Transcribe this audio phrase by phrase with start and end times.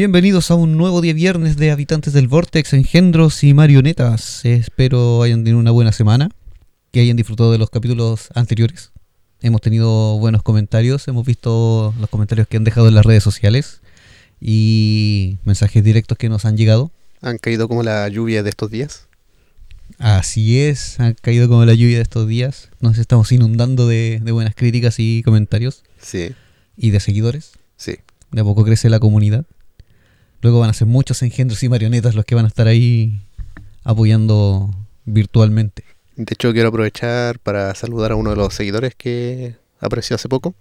[0.00, 4.42] Bienvenidos a un nuevo día viernes de Habitantes del Vortex, engendros y marionetas.
[4.46, 6.30] Espero hayan tenido una buena semana,
[6.90, 8.92] que hayan disfrutado de los capítulos anteriores.
[9.42, 13.82] Hemos tenido buenos comentarios, hemos visto los comentarios que han dejado en las redes sociales
[14.40, 16.90] y mensajes directos que nos han llegado.
[17.20, 19.06] Han caído como la lluvia de estos días.
[19.98, 22.70] Así es, han caído como la lluvia de estos días.
[22.80, 26.32] Nos estamos inundando de, de buenas críticas y comentarios Sí,
[26.74, 27.52] y de seguidores.
[27.76, 27.96] sí.
[28.30, 29.44] De a poco crece la comunidad.
[30.42, 33.20] Luego van a ser muchos engendros y marionetas los que van a estar ahí
[33.84, 34.70] apoyando
[35.04, 35.84] virtualmente.
[36.16, 40.54] De hecho, quiero aprovechar para saludar a uno de los seguidores que apareció hace poco,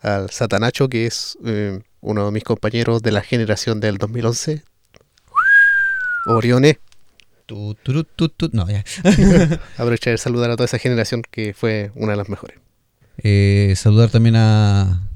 [0.00, 4.62] al Satanacho, que es eh, uno de mis compañeros de la generación del 2011.
[6.26, 6.78] Orione.
[7.46, 8.48] Tu, turu, tu, tu.
[8.52, 8.84] No, ya.
[9.76, 12.58] Aprovechar de saludar a toda esa generación que fue una de las mejores.
[13.18, 15.09] Eh, saludar también a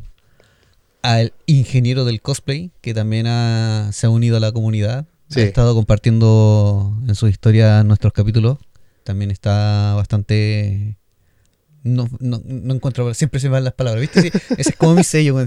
[1.04, 5.06] al ingeniero del cosplay, que también ha- se ha unido a la comunidad.
[5.28, 5.40] Sí.
[5.40, 8.58] Ha estado compartiendo en su historia nuestros capítulos.
[9.04, 10.96] También está bastante...
[11.82, 13.12] No, no, no encuentro...
[13.12, 14.22] Siempre se me van las palabras, ¿viste?
[14.22, 15.38] Sí, ese es como mi sello.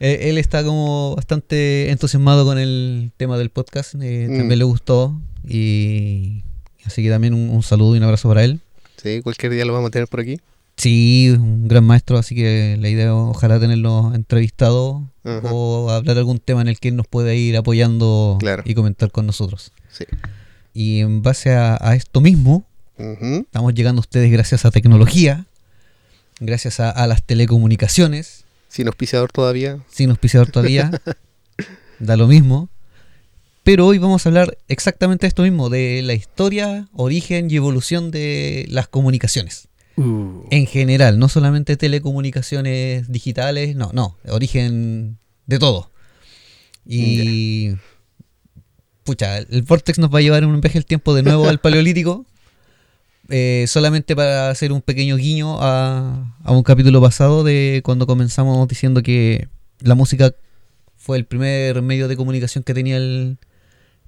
[0.00, 3.94] Eh, Él está como bastante entusiasmado con el tema del podcast.
[4.00, 4.38] eh, Mm.
[4.38, 5.18] También le gustó.
[5.48, 6.42] Y
[6.84, 8.60] así que también un, un saludo y un abrazo para él.
[9.02, 10.38] Sí, cualquier día lo vamos a tener por aquí.
[10.86, 15.10] Sí, un gran maestro, así que la idea ojalá tenerlo entrevistado
[15.50, 18.62] o hablar algún tema en el que él nos pueda ir apoyando Claro.
[18.64, 19.72] y comentar con nosotros.
[19.90, 20.04] Sí.
[20.74, 22.64] Y en base a, a esto mismo,
[22.96, 25.46] estamos llegando a ustedes gracias a tecnología,
[26.38, 29.80] gracias a, a las telecomunicaciones, Sin auspiciador todavía.
[29.90, 30.92] sin auspiciador todavía,
[31.98, 32.68] da lo mismo.
[33.64, 38.12] Pero hoy vamos a hablar exactamente de esto mismo, de la historia, origen y evolución
[38.12, 39.65] de las comunicaciones.
[40.50, 45.90] En general, no solamente telecomunicaciones digitales, no, no, origen de todo.
[46.84, 47.72] Y.
[49.04, 51.60] Pucha, el Vortex nos va a llevar en un viaje el tiempo de nuevo al
[51.60, 52.26] Paleolítico.
[53.28, 58.66] eh, solamente para hacer un pequeño guiño a, a un capítulo pasado de cuando comenzamos
[58.68, 59.48] diciendo que
[59.80, 60.34] la música
[60.96, 63.38] fue el primer medio de comunicación que tenía el,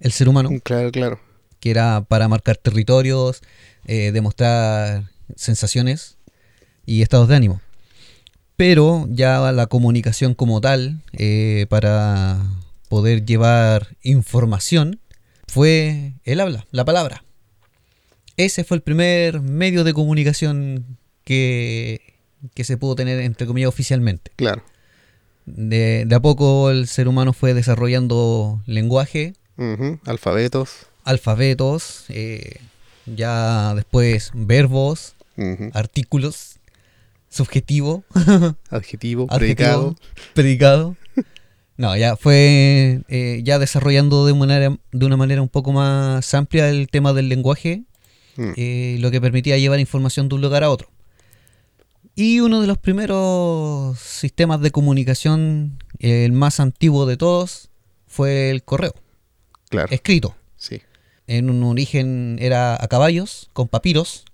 [0.01, 1.21] el ser humano Claro, claro.
[1.61, 3.41] que era para marcar territorios,
[3.87, 5.05] eh, demostrar
[5.37, 6.17] sensaciones
[6.87, 7.61] y estados de ánimo.
[8.57, 12.39] Pero ya la comunicación como tal, eh, para
[12.89, 15.01] poder llevar información,
[15.47, 17.25] fue el habla, la palabra.
[18.37, 22.15] Ese fue el primer medio de comunicación que,
[22.55, 24.33] que se pudo tener, entre comillas, oficialmente.
[24.37, 24.63] Claro.
[25.47, 29.35] De, de a poco el ser humano fue desarrollando lenguaje.
[30.05, 30.87] Alfabetos.
[31.05, 32.61] alfabetos, eh,
[33.07, 35.17] ya después verbos,
[35.73, 36.59] Artículos,
[37.29, 38.05] subjetivo,
[38.71, 39.97] Adjetivo, adjetivo, predicado.
[40.35, 40.97] predicado.
[41.77, 46.35] No, ya fue eh, ya desarrollando de una, manera, de una manera un poco más
[46.35, 47.83] amplia el tema del lenguaje,
[48.37, 48.53] Mm.
[48.57, 50.89] eh, lo que permitía llevar información de un lugar a otro.
[52.15, 57.69] Y uno de los primeros sistemas de comunicación, eh, el más antiguo de todos,
[58.07, 58.95] fue el correo,
[59.71, 59.89] Claro.
[59.91, 60.37] escrito.
[60.57, 60.81] Sí.
[61.27, 64.25] En un origen era a caballos, con papiros.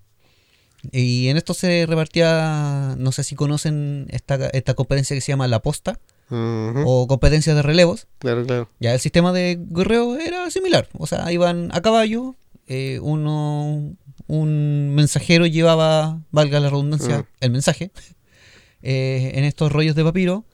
[0.93, 5.49] Y en esto se repartía, no sé si conocen esta, esta competencia que se llama
[5.49, 5.99] la posta
[6.31, 8.06] o competencia de relevos.
[8.19, 8.69] Claro, claro.
[8.81, 10.89] Ya el sistema de correo era similar.
[10.99, 12.34] O sea, iban a caballo,
[12.67, 13.95] eh, uno,
[14.27, 17.91] un mensajero llevaba, valga la redundancia, el mensaje.
[18.83, 20.45] eh, en estos rollos de papiro,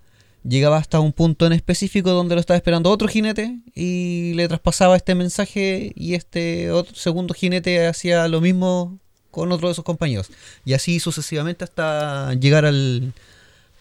[0.42, 4.96] llegaba hasta un punto en específico donde lo estaba esperando otro jinete y le traspasaba
[4.96, 8.98] este mensaje y este otro segundo jinete hacía lo mismo
[9.30, 10.30] con otro de sus compañeros.
[10.64, 13.12] Y así sucesivamente hasta llegar al,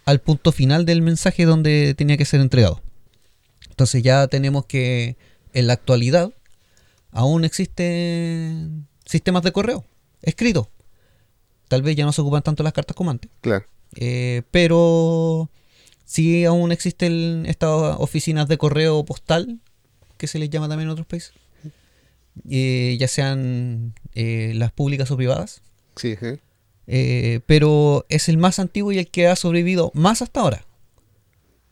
[0.05, 2.81] al punto final del mensaje donde tenía que ser entregado.
[3.69, 5.17] Entonces ya tenemos que
[5.53, 6.31] en la actualidad
[7.11, 9.85] aún existen sistemas de correo
[10.21, 10.69] escrito.
[11.67, 13.31] Tal vez ya no se ocupan tanto las cartas comandantes.
[13.41, 13.65] Claro.
[13.95, 15.49] Eh, pero
[16.05, 19.59] sí aún existen estas oficinas de correo postal,
[20.17, 21.33] que se les llama también en otros países,
[22.49, 25.61] Eh, ya sean eh, las públicas o privadas,
[25.95, 26.15] Sí.
[26.87, 30.65] Eh, pero es el más antiguo y el que ha sobrevivido más hasta ahora.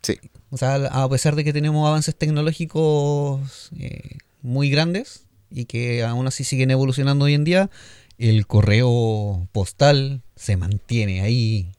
[0.04, 0.20] Sí.
[0.52, 6.28] O sea, a pesar de que tenemos avances tecnológicos eh, muy grandes y que aún
[6.28, 7.70] así siguen evolucionando hoy en día,
[8.18, 11.72] el correo postal se mantiene ahí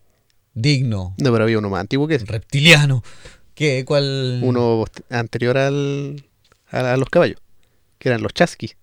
[0.55, 2.27] digno, No, pero había uno más antiguo que ese.
[2.27, 3.05] reptiliano.
[3.55, 3.85] ¿Qué?
[3.85, 4.41] ¿Cuál?
[4.43, 6.25] Uno anterior al,
[6.71, 7.41] a, a los caballos,
[7.99, 8.77] que eran los chasquis,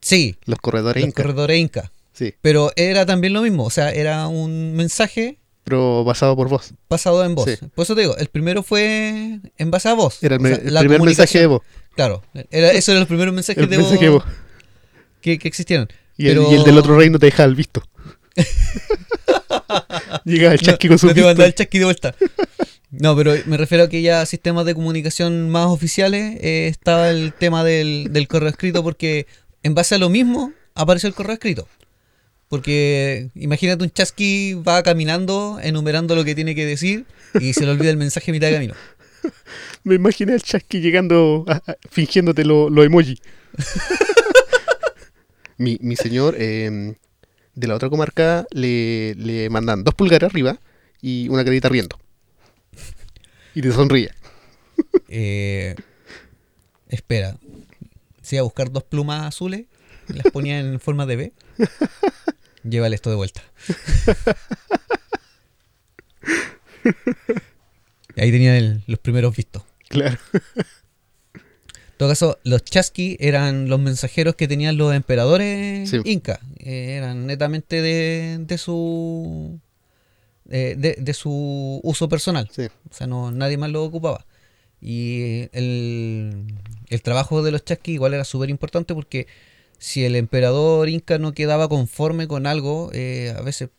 [0.00, 1.22] Sí, los corredores los incas.
[1.24, 1.90] corredores Inca.
[2.12, 6.72] Sí, Pero era también lo mismo, o sea, era un mensaje Pero basado por voz.
[6.88, 7.48] Basado en voz.
[7.50, 7.56] Sí.
[7.74, 10.22] Por eso te digo, el primero fue en base a voz.
[10.22, 11.62] Era el, me- sea, el primer mensaje de voz.
[11.94, 14.32] Claro, era, eso eran los primeros mensajes El de mensaje voz voz.
[15.20, 15.88] que, que existieron.
[16.16, 17.82] Y, el, y el del otro reino te deja al visto.
[20.24, 21.28] Llega el chasqui con su no te visto.
[21.28, 22.14] mandaba el chasqui de vuelta.
[22.90, 27.32] No, pero me refiero a que ya sistemas de comunicación más oficiales eh, estaba el
[27.32, 29.26] tema del, del correo escrito porque
[29.62, 31.68] en base a lo mismo apareció el correo escrito.
[32.48, 37.06] Porque imagínate un chasqui va caminando enumerando lo que tiene que decir
[37.40, 38.74] y se le olvida el mensaje a mitad de camino.
[39.84, 43.20] Me imaginé al chasqui llegando a- a- fingiéndote los lo emoji.
[45.58, 46.94] mi, mi señor eh,
[47.54, 50.58] de la otra comarca le, le mandan dos pulgares arriba
[51.00, 51.98] y una carita riendo.
[53.54, 54.10] Y te sonríe.
[55.08, 55.74] Eh,
[56.88, 57.36] espera,
[58.30, 59.66] si iba a buscar dos plumas azules
[60.08, 61.32] y las ponía en forma de B,
[62.64, 63.42] llévale esto de vuelta.
[68.16, 69.62] Y ahí tenían el- los primeros vistos.
[69.88, 70.18] Claro.
[71.34, 71.42] En
[71.96, 75.98] todo caso, los chasqui eran los mensajeros que tenían los emperadores Sí.
[76.04, 76.38] incas.
[76.58, 79.60] Eh, eran netamente de, de su
[80.48, 82.48] eh, de, de su uso personal.
[82.52, 82.68] Sí.
[82.90, 84.26] O sea, no, nadie más lo ocupaba.
[84.80, 86.46] Y el,
[86.90, 89.26] el trabajo de los chasqui igual era súper importante porque
[89.78, 93.70] si el emperador inca no quedaba conforme con algo, eh, a veces,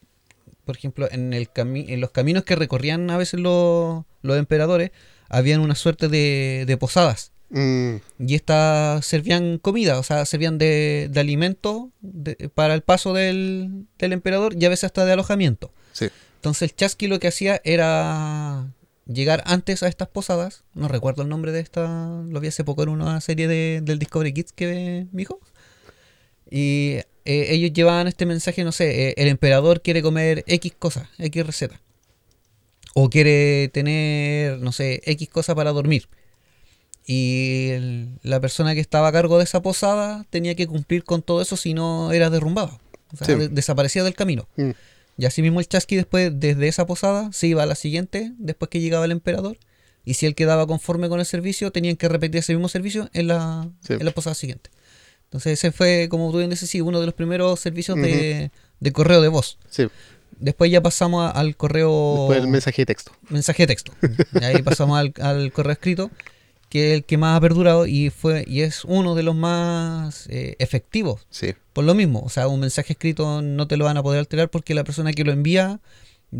[0.65, 4.91] por ejemplo, en, el cami- en los caminos que recorrían a veces los, los emperadores,
[5.29, 7.31] habían una suerte de, de posadas.
[7.49, 13.13] Mm, Y estas servían comida, o sea, servían de, de alimento de- para el paso
[13.13, 15.71] del, del emperador y a veces hasta de alojamiento.
[15.93, 16.07] sí.
[16.37, 18.65] Entonces el chasqui lo que hacía era
[19.05, 20.63] llegar antes a estas posadas.
[20.73, 23.99] No recuerdo el nombre de esta, lo vi hace poco en una serie de, del
[23.99, 25.39] Discovery Kids que mi hijo.
[26.49, 31.07] Y eh, ellos llevaban este mensaje, no sé, eh, el emperador quiere comer X cosas,
[31.17, 31.81] X receta.
[32.93, 36.09] O quiere tener, no sé, X cosa para dormir.
[37.05, 41.21] Y el- la persona que estaba a cargo de esa posada tenía que cumplir con
[41.21, 42.79] todo eso si no era derrumbado.
[43.13, 43.35] O sea, Sí.
[43.35, 44.47] de- desaparecía del camino.
[44.57, 44.71] Mm,
[45.21, 48.69] Y así mismo el chasqui después, desde esa posada, se iba a la siguiente, después
[48.69, 49.59] que llegaba el emperador.
[50.03, 53.27] Y si él quedaba conforme con el servicio, tenían que repetir ese mismo servicio en
[53.27, 53.93] la, Sí.
[53.93, 54.71] en la posada siguiente.
[55.25, 58.91] Entonces ese fue, como tú bien dices, sí, uno de los primeros servicios de, de
[58.91, 59.59] correo de voz.
[59.69, 59.87] sí.
[60.39, 63.11] Después ya pasamos a- al correo Después el mensaje de texto.
[63.29, 63.91] mensaje de texto.
[64.41, 66.09] Y ahí pasamos al, al correo escrito,
[66.71, 70.25] que es el que más ha perdurado y fue y es uno de los más
[70.29, 71.27] eh, efectivos.
[71.29, 71.53] Sí.
[71.73, 74.49] Por lo mismo, o sea, un mensaje escrito no te lo van a poder alterar
[74.49, 75.79] porque la persona que lo envía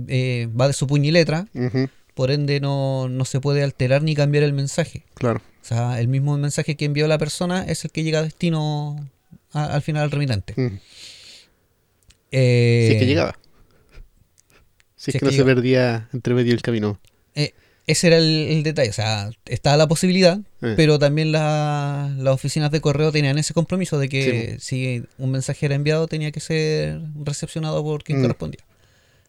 [0.08, 1.48] eh, va de su puño y letra,
[2.16, 5.04] por ende no, no se puede alterar ni cambiar el mensaje.
[5.16, 5.42] Claro.
[5.62, 9.06] O sea, el mismo mensaje que envió la persona es el que llega a destino
[9.52, 10.56] a- al final al remitente.
[12.32, 13.38] Eh, Si es que llegaba.
[14.96, 17.00] Si es que no se perdía entre medio del camino.
[17.36, 17.54] eh,
[17.88, 20.74] ese era el, el detalle, o sea, estaba la posibilidad, Eh.
[20.78, 25.66] pero también la- las oficinas de correo tenían ese compromiso de que si un mensaje
[25.66, 28.22] era enviado tenía que ser recepcionado por quien Mm.
[28.22, 28.62] correspondía.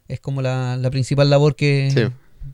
[0.08, 2.02] Es como la, la principal labor que, Sí.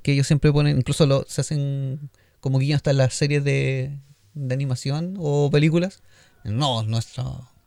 [0.03, 2.11] que ellos siempre ponen, incluso lo, se hacen
[2.41, 3.91] como guiños hasta en las series de,
[4.35, 6.01] de animación o películas.
[6.45, 7.25] No, nuestra,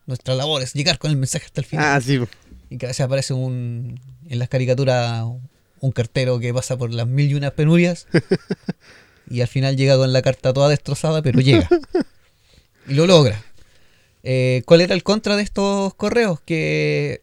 [0.07, 1.85] nuestra labor es llegar con el mensaje hasta el final.
[1.85, 2.19] Ah, sí.
[2.69, 3.99] Y que a veces aparece un,
[4.29, 5.25] en las caricaturas
[5.81, 8.07] un cartero que pasa por las mil y unas penurias
[9.29, 11.67] y al final llega con la carta toda destrozada, pero llega.
[12.87, 13.43] Y lo logra.
[14.23, 16.39] Eh, ¿Cuál era el contra de estos correos?
[16.41, 17.21] Que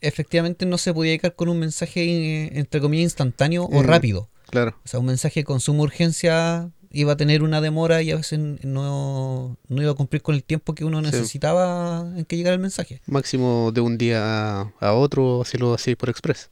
[0.00, 3.86] efectivamente no se podía llegar con un mensaje, eh, entre comillas, instantáneo o Mm.
[3.86, 4.28] rápido.
[4.50, 4.76] Claro.
[4.84, 8.40] O sea, un mensaje con suma urgencia iba a tener una demora y a veces
[8.40, 11.04] no, no iba a cumplir con el tiempo que uno Sí.
[11.06, 13.00] necesitaba en que llegara el mensaje.
[13.06, 14.22] Máximo de un día
[14.62, 16.50] a, a otro, si lo hacéis por express.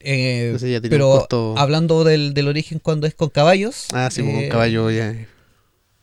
[0.00, 3.86] Eh, Entonces ya tenía un pero costo- hablando del, del origen cuando es con caballos,
[3.92, 5.14] Ah, sí, pues, eh, con caballo ya.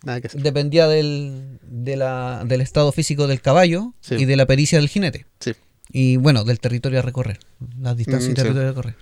[0.04, 0.42] Nada que hacer.
[0.42, 4.16] dependía del, de la- del estado físico del caballo Sí.
[4.16, 5.26] y de la pericia del jinete.
[5.40, 5.54] Sí.
[5.92, 7.40] Y bueno, del territorio a recorrer,
[7.82, 8.36] las distancias Mm, y sí.
[8.36, 8.96] territorio a recorrer.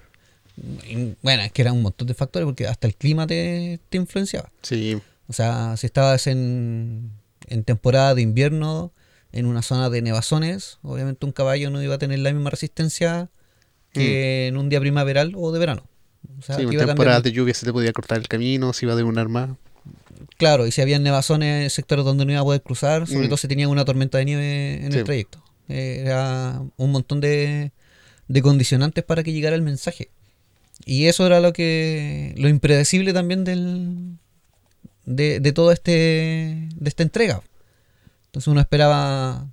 [0.87, 3.97] Y, bueno, es que eran un montón de factores porque hasta el clima te, te
[3.97, 4.49] influenciaba.
[4.61, 4.97] Sí.
[5.27, 7.11] O sea, si estabas en,
[7.47, 8.93] en temporada de invierno,
[9.33, 13.29] en una zona de nevazones, obviamente un caballo no iba a tener la misma resistencia
[13.99, 15.83] que en un día primaveral o de verano.
[16.39, 16.69] O sea, Mm.
[16.69, 19.03] sí, en a temporadas de lluvia se te podía cortar el camino, se iba de
[19.03, 19.57] un arma.
[20.37, 23.29] Claro, y si había nevazones en sectores donde no iba a poder cruzar, sobre Mm.
[23.29, 24.97] todo si tenía una tormenta de nieve en Sí.
[24.99, 25.43] el trayecto.
[25.67, 27.71] Era un montón de,
[28.27, 30.09] de condicionantes para que llegara el mensaje.
[30.85, 34.17] Y eso era lo que lo impredecible también del
[35.05, 37.41] de, de todo este de esta entrega.
[38.27, 39.47] Entonces uno esperaba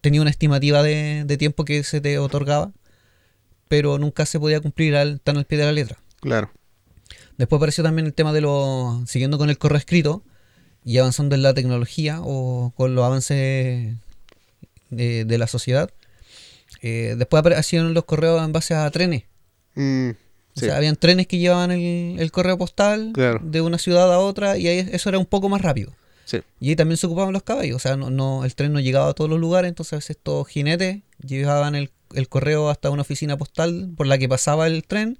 [0.00, 2.72] tenía una estimativa de, de tiempo que se te otorgaba,
[3.68, 5.98] pero nunca se podía cumplir al, tan al pie de la letra.
[6.20, 6.50] Claro.
[7.38, 10.22] Después apareció también el tema de lo, siguiendo con el correo escrito
[10.84, 13.94] y avanzando en la tecnología o con los avances
[14.90, 15.90] de, de la sociedad.
[16.82, 19.24] Eh, después aparecieron los correos en base a trenes.
[19.74, 20.14] Mm, O
[20.60, 20.66] sí.
[20.66, 23.40] sea, habían trenes que llevaban el, el correo postal Claro.
[23.42, 25.92] de una ciudad a otra y ahí eso era un poco más rápido.
[26.24, 26.38] Sí.
[26.60, 29.10] Y ahí también se ocupaban los caballos, o sea, no, no, el tren no llegaba
[29.10, 33.02] a todos los lugares, entonces a veces estos jinetes llevaban el, el correo hasta una
[33.02, 35.18] oficina postal por la que pasaba el tren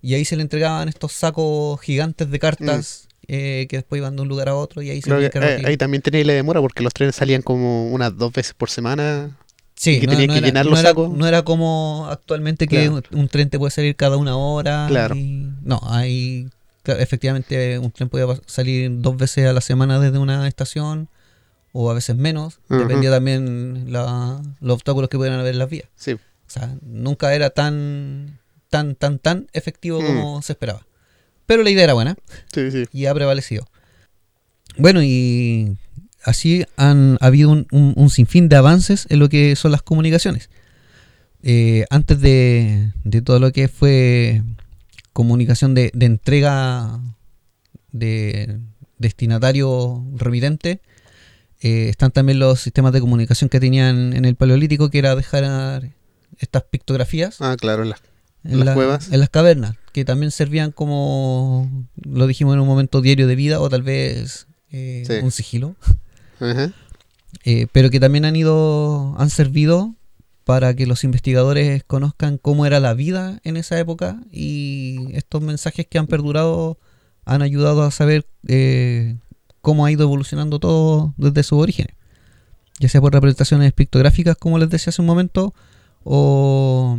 [0.00, 4.22] y ahí se le entregaban estos sacos gigantes de cartas eh, que después iban de
[4.22, 6.60] un lugar a otro y ahí se Creo que, eh, ahí también tenéis la demora
[6.60, 9.36] porque los trenes salían como unas dos veces por semana.
[9.76, 11.10] Sí, y que tenían que era, llenar no los era- sacos.
[11.10, 13.02] no era como actualmente que Claro.
[13.12, 14.86] un, un tren te puede salir cada una hora.
[14.88, 15.14] Claro.
[15.16, 16.48] y- no, ahí
[16.84, 21.08] efectivamente un tren podía salir dos veces a la semana desde una estación
[21.72, 22.60] o a veces menos.
[22.68, 25.88] Dependía también la, los obstáculos que pudieran haber en las vías.
[25.96, 26.12] Sí.
[26.12, 28.38] O sea, nunca era tan,
[28.68, 30.06] tan, tan, tan efectivo Mm.
[30.06, 30.86] como se esperaba.
[31.46, 32.16] Pero la idea era buena
[32.52, 32.84] Sí, sí.
[32.92, 33.66] y ha prevalecido.
[34.76, 35.76] Bueno, y
[36.24, 40.50] así han habido un, un- un sinfín de avances en lo que son las comunicaciones.
[41.42, 44.42] Eh, antes de, de todo lo que fue
[45.12, 47.00] comunicación de, de entrega
[47.90, 48.60] de
[48.98, 50.80] destinatario remitente,
[51.62, 55.90] eh, están también los sistemas de comunicación que tenían en el Paleolítico, que era dejar
[56.38, 58.00] estas pictografías Ah, claro, en, las
[58.66, 59.12] la- cuevas.
[59.12, 63.60] en las cavernas, que también servían como, lo dijimos en un momento, diario de vida
[63.60, 65.14] o tal vez eh, Sí.
[65.22, 65.76] un sigilo,
[66.40, 66.72] Ajá.
[67.44, 69.94] eh, pero que también han ido, han servido
[70.44, 75.86] para que los investigadores conozcan cómo era la vida en esa época y estos mensajes
[75.86, 76.78] que han perdurado
[77.24, 79.16] han ayudado a saber eh,
[79.62, 81.94] cómo ha ido evolucionando todo desde sus orígenes,
[82.78, 85.54] ya sea por representaciones pictográficas, como les decía hace un momento,
[86.04, 86.98] o,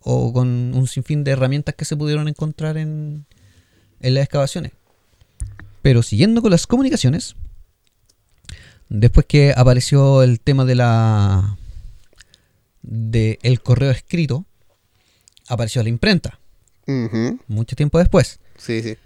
[0.00, 3.26] o con un sinfín de herramientas que se pudieron encontrar en,
[4.00, 4.72] en las excavaciones.
[5.82, 7.36] Pero siguiendo con las comunicaciones,
[8.88, 11.58] después que apareció el tema de la
[12.82, 14.46] de el correo escrito,
[15.48, 16.38] apareció la imprenta,
[17.46, 18.40] mucho tiempo después.
[18.56, 18.96] Sí, sí.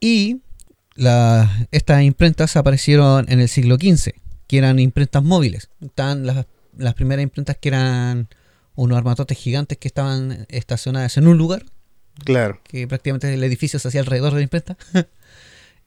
[0.00, 0.40] Y
[0.94, 4.12] la- estas imprentas aparecieron en el siglo XV,
[4.46, 5.70] que eran imprentas móviles.
[5.80, 8.28] Estaban las, las primeras imprentas que eran
[8.74, 11.64] unos armatotes gigantes que estaban estacionadas en un lugar,
[12.24, 12.60] Claro.
[12.64, 14.76] que prácticamente el edificio se hacía alrededor de la imprenta.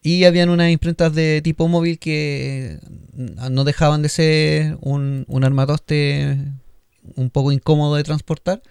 [0.02, 2.80] y habían unas imprentas de tipo móvil que
[3.14, 6.38] no dejaban de ser un, un armatoste
[7.16, 8.62] un poco incómodo de transportar,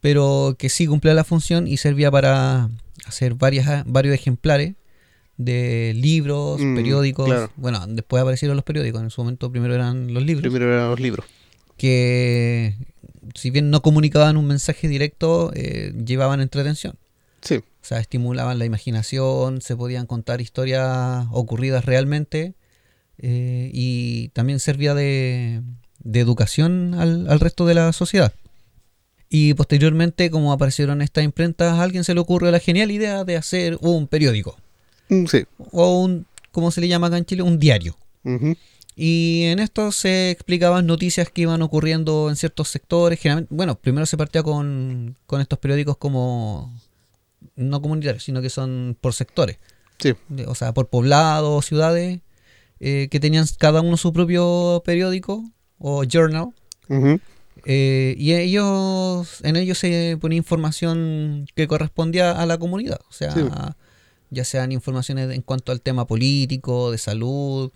[0.00, 2.70] pero que sí cumplía la función y servía para
[3.06, 4.74] hacer varias, varios ejemplares
[5.38, 7.26] de libros, Mm, periódicos.
[7.26, 7.50] claro.
[7.56, 11.00] Bueno, después aparecieron los periódicos, en su momento primero eran los libros Primero eran los
[11.00, 11.24] libros.
[11.76, 12.74] que
[13.34, 16.94] si bien no comunicaban un mensaje directo, eh, llevaban entretención.
[17.40, 17.56] Sí.
[17.56, 22.54] O sea, estimulaban la imaginación, se podían contar historias ocurridas realmente
[23.18, 25.62] eh, y también servía de,
[26.02, 28.32] de educación al, al resto de la sociedad.
[29.30, 33.36] Y posteriormente, como aparecieron estas imprentas, a alguien se le ocurrió la genial idea de
[33.36, 34.56] hacer un periódico
[35.28, 35.44] Sí.
[35.72, 37.96] o un, como se le llama acá en Chile, un diario.
[38.94, 43.20] Y en esto se explicaban noticias que iban ocurriendo en ciertos sectores.
[43.20, 46.74] Generalmente, bueno, primero se partía con, con estos periódicos como
[47.54, 49.58] no comunitarios, sino que son por sectores.
[49.98, 50.14] Sí.
[50.46, 52.20] O sea, por poblados, ciudades,
[52.80, 55.44] eh, que tenían cada uno su propio periódico
[55.78, 56.48] o journal.
[57.64, 63.00] Eh, y ellos, en ellos se ponía información que correspondía a la comunidad.
[63.08, 63.40] O sea, Sí.
[64.30, 67.70] Ya sean informaciones en cuanto al tema político, de salud.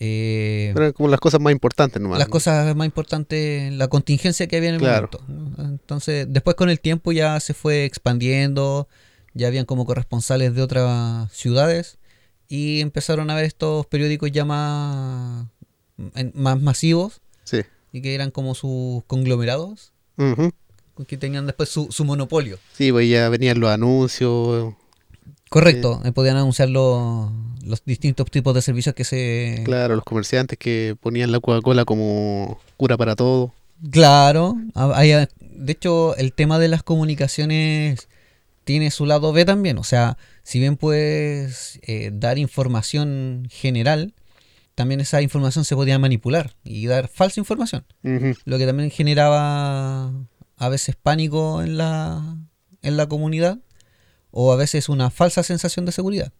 [0.00, 2.20] eh, Eran como las cosas más importantes nomás.
[2.20, 5.08] las cosas más importantes, la contingencia que había en el Claro.
[5.26, 5.56] momento.
[5.58, 5.68] ¿no?
[5.70, 8.86] Entonces, después con el tiempo ya se fue expandiendo,
[9.34, 11.98] ya habían como corresponsales de otras ciudades
[12.48, 15.46] y empezaron a ver estos periódicos ya más,
[16.34, 17.62] más masivos Sí.
[17.92, 19.92] y que eran como sus conglomerados,
[21.08, 22.58] que tenían después su, su monopolio.
[22.72, 24.74] Sí, pues ya venían los anuncios.
[25.48, 27.30] Correcto, eh, podían anunciar los,
[27.64, 29.62] los distintos tipos de servicios que se...
[29.64, 33.54] Claro, los comerciantes que ponían la Coca-Cola como cura para todo.
[33.90, 38.08] Claro, ha- hay- de hecho el tema de las comunicaciones
[38.64, 44.12] tiene su lado B también, o sea, si bien puedes eh, dar información general,
[44.74, 47.84] también esa información se podía manipular y dar falsa información,
[48.44, 50.12] lo que también generaba
[50.56, 52.36] a veces pánico en la,
[52.82, 53.58] en la comunidad
[54.30, 56.32] o a veces una falsa sensación de seguridad,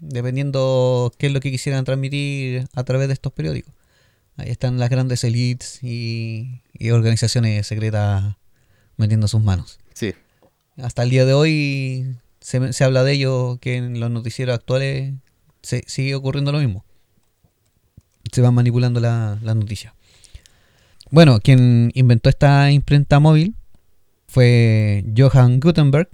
[0.00, 3.74] dependiendo qué es lo que quisieran transmitir a través de estos periódicos.
[4.36, 8.36] Ahí están las grandes elites y, y organizaciones secretas
[8.96, 9.78] metiendo sus manos.
[9.94, 10.14] Sí.
[10.76, 15.14] Hasta el día de hoy se, se habla de ello, que en los noticieros actuales
[15.62, 16.84] se, sigue ocurriendo lo mismo.
[18.32, 19.94] Se van manipulando la, la noticia.
[21.10, 23.54] Bueno, quien inventó esta imprenta móvil
[24.28, 26.08] fue Johann Gutenberg.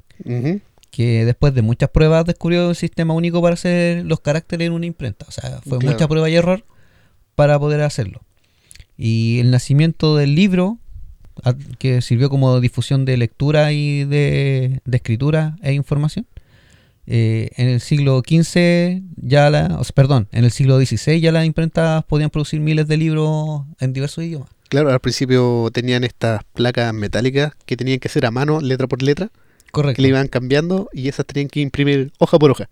[0.94, 4.86] Que después de muchas pruebas descubrió un sistema único para hacer los caracteres en una
[4.86, 5.26] imprenta.
[5.28, 5.92] O sea, fue Claro.
[5.92, 6.64] mucha prueba y error
[7.34, 8.22] para poder hacerlo.
[8.96, 10.78] Y el nacimiento del libro,
[11.78, 16.26] que sirvió como difusión de lectura y de, de escritura e información,
[17.06, 21.32] eh, en el siglo XV ya la, o sea, perdón, en el siglo XVI ya
[21.32, 24.48] las imprentas podían producir miles de libros en diversos idiomas.
[24.68, 29.02] Claro, al principio tenían estas placas metálicas que tenían que ser a mano, letra por
[29.02, 29.30] letra,
[29.74, 29.96] Correcto.
[29.96, 32.68] que le iban cambiando y esas tenían que imprimir hoja por hoja.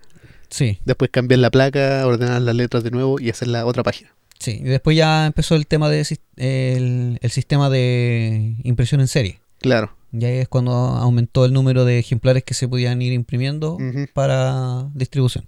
[0.49, 4.14] Sí, Después cambiar la placa, ordenar las letras de nuevo y hacer la otra página.
[4.38, 4.59] sí.
[4.61, 6.06] Y después ya empezó el tema de
[6.37, 9.40] el, el sistema de impresión en serie.
[9.61, 9.97] Claro.
[10.11, 13.78] Ya es cuando aumentó el número de ejemplares que se podían ir imprimiendo
[14.12, 15.47] para distribución.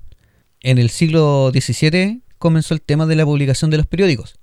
[0.62, 4.36] En el siglo XVII comenzó el tema de la publicación de los periódicos.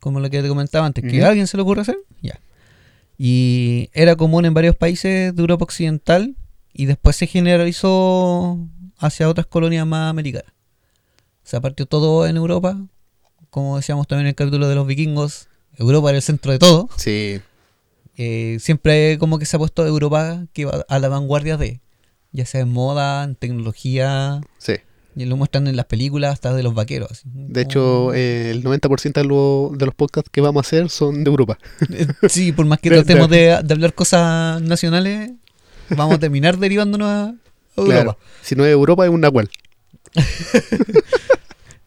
[0.00, 2.40] Como lo que te comentaba antes, que a alguien se le ocurre hacer, ya.
[3.16, 6.36] Y era común en varios países de Europa Occidental
[6.72, 8.58] y después se generalizó
[8.98, 10.52] hacia otras colonias más americanas.
[11.44, 12.78] Se partió todo en Europa,
[13.50, 16.88] como decíamos también en el capítulo de los vikingos, Europa era el centro de todo.
[16.96, 17.40] Sí.
[18.16, 21.80] Eh, siempre como que se ha puesto Europa que va a la vanguardia de,
[22.32, 24.74] ya sea en moda, en tecnología, Sí.
[25.16, 27.10] Y lo muestran en las películas hasta de los vaqueros.
[27.12, 27.22] así.
[27.32, 31.24] De hecho, eh, el 90% de, lo- de los podcasts que vamos a hacer son
[31.24, 31.58] de Europa.
[31.92, 35.30] Eh, sí, por más que de- tratemos de, de hablar cosas nacionales,
[35.90, 37.34] vamos a terminar derivándonos a
[37.76, 37.94] Europa.
[37.94, 38.18] Claro.
[38.42, 39.48] Si no es Europa, es un Nahual.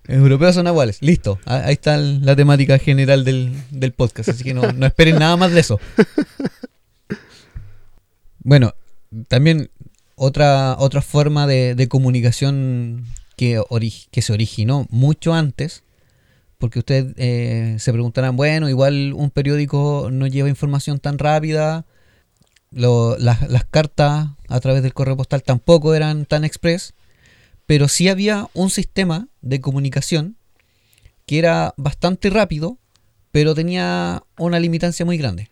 [0.09, 1.37] Europeos son iguales, listo.
[1.45, 5.35] Ah, Ahí está la temática general del, del podcast, así que no, no esperen nada
[5.35, 5.79] más de eso.
[8.39, 8.73] Bueno,
[9.27, 9.69] también
[10.15, 13.03] otra, otra forma de, de comunicación
[13.37, 13.61] que,
[14.21, 15.83] se originó mucho antes,
[16.57, 21.85] porque ustedes eh, se preguntarán, bueno, igual un periódico no lleva información tan rápida,
[22.71, 26.93] lo- las, las cartas a través del correo postal tampoco eran tan express,
[27.65, 30.35] pero sí había un sistema de comunicación
[31.25, 32.77] que era bastante rápido,
[33.31, 35.49] pero tenía una limitancia muy grande,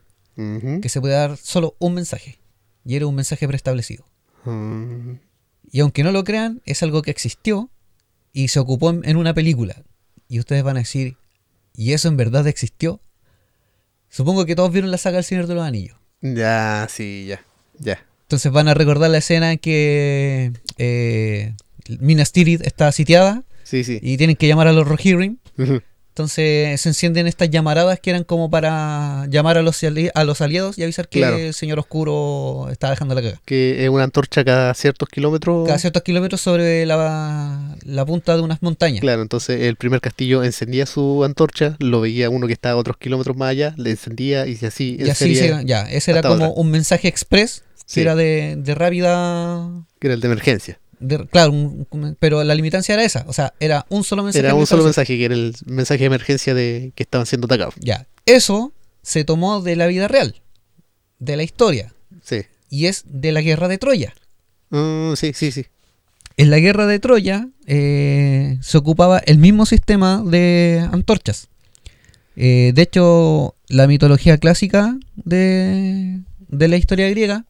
[0.81, 2.39] que se puede dar solo un mensaje,
[2.83, 4.05] y era un mensaje preestablecido.
[4.45, 5.17] Mm,
[5.71, 7.69] Y aunque no lo crean, es algo que existió
[8.35, 9.81] y se ocupó en, en una película.
[10.27, 11.15] Y ustedes van a decir,
[11.73, 12.99] ¿y eso en verdad existió?
[14.09, 15.97] Supongo que todos vieron la saga El Señor de los Anillos.
[16.21, 17.43] Ya, sí, ya.
[17.79, 18.05] Ya.
[18.23, 21.53] Entonces van a recordar la escena en que eh,
[21.99, 23.99] Minas Tirith está sitiada Sí, sí.
[24.01, 25.37] y tienen que llamar a los Rohirrim.
[25.57, 25.81] Ujú.
[26.15, 30.39] Entonces se encienden estas llamaradas que eran como para llamar a los, ali- a los
[30.39, 31.35] aliados y avisar que Claro.
[31.35, 33.41] el Señor Oscuro está dejando la caga.
[33.43, 35.67] Que es una antorcha cada ciertos kilómetros.
[35.67, 39.01] Cada ciertos kilómetros sobre la, la punta de unas montañas.
[39.01, 42.95] Claro, entonces el primer castillo encendía su antorcha, lo veía uno que estaba a otros
[42.95, 46.53] kilómetros más allá, le encendía y así Y así se- ya, ese era como ahora.
[46.55, 47.99] un mensaje express que Sí.
[48.01, 49.69] era de, de rápida.
[49.99, 50.79] que era el de emergencia.
[51.07, 51.87] De- claro, un-
[52.19, 53.25] pero la limitancia era esa.
[53.27, 54.45] O sea, era un solo mensaje.
[54.45, 57.75] Era un solo mensaje, que era el mensaje de emergencia de que estaban siendo atacados.
[57.79, 58.07] Ya.
[58.25, 60.41] Eso se tomó de la vida real,
[61.19, 62.41] de la historia, Sí.
[62.69, 64.13] y es de la guerra de Troya.
[64.71, 65.65] Mm, sí, sí, sí.
[66.37, 71.47] En la guerra de Troya eh, se ocupaba el mismo sistema de antorchas.
[72.35, 77.45] Eh, de hecho, la mitología clásica de, de la historia griega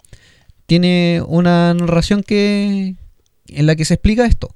[0.68, 2.96] tiene una narración que
[3.48, 4.56] en la que se explica esto.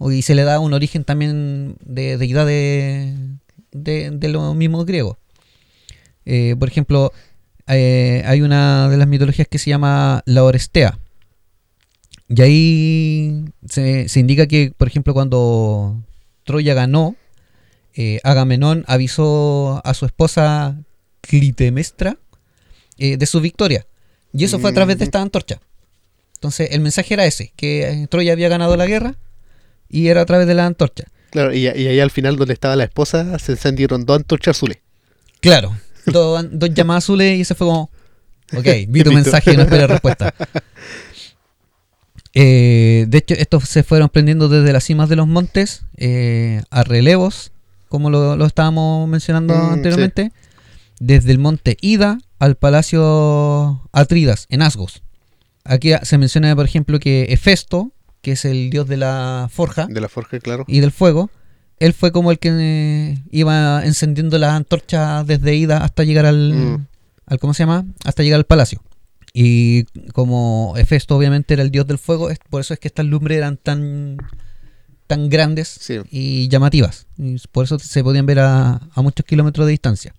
[0.00, 3.14] Y se le da un origen también de deidad de,
[3.72, 5.18] de, de los mismos griegos.
[6.24, 7.12] Eh, por ejemplo,
[7.66, 10.98] eh, hay una de las mitologías que se llama la Orestea.
[12.28, 16.02] Y ahí se, se indica que, por ejemplo, cuando
[16.44, 17.16] Troya ganó,
[17.94, 20.80] eh, Agamenón avisó a su esposa
[21.20, 22.16] Clitemestra
[22.96, 23.86] de su victoria.
[24.32, 25.58] Y eso fue a través de esta antorcha.
[26.40, 29.14] Entonces, el mensaje era ese, que eh, Troya había ganado la guerra
[29.90, 31.04] y era a través de la antorcha.
[31.28, 34.78] Claro, y, y ahí al final donde estaba la esposa se encendieron dos antorchas azules.
[35.40, 35.76] Claro,
[36.06, 37.90] dos, dos llamadas azules y ese fue como,
[38.56, 40.34] ok, vi tu mensaje y no esperé respuesta.
[42.32, 46.84] Eh, de hecho, estos se fueron prendiendo desde las cimas de los montes eh, a
[46.84, 47.50] relevos,
[47.88, 50.30] como lo, lo estábamos mencionando Mm, anteriormente,
[51.00, 55.02] desde el monte Ida al palacio Atridas, en Asgos.
[55.72, 60.00] Aquí se menciona, por ejemplo, que Hefesto, que es el dios de la forja, De
[60.00, 60.64] la forja, claro.
[60.66, 61.30] y del fuego,
[61.78, 66.52] él fue como el que eh, iba encendiendo las antorchas desde ida hasta llegar al,
[66.54, 66.86] Mm.
[67.26, 67.84] al ¿cómo se llama?
[68.04, 68.82] Hasta llegar al palacio.
[69.32, 73.06] Y como Hefesto obviamente era el dios del fuego, es- por eso es que estas
[73.06, 74.16] lumbres eran tan,
[75.06, 75.98] tan grandes Sí.
[76.10, 77.06] y llamativas.
[77.16, 80.14] Y por eso se podían ver a, a muchos kilómetros de distancia.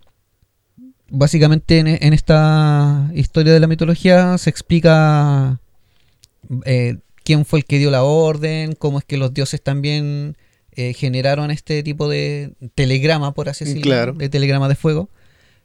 [1.13, 5.59] Básicamente en, en esta historia de la mitología se explica
[6.65, 10.37] eh, quién fue el que dio la orden, cómo es que los dioses también
[10.73, 14.13] eh, generaron este tipo de telegrama, por así decirlo, Claro.
[14.13, 15.09] de telegrama de fuego.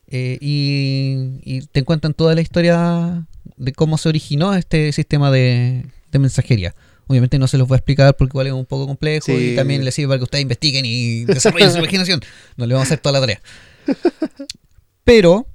[0.08, 5.84] Eh, y, y te cuentan toda la historia de cómo se originó este sistema de,
[6.10, 6.74] de mensajería.
[7.08, 9.52] Obviamente no se los voy a explicar porque igual es un poco complejo Sí.
[9.52, 12.20] y también les sirve para que ustedes investiguen y desarrollen su imaginación.
[12.56, 13.40] No le vamos a hacer toda la tarea.
[15.06, 15.46] Pero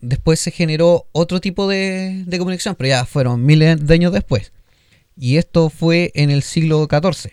[0.00, 4.52] después se generó otro tipo de, de comunicación, pero ya fueron miles de años después.
[5.16, 7.30] Y esto fue en el siglo XIV.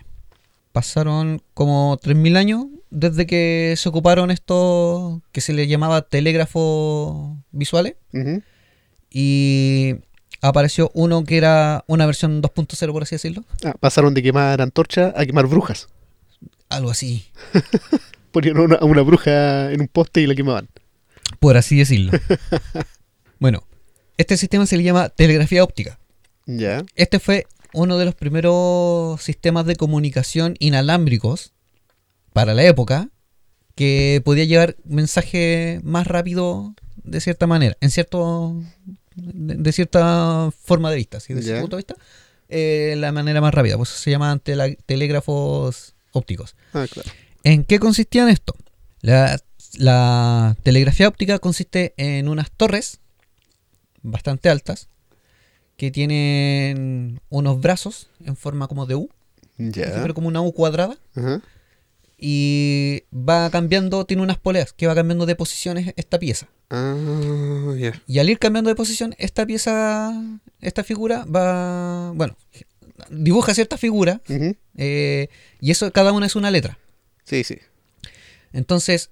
[0.71, 7.95] Pasaron como 3.000 años desde que se ocuparon estos que se les llamaba telégrafos visuales.
[9.09, 9.95] Y
[10.41, 13.45] apareció uno que era una versión 2.0, por así decirlo.
[13.65, 15.89] Ah, pasaron de quemar antorcha a quemar brujas.
[16.69, 17.25] Algo así,
[18.31, 20.69] Ponían una, a una bruja en un poste y la quemaban.
[21.39, 22.11] Por así decirlo.
[23.39, 23.63] bueno,
[24.17, 25.99] este sistema se le llama telegrafía óptica.
[26.45, 26.83] Ya.
[26.95, 31.53] Este fue uno de los primeros sistemas de comunicación inalámbricos
[32.33, 33.09] para la época
[33.75, 38.59] que podía llevar mensaje más rápido de cierta manera, en cierto
[39.15, 41.33] de, de cierta forma de vista, ¿sí?
[41.33, 41.95] de cierto punto de vista,
[42.49, 46.55] eh, la manera más rápida, pues se llamaban tela- telégrafos ópticos.
[46.73, 47.09] Ah, claro.
[47.43, 48.55] ¿En qué consistía esto?
[49.01, 49.39] La,
[49.77, 52.99] la telegrafía óptica consiste en unas torres
[54.01, 54.89] bastante altas
[55.77, 59.09] que tienen unos brazos en forma como de U,
[59.57, 60.01] Ya.
[60.01, 60.97] pero como una U cuadrada,
[62.19, 66.47] y va cambiando, tiene unas poleas que va cambiando de posiciones esta pieza.
[66.71, 66.95] Ah.
[68.07, 70.11] Y al ir cambiando de posición, esta pieza,
[70.59, 72.35] esta figura va, bueno,
[73.11, 74.21] dibuja cierta figura,
[74.75, 75.27] eh,
[75.61, 76.79] y eso cada una es una letra.
[77.23, 77.59] Sí, sí.
[78.51, 79.11] Entonces,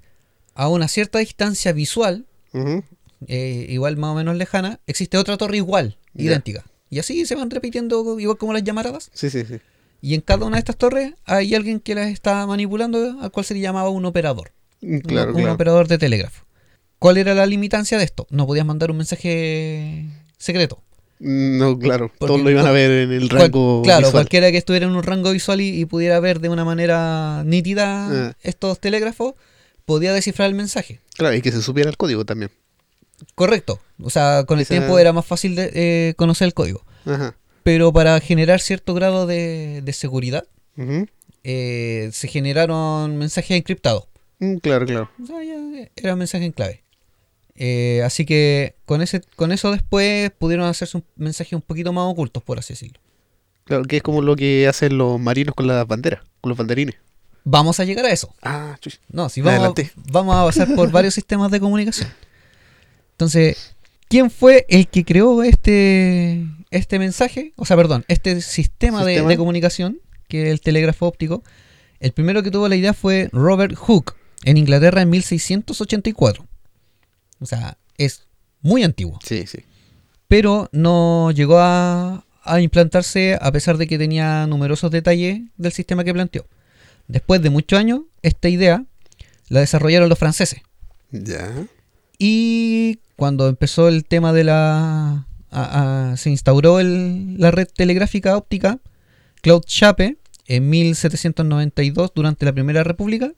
[0.56, 2.26] a una cierta distancia visual,
[3.28, 6.64] eh, igual más o menos lejana, existe otra torre igual, idéntica.
[6.90, 9.10] Y así se van repitiendo igual como las llamaradas.
[9.14, 9.56] Sí, sí, sí.
[10.02, 13.46] Y en cada una de estas torres hay alguien que las está manipulando, al cual
[13.46, 14.52] se le llamaba un operador.
[14.82, 15.54] Mm, un- Claro, un, claro.
[15.54, 16.46] operador de telégrafo.
[17.00, 18.28] ¿Cuál era la limitancia de esto?
[18.30, 20.06] No podías mandar un mensaje
[20.38, 20.82] secreto.
[21.20, 22.10] No, claro.
[22.10, 24.12] Porque Todos lo iban a cual- ver en el Cual- rango claro, visual.
[24.12, 28.28] cualquiera que estuviera en un rango visual y, y pudiera ver de una manera nítida
[28.30, 28.34] Ah.
[28.44, 29.34] estos telégrafos,
[29.86, 31.00] podía descifrar el mensaje.
[31.16, 32.52] Claro, y que se supiera el código también.
[33.36, 33.80] Correcto.
[34.02, 36.84] O sea, con el tiempo era más fácil de eh, conocer el código.
[37.06, 37.36] Ajá.
[37.64, 40.46] Pero para generar cierto grado de, de seguridad,
[41.44, 44.06] eh, se generaron mensajes encriptados.
[44.40, 45.10] Mm, Claro, claro.
[45.22, 45.56] O sea, ya
[45.96, 46.84] era mensaje en clave.
[47.56, 52.04] Eh, así que con ese con eso después pudieron hacerse un mensaje un poquito más
[52.12, 53.00] ocultos, por así decirlo.
[53.64, 56.96] Claro, que es como lo que hacen los marinos con las banderas, con los banderines.
[57.48, 58.34] Vamos a llegar a eso.
[58.42, 58.78] Ah.
[59.10, 59.76] No, si vamos,
[60.12, 62.10] vamos a pasar por varios sistemas de comunicación.
[63.12, 63.76] Entonces,
[64.10, 67.54] ¿quién fue el que creó este, este mensaje?
[67.56, 69.30] O sea, perdón, este sistema, de- ¿Sistema?
[69.30, 71.44] De, comunicación, que es el telégrafo óptico.
[72.00, 76.46] El primero que tuvo la idea fue Robert Hooke, en Inglaterra en 1684.
[77.40, 78.24] O sea, es
[78.62, 79.20] muy antiguo.
[79.24, 79.60] Sí, sí.
[80.28, 86.04] Pero no llegó a, a implantarse a pesar de que tenía numerosos detalles del sistema
[86.04, 86.48] que planteó.
[87.08, 88.84] Después de muchos años, esta idea
[89.50, 90.62] la desarrollaron los franceses.
[91.12, 91.52] Ya.
[92.18, 95.28] Y cuando empezó el tema de la...
[95.52, 98.80] a- a- se instauró el- la red telegráfica óptica,
[99.42, 103.32] Claude Chappe, en 1792, durante la Primera República,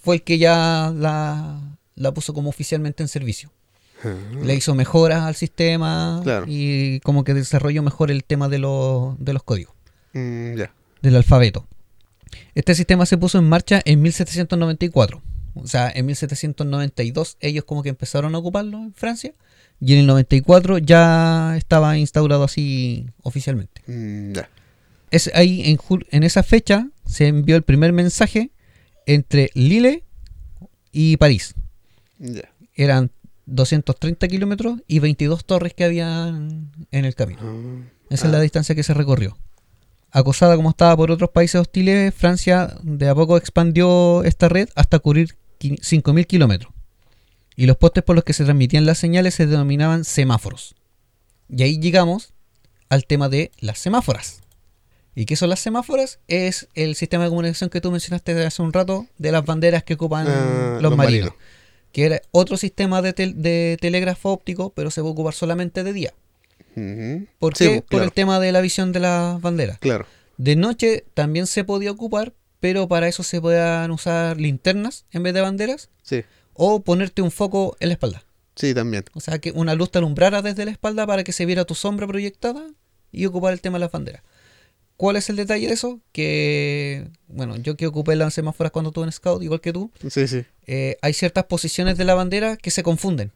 [0.00, 1.60] fue el que ya la,
[1.94, 3.50] la puso como oficialmente en servicio.
[4.04, 6.44] Ah, Le hizo mejoras al sistema Claro.
[6.48, 9.74] y como que desarrolló mejor el tema de, los- de los códigos,
[10.12, 10.54] mm,
[11.02, 11.66] del alfabeto.
[12.54, 15.22] Este sistema se puso en marcha en 1794.
[15.56, 19.32] O sea, en 1792 ellos como que empezaron a ocuparlo en Francia
[19.80, 23.82] y en el 94 ya estaba instaurado así oficialmente.
[23.86, 24.32] Mm.
[25.10, 25.78] Es ahí
[26.10, 28.50] en, esa fecha se envió el primer mensaje
[29.06, 30.02] entre Lille
[30.90, 31.54] y París.
[32.74, 33.10] Eran
[33.46, 37.40] 230 kilómetros y 22 torres que había en el camino.
[37.42, 38.42] Ah, Esa es la Ah.
[38.42, 39.36] distancia que se recorrió.
[40.16, 45.00] Acosada como estaba por otros países hostiles, Francia de a poco expandió esta red hasta
[45.00, 46.72] cubrir qui- 5.000 kilómetros.
[47.56, 50.76] Y los postes por los que se transmitían las señales se denominaban semáforos.
[51.48, 52.32] Y ahí llegamos
[52.88, 54.40] al tema de las semáforas.
[55.16, 56.20] ¿Y qué son las semáforas?
[56.28, 59.94] Es el sistema de comunicación que tú mencionaste hace un rato de las banderas que
[59.94, 61.30] ocupan Ah, los, los marinos.
[61.30, 61.34] marinos.
[61.92, 65.82] Que era otro sistema de, tel- de telégrafo óptico, pero se va a ocupar solamente
[65.84, 66.12] de día.
[67.38, 67.82] ¿Por Sí, qué?
[67.88, 69.78] Por el tema de la visión de las banderas.
[69.78, 70.06] claro.
[70.36, 75.32] De noche también se podía ocupar, pero para eso se podían usar linternas en vez
[75.32, 78.24] de banderas Sí, o ponerte un foco en la espalda.
[78.56, 79.04] sí, también.
[79.14, 81.74] O sea, que una luz te alumbrara desde la espalda para que se viera tu
[81.76, 82.66] sombra proyectada
[83.12, 84.22] y ocupar el tema de las banderas.
[84.96, 86.00] ¿Cuál es el detalle de eso?
[86.12, 90.26] Que, bueno, yo que ocupé las semáforas cuando estuve en Scout, igual que tú, Sí,
[90.28, 93.30] sí, eh, hay ciertas posiciones de la bandera que se confunden.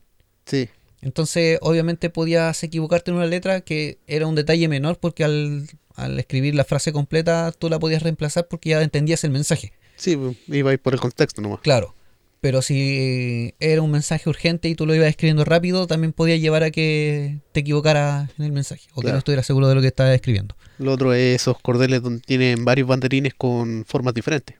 [0.46, 0.68] sí,
[1.01, 6.19] Entonces, obviamente podías equivocarte en una letra que era un detalle menor porque al, al
[6.19, 9.73] escribir la frase completa tú la podías reemplazar porque ya entendías el mensaje.
[9.97, 11.61] sí, pues, iba a ir por el contexto nomás.
[11.61, 11.95] Claro.
[12.41, 16.63] Pero si era un mensaje urgente y tú lo ibas escribiendo rápido, también podía llevar
[16.63, 19.89] a que te equivocaras en el mensaje o que no estuvieras seguro de lo que
[19.89, 20.55] estabas escribiendo.
[20.79, 24.57] Lo otro es esos cordeles donde tienen varios banderines con formas diferentes.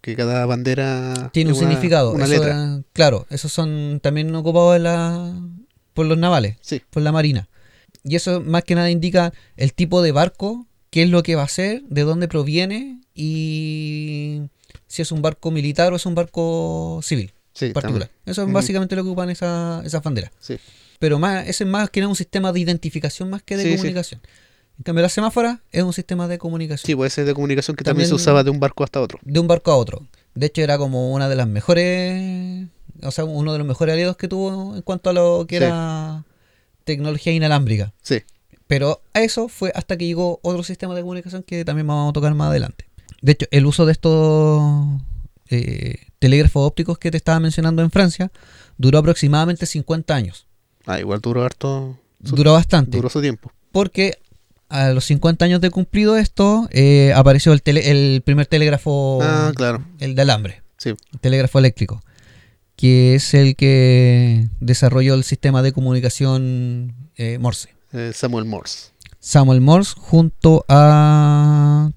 [0.00, 2.12] Que cada bandera Tiene un una- significado.
[2.12, 2.82] Una Eso, letra.
[2.92, 5.34] claro, esos son también ocupados la,
[5.94, 6.56] por los navales.
[6.60, 7.48] Sí, por la marina.
[8.04, 11.42] Y eso más que nada indica el tipo de barco, qué es lo que va
[11.42, 14.42] a ser, de dónde proviene y
[14.86, 17.70] si es un barco militar o es un barco civil sí.
[17.70, 18.08] particular.
[18.08, 18.22] también.
[18.26, 18.54] Eso es Ujú.
[18.54, 20.30] básicamente lo que ocupan esa- esas banderas.
[20.40, 20.56] Sí,
[21.00, 23.70] Pero más, ese es más que nada un sistema de identificación más que de Sí,
[23.70, 24.16] sí.
[24.78, 26.86] En cambio, la semáfora es un sistema de comunicación.
[26.86, 29.18] sí, puede ser de comunicación que también, También- se usaba de un barco hasta otro.
[29.22, 30.06] De un barco a otro.
[30.34, 32.68] De hecho, era como una de las mejores.
[33.02, 35.64] O sea, uno de los mejores aliados que tuvo en cuanto a lo que Sí.
[35.64, 36.24] era
[36.84, 37.92] tecnología inalámbrica.
[38.02, 38.22] Sí,
[38.66, 42.12] Pero a eso fue hasta que llegó otro sistema de comunicación que también vamos a
[42.12, 42.84] tocar más adelante.
[43.22, 44.84] De hecho, el uso de estos
[45.50, 48.30] eh, telégrafos ópticos que te estaba mencionando en Francia
[48.76, 50.46] duró aproximadamente 50 años.
[50.86, 51.98] ah, igual duró harto.
[52.24, 52.96] Su, Duró bastante.
[52.98, 53.50] duró su tiempo.
[53.72, 54.18] Porque
[54.68, 59.52] a los 50 años de cumplido esto, eh, apareció el, tele- el primer telégrafo, Ah,
[59.54, 59.84] claro.
[59.98, 62.02] el de alambre, Sí, el telégrafo eléctrico,
[62.76, 67.70] que es el que desarrolló el sistema de comunicación eh, Morse.
[67.92, 68.90] eh, Samuel Morse.
[69.20, 71.90] Samuel Morse junto a...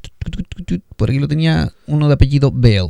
[0.95, 2.87] Por aquí lo tenía uno de apellido Bell.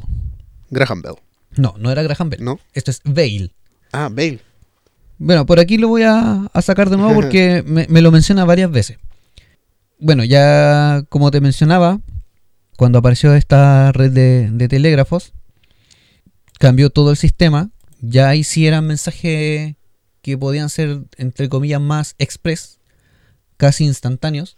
[0.70, 1.16] Graham Bell.
[1.58, 2.44] No, no era Graham Bell.
[2.44, 2.60] ¿No?
[2.74, 3.52] Esto es Bale.
[3.92, 4.40] Ah, Bale.
[5.18, 8.46] Bueno, por aquí lo voy a, a sacar de nuevo porque me, me lo menciona
[8.46, 8.98] varias veces.
[10.02, 12.02] Bueno, ya como te mencionaba,
[12.76, 15.32] cuando apareció esta red de, de telégrafos,
[16.58, 17.70] cambió todo el sistema.
[18.02, 19.76] Ya ahí sí eran mensajes
[20.24, 22.80] que podían ser, entre comillas, más express,
[23.58, 24.58] casi instantáneos,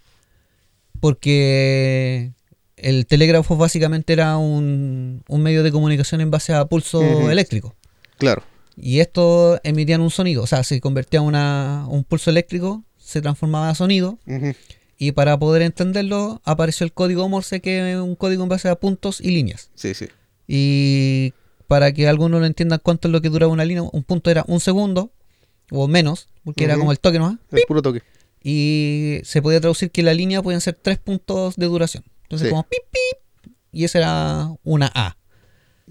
[1.01, 2.31] porque
[2.77, 7.75] el telégrafo básicamente era un, un medio de comunicación en base a pulso eléctrico.
[8.17, 8.43] Claro.
[8.77, 13.69] Y esto emitían un sonido, o sea, se convertía en un pulso eléctrico, se transformaba
[13.69, 14.17] a sonido.
[15.07, 18.75] Y para poder entenderlo apareció el código Morse, que es un código en base a
[18.75, 19.69] puntos y líneas.
[19.75, 20.07] Sí, sí.
[20.47, 21.33] Y
[21.67, 24.43] para que algunos lo entiendan cuánto es lo que duraba una línea, un punto era
[24.47, 25.11] un segundo
[25.71, 28.01] o menos, porque era como el toque nomás, El puro toque.
[28.43, 32.03] y se podía traducir que la línea podían ser tres puntos de duración.
[32.23, 32.51] Entonces Sí.
[32.51, 35.17] como pip pip, y esa era una A.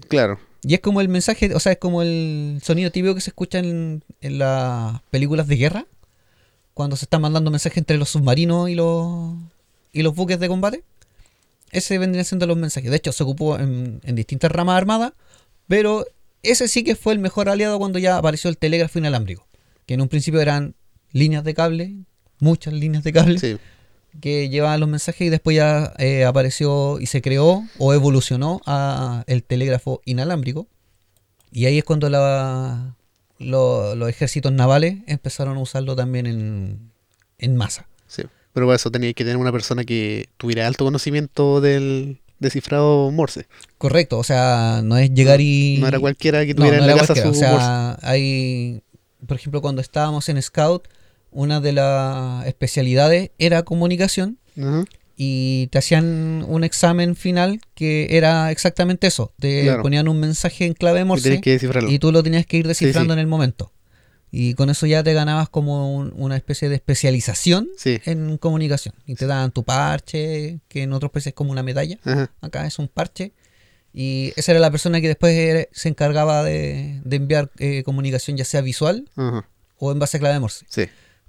[0.07, 0.39] Claro.
[0.63, 3.59] Y es como el mensaje, o sea, es como el sonido típico que se escucha
[3.59, 5.85] en, en las películas de guerra,
[6.73, 9.35] cuando se están mandando mensajes entre los submarinos y los,
[9.91, 10.83] y los buques de combate.
[11.71, 12.89] Ese vendrían siendo los mensajes.
[12.91, 15.13] De hecho, se ocupó en, en distintas ramas armadas,
[15.67, 16.05] pero
[16.43, 19.47] ese sí que fue el mejor aliado cuando ya apareció el telégrafo inalámbrico,
[19.85, 20.75] que en un principio eran
[21.11, 21.93] líneas de cable,
[22.39, 23.57] muchas líneas de cable, Sí.
[24.21, 29.23] que llevaban los mensajes y después ya eh, apareció y se creó o evolucionó a
[29.27, 30.67] el telégrafo inalámbrico.
[31.51, 32.95] Y ahí es cuando la-
[33.43, 36.91] lo- los ejércitos navales empezaron a usarlo también en,
[37.37, 37.87] en masa.
[38.07, 38.23] Sí.
[38.53, 43.47] Pero para eso tenía que tener una persona que tuviera alto conocimiento del descifrado Morse.
[43.77, 45.77] Correcto, o sea, no es llegar y...
[45.79, 47.39] No era cualquiera que tuviera no en la casa su O Morse.
[47.39, 48.81] sea, hay,
[49.25, 50.87] por ejemplo, cuando estábamos en Scout,
[51.31, 54.83] una de las especialidades era comunicación Ajá.
[55.15, 59.31] Y te hacían un examen final que era exactamente eso.
[59.39, 59.81] Te Claro.
[59.83, 63.17] ponían un mensaje en clave Morse que y tú lo tenías que ir descifrando sí.
[63.17, 63.71] en el momento.
[64.31, 67.99] Y con eso ya te ganabas como un- una especie de especialización Sí.
[68.05, 68.95] en comunicación.
[69.05, 71.99] Y te daban tu parche, que en otros países es como una medalla.
[72.03, 72.31] Ajá.
[72.41, 73.31] Acá es un parche.
[73.93, 78.35] Y esa era la persona que después era- se encargaba de, de enviar eh, comunicación
[78.35, 79.47] ya sea visual Ajá.
[79.77, 80.65] o en base a clave Morse.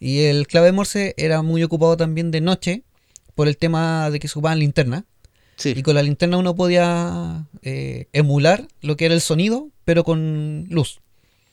[0.00, 2.82] Y el clave Morse era muy ocupado también de noche
[3.34, 5.04] por el tema de que se ocupaban linternas.
[5.56, 5.72] Sí.
[5.76, 10.66] Y con la linterna uno podía eh, emular lo que era el sonido, pero con
[10.68, 11.00] luz.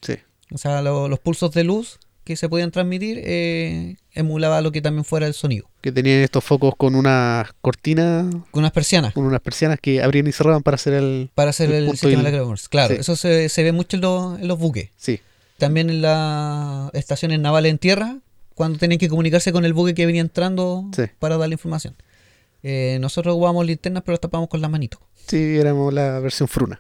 [0.02, 0.16] Sí.
[0.52, 4.82] O sea, lo- los pulsos de luz que se podían transmitir eh, emulaba lo que
[4.82, 5.70] también fuera el sonido.
[5.82, 10.28] Que tenían estos focos con unas cortinas, Con unas persianas con unas persianas que abrían
[10.28, 11.30] y cerraban para hacer el.
[11.36, 12.56] para hacer el sistema de la.
[12.70, 13.00] Claro, sí.
[13.02, 14.90] eso se, se ve mucho en, los- en los buques.
[14.98, 15.20] Sí.
[15.58, 18.18] También en las estaciones navales en tierra,
[18.62, 21.04] cuando tenían que comunicarse con el buque que venía entrando Sí.
[21.20, 21.96] para dar la información.
[22.64, 25.00] Eh, nosotros ocupábamos linternas, pero las tapamos con las manitos.
[25.28, 26.80] Sí, éramos la versión fruna.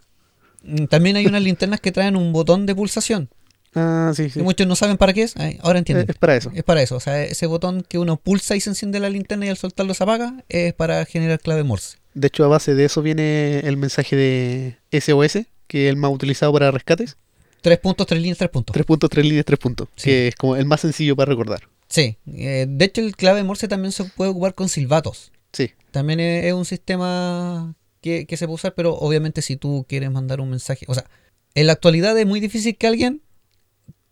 [0.64, 3.30] Mm, También hay unas linternas que traen un botón de pulsación.
[3.74, 4.40] Ah, sí, sí.
[4.40, 5.34] que muchos no saben para qué es.
[5.62, 6.04] Ahora entienden.
[6.04, 6.52] Es, es para eso.
[6.54, 6.98] Es para eso.
[6.98, 9.94] O sea, ese botón que uno pulsa y se enciende la linterna y al soltarlo
[9.96, 11.98] se apaga es para generar clave Morse.
[12.14, 16.12] De hecho, a base de eso viene el mensaje de SOS, que es el más
[16.12, 17.16] utilizado para rescates.
[17.62, 18.74] Tres puntos, tres líneas, tres puntos.
[18.74, 19.88] 3 puntos, 3 líneas, 3 puntos.
[19.96, 20.10] Sí.
[20.10, 21.62] Que es como el más sencillo para recordar.
[21.90, 22.18] Sí.
[22.34, 25.32] Eh, de hecho, el clave Morse también se puede ocupar con silbatos.
[25.54, 29.86] Sí, También es, es un sistema que, que se puede usar, pero obviamente si tú
[29.88, 30.86] quieres mandar un mensaje.
[30.88, 31.06] O sea,
[31.54, 33.22] en la actualidad es muy difícil que alguien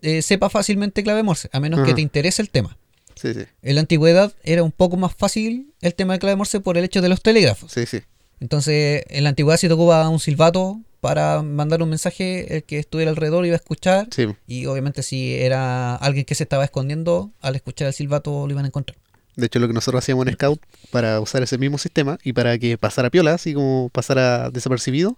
[0.02, 2.78] eh, sepa fácilmente clave Morse, a menos que te interese el tema.
[3.16, 3.42] sí, sí.
[3.62, 6.84] En la antigüedad era un poco más fácil el tema de clave Morse por el
[6.84, 7.72] hecho de los telégrafos.
[7.72, 8.02] Sí, sí.
[8.42, 12.80] Entonces, en la antigüedad si te ocupaba un silbato para mandar un mensaje, el que
[12.80, 14.08] estuviera alrededor iba a escuchar.
[14.12, 18.52] Sí, Y obviamente si era alguien que se estaba escondiendo, al escuchar el silbato lo
[18.52, 18.98] iban a encontrar.
[19.36, 20.60] De hecho, lo que nosotros hacíamos en Scout
[20.92, 25.16] para usar ese mismo sistema y para que pasara piola, así como pasara desapercibido,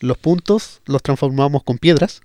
[0.00, 2.20] los puntos los transformábamos con piedras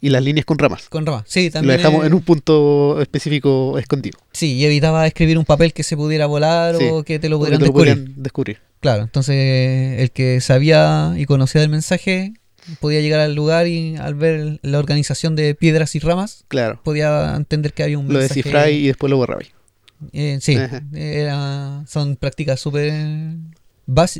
[0.00, 0.88] y las líneas con ramas.
[0.88, 1.24] Con rama.
[1.26, 1.76] Sí, Lo también.
[1.78, 4.18] dejamos eh, en un punto específico escondido.
[4.32, 7.38] Sí, y evitaba escribir un papel que se pudiera volar Sí, o que te lo
[7.38, 7.94] pudieran te lo descubrir.
[7.96, 8.58] podrían descubrir.
[8.80, 12.32] Claro, entonces el que sabía y conocía el mensaje
[12.80, 16.80] podía llegar al lugar y al ver la organización de piedras y ramas Claro.
[16.82, 18.34] podía entender que había un Lo mensaje.
[18.40, 19.50] descifráis y después lo borrabais.
[20.12, 20.56] Eh, sí,
[20.94, 22.90] era- son prácticas súper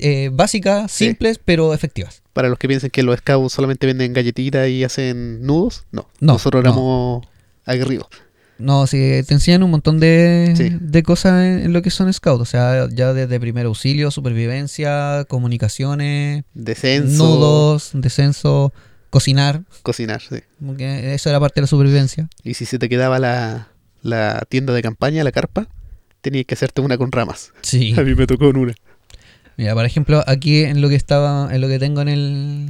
[0.03, 1.07] eh, básicas, Sí.
[1.07, 2.23] simples, pero efectivas.
[2.33, 6.09] Para los que piensen que los scouts solamente venden galletitas y hacen nudos, no.
[6.21, 6.71] No, Nosotros no.
[6.71, 7.27] éramos
[7.65, 8.09] aguerridos.
[8.61, 10.71] No, sí, te enseñan un montón de, Sí.
[10.81, 12.41] de cosas en, en lo que son scouts.
[12.43, 18.73] O sea, ya desde primer auxilio, supervivencia, comunicaciones, Descenso, nudos, descenso,
[19.11, 19.63] cocinar.
[19.83, 20.37] cocinar, sí.
[20.65, 22.29] Porque eso era parte de la supervivencia.
[22.45, 23.69] Y si se te quedaba la,
[24.03, 25.67] la tienda de campaña, la carpa,
[26.21, 27.53] tenías que hacerte una con ramas.
[27.63, 27.95] Sí.
[27.99, 28.75] A mí me tocó en una.
[29.57, 32.69] Mira, por ejemplo, aquí en lo que estaba, en lo que tengo en el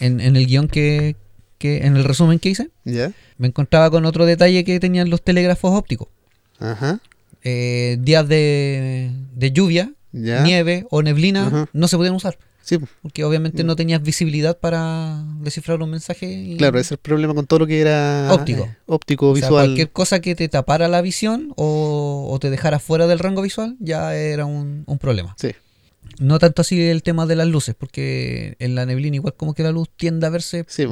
[0.00, 1.16] en, en el guion que,
[1.58, 5.72] que, en el resumen que hice, me encontraba con otro detalle que tenían los telégrafos
[5.72, 6.08] ópticos.
[6.58, 7.00] Ajá.
[7.42, 11.68] Eh, días de, de lluvia, nieve o neblina Ajá.
[11.72, 12.38] no se podían usar.
[12.62, 16.26] Sí, Porque obviamente no tenías visibilidad para descifrar un mensaje.
[16.32, 18.64] y- claro, ese es el problema con todo lo que era Óptico.
[18.64, 19.66] eh, óptico, o sea, visual.
[19.66, 23.76] cualquier cosa que te tapara la visión o, o te dejara fuera del rango visual
[23.78, 25.36] ya era un, un problema.
[25.38, 25.52] Sí,
[26.18, 29.62] No tanto así el tema de las luces, porque en la neblina igual como que
[29.62, 30.86] la luz tiende a verse Sí.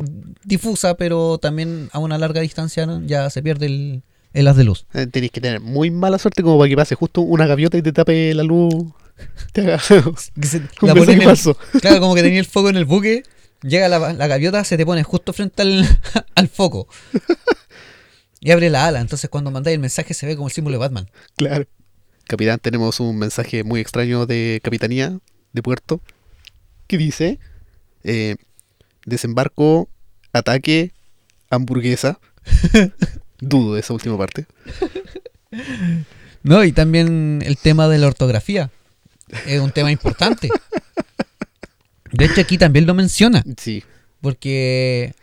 [0.44, 3.02] difusa, pero también a una larga distancia ¿no?
[3.06, 4.86] ya se pierde el, el haz de luz.
[4.94, 7.82] eh, tenéis que tener muy mala suerte como para que pase justo una gaviota y
[7.82, 8.74] te tape la luz.
[9.52, 11.20] Te haga la en-
[11.80, 13.22] claro, como que tenía el foco en el buque,
[13.62, 15.86] llega la, la gaviota, se te pone justo frente al,
[16.34, 16.88] al foco.
[18.40, 20.78] Y abre la ala, entonces cuando mandáis el mensaje se ve como el símbolo de
[20.80, 21.08] Batman.
[21.36, 21.64] Claro.
[22.26, 25.18] Capitán, tenemos un mensaje muy extraño de Capitanía
[25.52, 26.00] de Puerto
[26.86, 27.38] que dice
[28.02, 28.36] eh,
[29.06, 29.88] desembarco,
[30.32, 30.92] ataque,
[31.50, 32.18] hamburguesa.
[33.40, 34.46] Dudo de esa última parte.
[36.42, 38.70] No, y también el tema de la ortografía.
[39.46, 40.48] Es un tema importante.
[42.12, 43.42] De hecho, aquí también lo menciona.
[43.56, 43.82] Sí,
[44.20, 45.14] Porque,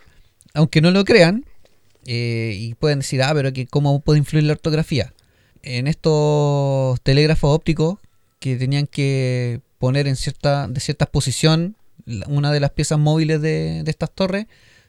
[0.54, 1.46] aunque no lo crean,
[2.06, 5.14] eh, y pueden decir, ah, pero que ¿cómo puede influir la ortografía?
[5.64, 8.00] En estos telégrafos ópticos
[8.40, 11.76] que tenían que poner en cierta, de cierta posición
[12.28, 14.48] una de las piezas móviles de, de estas torres,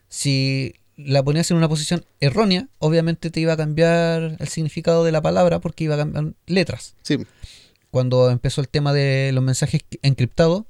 [0.09, 5.13] si la ponías en una posición errónea, obviamente te iba a cambiar el significado de
[5.13, 7.19] la palabra porque iba a cambiar letras sí,
[7.93, 10.65] cuando empezó el tema de los mensajes encriptados,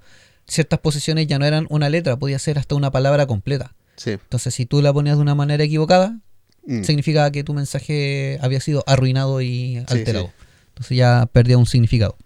[0.46, 3.74] ciertas posiciones ya no eran una letra, podía ser hasta una palabra completa.
[3.94, 4.10] sí.
[4.10, 6.18] Entonces, si tú la ponías de una manera equivocada,
[6.66, 10.26] Mm, significaba que tu mensaje había sido arruinado y alterado.
[10.26, 10.32] sí.
[10.68, 12.16] Entonces ya perdía un significado.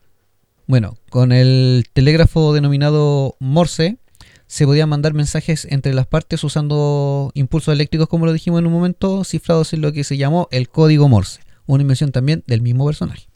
[0.66, 3.98] Bueno, con el telégrafo denominado Morse,
[4.46, 8.72] se podían mandar mensajes entre las partes usando impulsos eléctricos, como lo dijimos en un
[8.72, 12.86] momento, cifrados en lo que se llamó el código Morse, una invención también del mismo
[12.86, 13.28] personaje.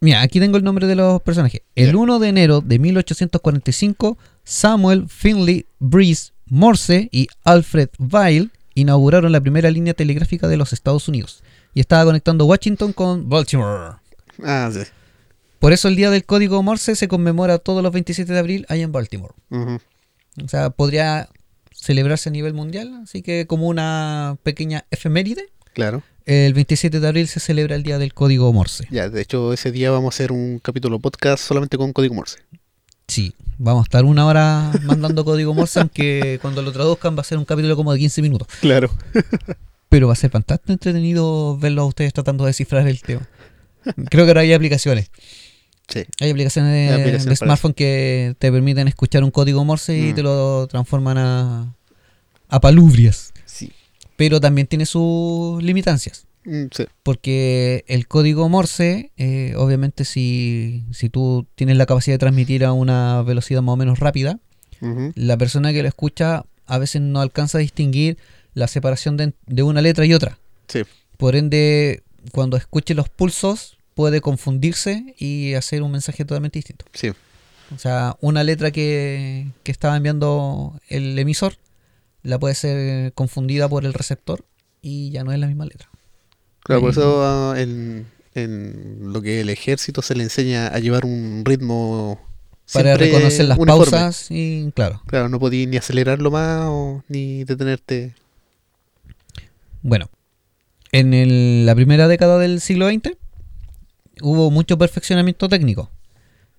[0.00, 1.62] Mira, aquí tengo el nombre de los personajes.
[1.74, 1.96] El Ya.
[1.96, 9.70] 1 de enero de 1845, Samuel Finley Breeze Morse y Alfred Vail inauguraron la primera
[9.70, 11.42] línea telegráfica de los Estados Unidos
[11.74, 13.96] y estaba conectando Washington con Baltimore.
[14.42, 14.80] Ah, sí.
[15.58, 18.82] Por eso el día del código Morse se conmemora todos los 27 de abril allá
[18.82, 19.34] en Baltimore.
[19.50, 21.28] O sea, podría
[21.72, 26.02] celebrarse a nivel mundial, así que como una pequeña efeméride, Claro.
[26.26, 28.86] el 27 de abril se celebra el día del código Morse.
[28.90, 32.38] Ya, de hecho, ese día vamos a hacer un capítulo podcast solamente con código Morse.
[33.08, 37.24] Sí, vamos a estar una hora mandando código Morse, aunque cuando lo traduzcan va a
[37.24, 38.48] ser un capítulo como de 15 minutos.
[38.60, 38.90] Claro.
[39.88, 43.28] Pero va a ser bastante entretenido verlo a ustedes tratando de descifrar el tema.
[44.10, 45.10] Creo que ahora hay aplicaciones.
[45.86, 46.02] Sí.
[46.20, 49.96] Hay aplicaciones de, Hay aplicaciones de para smartphone que te permiten escuchar un código Morse
[49.96, 50.14] y Mm.
[50.14, 51.74] te lo transforman a,
[52.48, 53.32] a palubrias.
[53.44, 53.70] Sí.
[54.16, 56.23] Pero también tiene sus limitancias.
[56.44, 56.84] Mm, sí.
[57.02, 62.72] Porque el código Morse, eh, obviamente si, si tú tienes la capacidad de transmitir a
[62.72, 64.38] una velocidad más o menos rápida,
[65.14, 68.18] la persona que lo escucha a veces no alcanza a distinguir
[68.52, 70.38] la separación de, de una letra y otra.
[70.68, 70.82] Sí.
[71.16, 76.84] Por ende, cuando escuche los pulsos, puede confundirse y hacer un mensaje totalmente distinto.
[76.92, 77.12] Sí.
[77.74, 81.56] O sea, una letra que, que estaba enviando el emisor
[82.22, 84.44] la puede ser confundida por el receptor
[84.82, 85.88] y ya no es la misma letra.
[86.64, 91.42] Claro, por eso en, en lo que el ejército se le enseña a llevar un
[91.44, 92.18] ritmo
[92.72, 93.90] Para reconocer las uniforme.
[93.90, 95.02] pausas y claro.
[95.06, 98.14] Claro, no podías ni acelerarlo más o ni detenerte.
[99.82, 100.08] Bueno,
[100.92, 103.16] en el- la primera década del siglo XX
[104.22, 105.90] hubo mucho perfeccionamiento técnico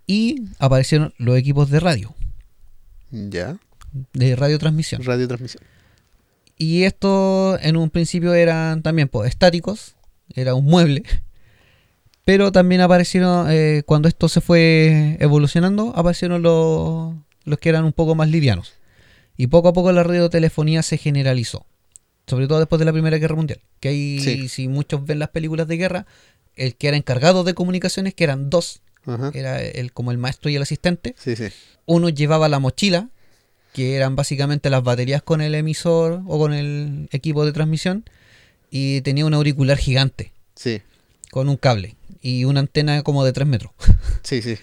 [0.08, 2.14] y aparecieron los equipos de radio,
[3.10, 3.58] Ya,
[4.14, 5.04] de radiotransmisión.
[5.04, 5.64] radiotransmisión.
[6.58, 9.95] Y estos en un principio eran también pues, estáticos,
[10.34, 11.04] era un mueble,
[12.24, 17.14] pero también aparecieron, eh, cuando esto se fue evolucionando, aparecieron los,
[17.44, 18.74] los que eran un poco más livianos.
[19.38, 21.66] Y poco a poco la radiotelefonía se generalizó,
[22.26, 23.60] sobre todo después de la Primera Guerra Mundial.
[23.80, 24.50] Que ahí, Sí.
[24.50, 26.06] si muchos ven las películas de guerra,
[26.56, 29.32] el que era encargado de comunicaciones, que eran dos, Ajá.
[29.36, 31.50] era el, como el maestro y el asistente, Sí, sí.
[31.86, 33.10] uno llevaba la mochila,
[33.74, 38.06] que eran básicamente las baterías con el emisor o con el equipo de transmisión,
[38.70, 40.82] y tenía un auricular gigante Sí,
[41.32, 43.72] con un cable y una antena como de 3 metros.
[44.24, 44.58] sí, sí.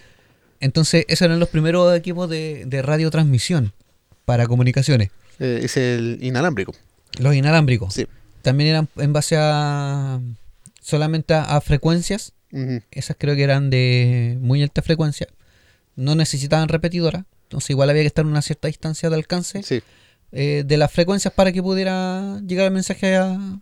[0.59, 3.73] Entonces, esos eran los primeros equipos de, de radiotransmisión
[4.25, 5.09] para comunicaciones.
[5.39, 6.73] Eh, es el inalámbrico.
[7.19, 7.93] Los inalámbricos.
[7.93, 8.07] Sí.
[8.41, 10.19] También eran en base a
[10.81, 12.33] solamente a, a frecuencias.
[12.91, 15.27] Esas creo que eran de muy alta frecuencia.
[15.95, 17.25] No necesitaban repetidora.
[17.43, 19.81] Entonces igual había que estar a una cierta distancia de alcance Sí,
[20.31, 23.59] eh, de las frecuencias para que pudiera llegar el mensaje a,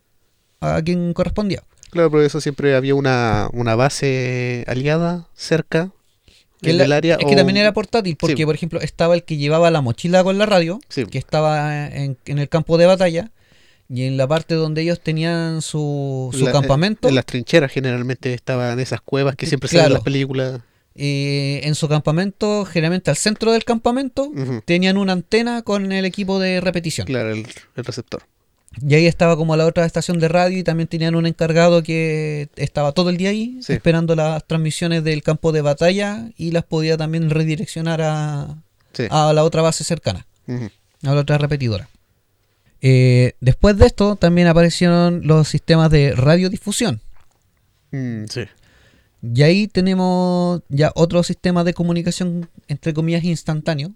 [0.61, 1.63] a quien correspondía.
[1.89, 5.91] claro, por eso siempre había una, una base aliada cerca
[6.61, 7.15] en la- el área.
[7.19, 8.45] es que también era portátil, porque Sí.
[8.45, 12.17] por ejemplo estaba el que llevaba la mochila con la radio, Sí, que estaba en,
[12.25, 13.31] en el campo de batalla,
[13.89, 18.33] y en la parte donde ellos tenían su, su la- campamento, En las trincheras generalmente
[18.33, 19.95] estaban esas cuevas que siempre salen en Claro.
[19.95, 20.61] las películas.
[20.95, 24.29] eh, en su campamento, generalmente al centro del campamento,
[24.65, 27.07] tenían una antena con el equipo de repetición.
[27.07, 27.45] Claro, el,
[27.75, 28.23] el receptor.
[28.79, 32.49] Y ahí estaba como la otra estación de radio y también tenían un encargado que
[32.55, 33.73] estaba todo el día ahí Sí.
[33.73, 38.55] esperando las transmisiones del campo de batalla y las podía también redireccionar a,
[38.93, 39.07] Sí.
[39.09, 41.89] a la otra base cercana, a la otra repetidora.
[42.81, 47.01] Eh, después de esto también aparecieron los sistemas de radiodifusión.
[47.91, 48.41] Mm, sí.
[49.21, 53.91] Y ahí tenemos ya otro sistema de comunicación, entre comillas, instantáneo,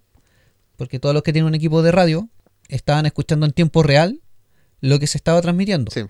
[0.76, 2.28] porque todos los que tienen un equipo de radio
[2.68, 4.20] estaban escuchando en tiempo real
[4.86, 5.92] lo que se estaba transmitiendo.
[5.92, 6.02] Sí.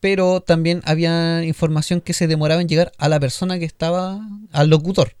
[0.00, 4.20] Pero también había información que se demoraba en llegar a la persona que estaba,
[4.52, 5.16] al locutor.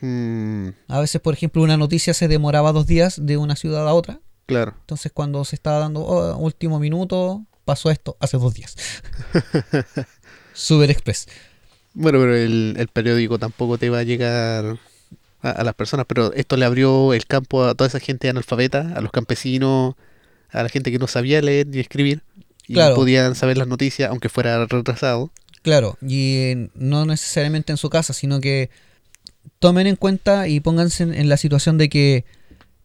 [0.00, 3.94] Mm, A veces, por ejemplo, una noticia se demoraba dos días de una ciudad a
[3.94, 4.20] otra.
[4.46, 4.74] claro.
[4.80, 8.76] Entonces, cuando se estaba dando "Oh, último minuto, pasó esto hace dos días.
[10.54, 11.26] Super Express.
[11.94, 14.78] Bueno, pero el, el periódico tampoco te va a llegar
[15.42, 18.92] a, a las personas, pero esto le abrió el campo a toda esa gente analfabeta,
[18.94, 19.94] a los campesinos,
[20.50, 22.22] a la gente que no sabía leer ni escribir
[22.66, 22.94] y Claro.
[22.96, 25.30] podían saber las noticias aunque fuera retrasado.
[25.62, 28.70] Claro, y eh, no necesariamente en su casa, sino que
[29.58, 32.24] tomen en cuenta y pónganse en, en la situación de que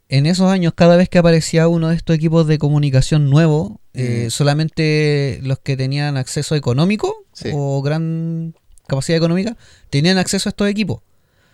[0.09, 4.25] en esos años, cada vez que aparecía uno de estos equipos de comunicación nuevo, eh,
[4.27, 4.29] Mm.
[4.31, 7.49] solamente los que tenían acceso económico Sí.
[7.53, 8.53] o gran
[8.87, 9.55] capacidad económica
[9.89, 11.01] tenían acceso a estos equipos.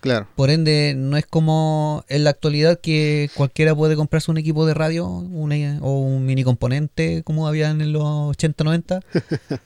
[0.01, 4.65] Claro, Por ende, no es como en la actualidad que cualquiera puede comprarse un equipo
[4.65, 8.03] de radio una- o un mini componente como había en los
[8.37, 9.01] 80-90.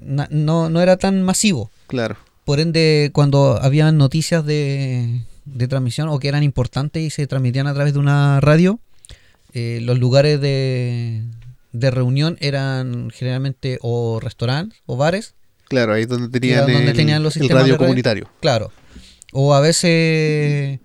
[0.00, 1.70] Na- no, no era tan masivo.
[1.86, 2.16] claro.
[2.44, 7.66] Por ende, cuando habían noticias de, de transmisión o que eran importantes y se transmitían
[7.66, 8.80] a través de una radio,
[9.54, 11.22] eh, los lugares de,
[11.72, 15.32] de reunión eran generalmente o restaurantes o bares,
[15.68, 17.78] Claro, ahí es donde tenían, donde el, tenían los radio.
[17.78, 18.28] comunitario.
[18.40, 18.70] claro.
[19.36, 20.80] O a veces,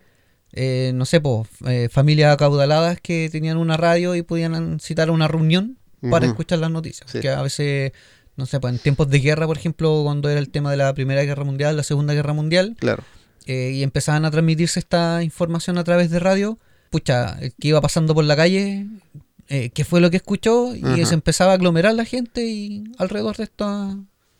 [0.53, 5.27] eh, no sé, po, eh, familias acaudaladas que tenían una radio y podían citar una
[5.27, 5.77] reunión
[6.09, 7.11] para escuchar las noticias.
[7.11, 7.19] Sí.
[7.19, 7.91] Que a veces,
[8.35, 10.93] no sé, pues en tiempos de guerra, por ejemplo, cuando era el tema de la
[10.93, 13.03] Primera Guerra Mundial, la Segunda Guerra Mundial, Claro,
[13.45, 16.57] eh, y empezaban a transmitirse esta información a través de radio,
[16.89, 18.87] pucha, el que iba pasando por la calle
[19.51, 23.37] eh, qué fue lo que escuchó y se empezaba a aglomerar la gente y alrededor
[23.37, 23.97] de, esta,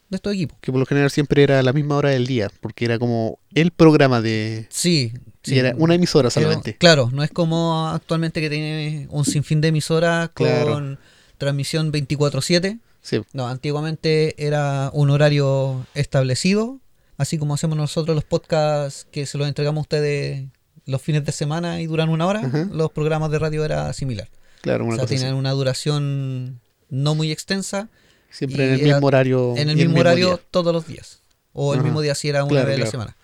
[0.09, 0.57] de estos equipos.
[0.61, 3.39] Que por lo general siempre era a la misma hora del día, porque era como
[3.53, 4.65] el programa de...
[4.69, 5.55] Sí, sí.
[5.55, 6.75] Y era una emisora Pero, solamente.
[6.77, 10.97] claro, no es como actualmente que tiene un sinfín de emisoras con Claro.
[11.37, 12.79] transmisión 24/7.
[13.01, 16.79] Sí, No, antiguamente era un horario establecido,
[17.17, 20.43] así como hacemos nosotros los podcasts que se los entregamos a ustedes
[20.85, 22.67] los fines de semana y duran una hora, Ajá.
[22.71, 24.27] los programas de radio era similar.
[24.61, 25.33] claro, O una sea, cosa así.
[25.33, 27.89] una duración no muy extensa,
[28.29, 29.53] Siempre en el mismo horario.
[29.57, 30.39] en el mismo horario día.
[30.51, 31.21] todos los días.
[31.53, 31.85] O el Ajá.
[31.85, 33.15] mismo día si era una Claro, vez a la semana.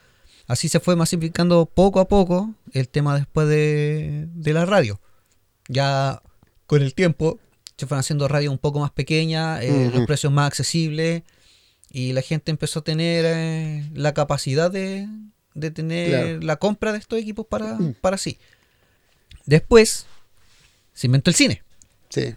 [0.47, 4.99] Así se fue masificando poco a poco el tema después de, de la radio.
[5.68, 6.22] Ya
[6.68, 7.39] con el tiempo
[7.78, 11.24] se fueron haciendo radios un poco más pequeñas, eh, los precios más accesibles
[11.91, 15.08] y la gente empezó a tener eh, la capacidad de,
[15.56, 16.39] de tener Claro.
[16.41, 17.93] la compra de estos equipos para, Mm.
[18.01, 18.38] para sí.
[19.45, 20.06] Después
[20.93, 21.64] se inventó el cine.
[22.10, 22.34] Sí,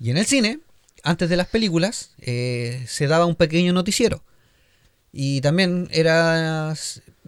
[0.00, 0.58] Y en el cine,
[1.04, 4.22] antes de las películas, eh, se daba un pequeño noticiero.
[5.12, 6.74] Y también era...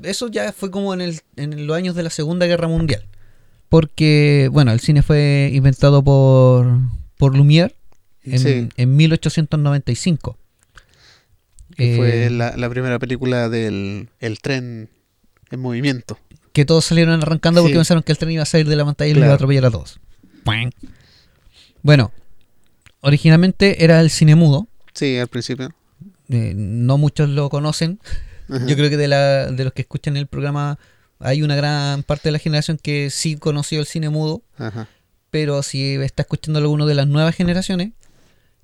[0.03, 3.07] Eso ya fue como en, el, en los años de la Segunda Guerra Mundial.
[3.68, 6.66] Porque, bueno, el cine fue inventado por,
[7.16, 7.74] por Lumière
[8.24, 8.68] en, Sí.
[8.77, 10.37] en 1895.
[11.77, 14.89] que fue Eh, la, la primera película del el tren
[15.51, 16.18] en movimiento.
[16.53, 17.79] que todos salieron arrancando porque Sí.
[17.79, 19.35] pensaron que el tren iba a salir de la pantalla y lo iba a Claro.
[19.37, 20.01] atropellar a todos.
[21.83, 22.11] Bueno,
[23.07, 24.68] originalmente era el cine mudo.
[24.94, 25.70] Sí, al principio.
[26.28, 28.00] eh, no muchos lo conocen.
[28.48, 28.66] Ajá.
[28.66, 30.78] Yo creo que de, la, de los que escuchan el programa
[31.18, 34.88] hay una gran parte de la generación que sí conoció el cine mudo, Ajá.
[35.30, 37.92] pero si está escuchando alguno de las nuevas generaciones,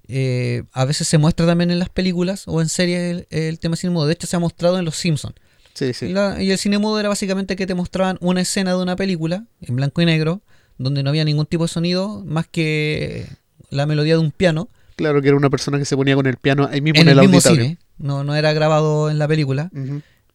[0.09, 3.77] eh, a veces se muestra también en las películas o en series el, el tema
[3.77, 4.07] cine mudo.
[4.07, 5.35] De hecho, se ha mostrado en Los Simpsons.
[5.75, 6.09] Sí, sí.
[6.11, 9.47] La- y el cine mudo era básicamente que te mostraban una escena de una película
[9.63, 10.43] en blanco y negro,
[10.79, 13.27] donde no había ningún tipo de sonido más que
[13.73, 16.37] la melodía de un piano Claro que era una persona que se ponía con el
[16.37, 17.63] piano ahí mismo en en, el, mismo auditorio.
[17.65, 17.79] cine.
[17.99, 19.71] No, no era grabado en la película.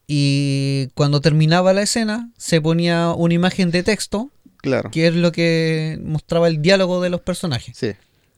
[0.08, 4.90] Y cuando terminaba la escena, se ponía una imagen de texto, Claro.
[4.90, 7.78] que es lo que mostraba el diálogo de los personajes.
[7.78, 7.92] Sí.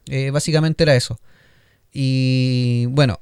[0.08, 1.20] Eh, básicamente era eso.
[1.94, 3.20] Y bueno,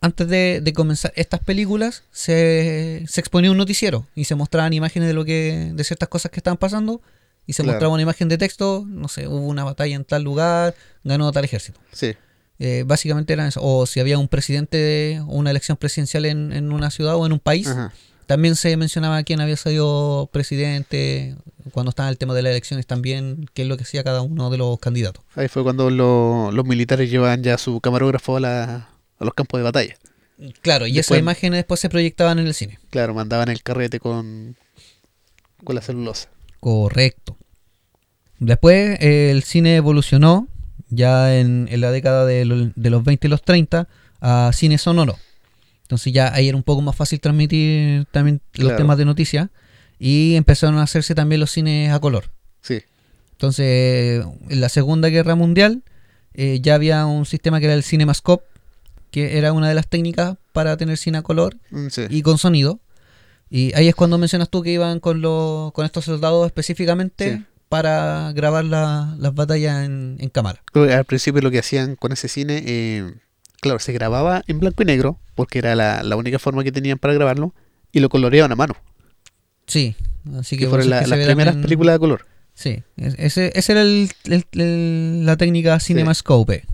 [0.00, 5.08] antes de, de comenzar estas películas, se, se exponía un noticiero y se mostraban imágenes
[5.08, 7.00] de lo que de ciertas cosas que estaban pasando.
[7.46, 7.74] Y se Claro.
[7.74, 10.74] mostraba una imagen de texto, no sé, hubo una batalla en tal lugar,
[11.04, 11.80] ganó tal ejército.
[11.92, 12.14] Sí.
[12.58, 13.60] Eh, básicamente era eso.
[13.62, 17.32] O si había un presidente o una elección presidencial en, en una ciudad o en
[17.32, 17.92] un país, Ajá.
[18.26, 21.34] también se mencionaba quién había salido presidente,
[21.72, 24.48] cuando estaba el tema de las elecciones también, qué es lo que hacía cada uno
[24.50, 25.24] de los candidatos.
[25.34, 28.88] Ahí fue cuando lo- los militares llevaban ya su camarógrafo a, la-
[29.18, 29.96] a los campos de batalla.
[30.60, 32.78] Claro, y Después- esas imágenes después se proyectaban en el cine.
[32.90, 34.56] Claro, mandaban el carrete con,
[35.64, 36.28] con la celulosa.
[36.62, 37.36] Correcto.
[38.38, 40.46] Después el cine evolucionó
[40.90, 43.88] ya en, en la década de, lo- de los 20 y los 30
[44.20, 45.18] a cine sonoro.
[45.82, 48.76] Entonces ya ahí era un poco más fácil transmitir también los Claro.
[48.76, 49.48] temas de noticias
[49.98, 52.30] y empezaron a hacerse también los cines a color.
[52.60, 52.82] Sí.
[53.32, 55.82] Entonces, en la Segunda Guerra Mundial
[56.34, 58.44] eh, ya había un sistema que era el CinemaScope,
[59.10, 62.02] que era una de las técnicas para tener cine a color Mm, sí.
[62.08, 62.78] y con sonido.
[63.54, 67.44] Y ahí es cuando mencionas tú que iban con, los, con estos soldados específicamente Sí.
[67.68, 70.62] para grabar la- las batallas en, en cámara.
[70.72, 73.12] Creo que Al principio lo que hacían con ese cine, eh,
[73.60, 76.96] claro, se grababa en blanco y negro, porque era la, la única forma que tenían
[76.96, 77.54] para grabarlo,
[77.92, 78.74] y lo coloreaban a mano,
[79.66, 79.94] Sí,
[80.38, 82.24] así que, que fueron la- que las primeras películas de color.
[82.54, 86.64] Sí, es- ese, ese era el, el- el- la técnica CinemaScope.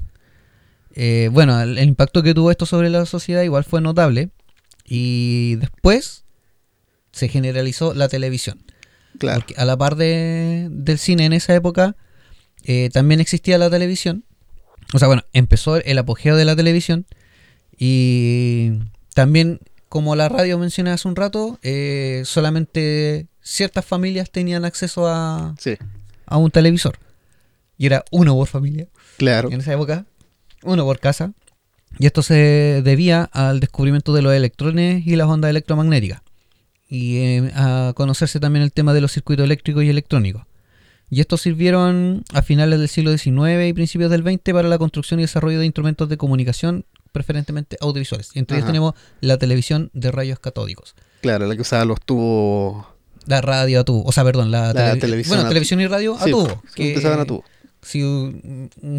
[0.94, 4.30] Eh, bueno, el impacto que tuvo esto sobre la sociedad igual fue notable.
[4.84, 6.24] Y después
[7.18, 8.62] se generalizó la televisión.
[9.18, 9.40] Claro.
[9.40, 11.96] Porque a la par de, del cine en esa época,
[12.64, 14.24] eh, también existía la televisión.
[14.94, 17.06] O sea, bueno, empezó el apogeo de la televisión.
[17.76, 18.72] Y
[19.14, 25.54] también, como la radio mencioné hace un rato, eh, solamente ciertas familias tenían acceso a,
[25.58, 25.76] Sí,
[26.26, 26.98] a un televisor.
[27.76, 28.88] Y era uno por familia.
[29.18, 29.50] claro.
[29.50, 30.06] En esa época,
[30.62, 31.32] uno por casa.
[31.98, 36.20] Y esto se debía al descubrimiento de los electrones y las ondas electromagnéticas.
[36.88, 40.42] Y eh, a conocerse también el tema de los circuitos eléctricos y electrónicos.
[41.10, 45.20] Y estos sirvieron a finales del siglo XIX y principios del XX para la construcción
[45.20, 48.30] y desarrollo de instrumentos de comunicación, preferentemente audiovisuales.
[48.34, 48.72] Y entre ellos Ajá.
[48.72, 50.94] tenemos la televisión de rayos catódicos.
[51.22, 52.86] Claro, la que usaba los tubos.
[53.26, 55.86] La radio a tubo, o sea, perdón, la, La televi- televisión Bueno, a- televisión y
[55.86, 56.62] radio a Sí, tubo.
[56.74, 57.44] sí, empezaban a tubo.
[57.82, 58.00] Si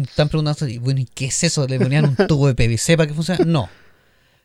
[0.04, 1.66] están preguntando, bueno, ¿y qué es eso?
[1.66, 3.44] ¿Le ponían un tubo de PVC para que funcione?
[3.44, 3.68] No.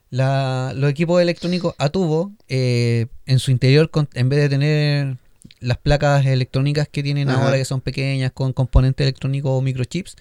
[0.10, 5.18] La- los equipos electrónicos a tubo, eh, en su interior, con- en vez de tener
[5.60, 7.43] las placas electrónicas que tienen Ajá.
[7.43, 10.16] ahora, que son pequeñas, con componentes electrónicos o microchips,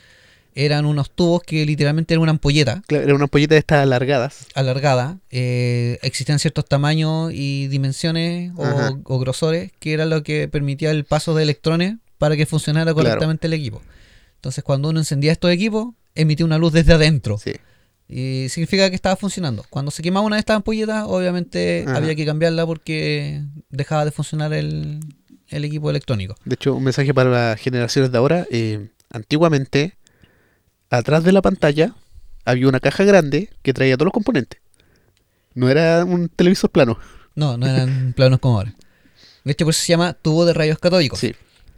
[0.56, 4.46] eran unos tubos que literalmente eran una ampolleta Claro, era una ampolleta de estas alargadas.
[4.54, 5.18] alargada.
[5.30, 11.34] eh, existían ciertos tamaños y dimensiones o, grosores que era lo que permitía el paso
[11.34, 13.08] de electrones para que funcionara Claro.
[13.08, 13.82] correctamente el equipo.
[14.36, 17.36] Entonces, cuando uno encendía estos equipos, emitía una luz desde adentro.
[17.38, 17.52] Sí.
[18.08, 19.64] Y significa que estaba funcionando.
[19.70, 21.96] Cuando se quemaba una de estas ampolletas, obviamente Ajá.
[21.96, 25.00] había que cambiarla porque dejaba de funcionar el,
[25.48, 26.34] el equipo electrónico.
[26.44, 28.46] De hecho, un mensaje para las generaciones de ahora.
[28.50, 29.96] eh, antiguamente,
[30.90, 31.94] atrás de la pantalla
[32.44, 34.60] había una caja grande que traía todos los componentes.
[35.54, 36.98] No era un televisor plano.
[37.34, 38.74] No, no eran planos como ahora.
[39.44, 41.20] De hecho, por eso se llama tubo de rayos catódicos.
[41.20, 41.34] Sí,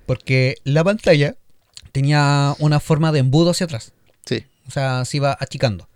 [0.06, 1.36] Porque la pantalla
[1.92, 3.92] tenía una forma de embudo hacia atrás.
[4.24, 4.44] sí.
[4.68, 5.88] O sea, se iba achicando.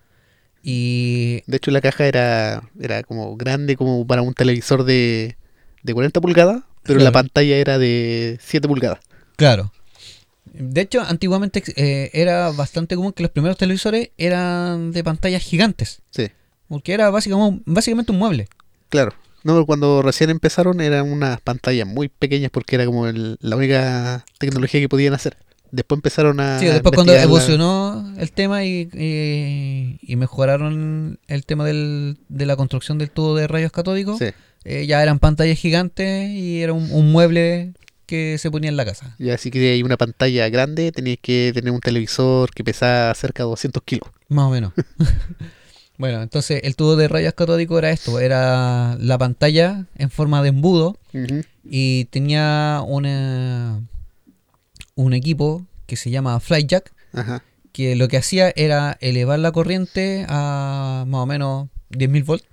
[0.63, 5.37] Y De hecho, la caja era, era como grande como para un televisor de,
[5.83, 9.01] de 40 pulgadas, pero la pantalla era de 7 pulgadas.
[9.37, 9.73] claro.
[10.53, 16.01] De hecho, antiguamente eh, era bastante común que los primeros televisores eran de pantallas gigantes.
[16.11, 16.29] Sí,
[16.69, 18.49] Porque era básicamente, básicamente un mueble.
[18.89, 19.15] claro.
[19.43, 24.27] No, cuando recién empezaron eran unas pantallas muy pequeñas porque era como el- la única
[24.39, 25.39] tecnología que podían hacer.
[25.73, 26.59] Después empezaron a.
[26.59, 32.47] Sí, después cuando la- evolucionó el tema y, y- y mejoraron el tema del- de
[32.47, 34.27] la construcción del tubo de rayos catódicos, Sí,
[34.65, 37.73] eh, ya eran pantallas gigantes y era un, un mueble
[38.07, 39.15] que se ponía en la casa.
[39.21, 43.45] y así que hay una pantalla grande, tenías que tener un televisor que pesaba cerca
[43.45, 44.09] de 200 kilos.
[44.29, 44.73] Más o menos.
[45.99, 50.49] bueno, entonces el tubo de rayos catódicos era esto, era la pantalla en forma de
[50.49, 50.97] embudo
[51.63, 53.81] y tenía una,
[54.95, 60.27] un equipo que se llama Flyjack, Ajá, que lo que hacía era elevar la corriente
[60.29, 62.47] a más o menos 10.000 volts.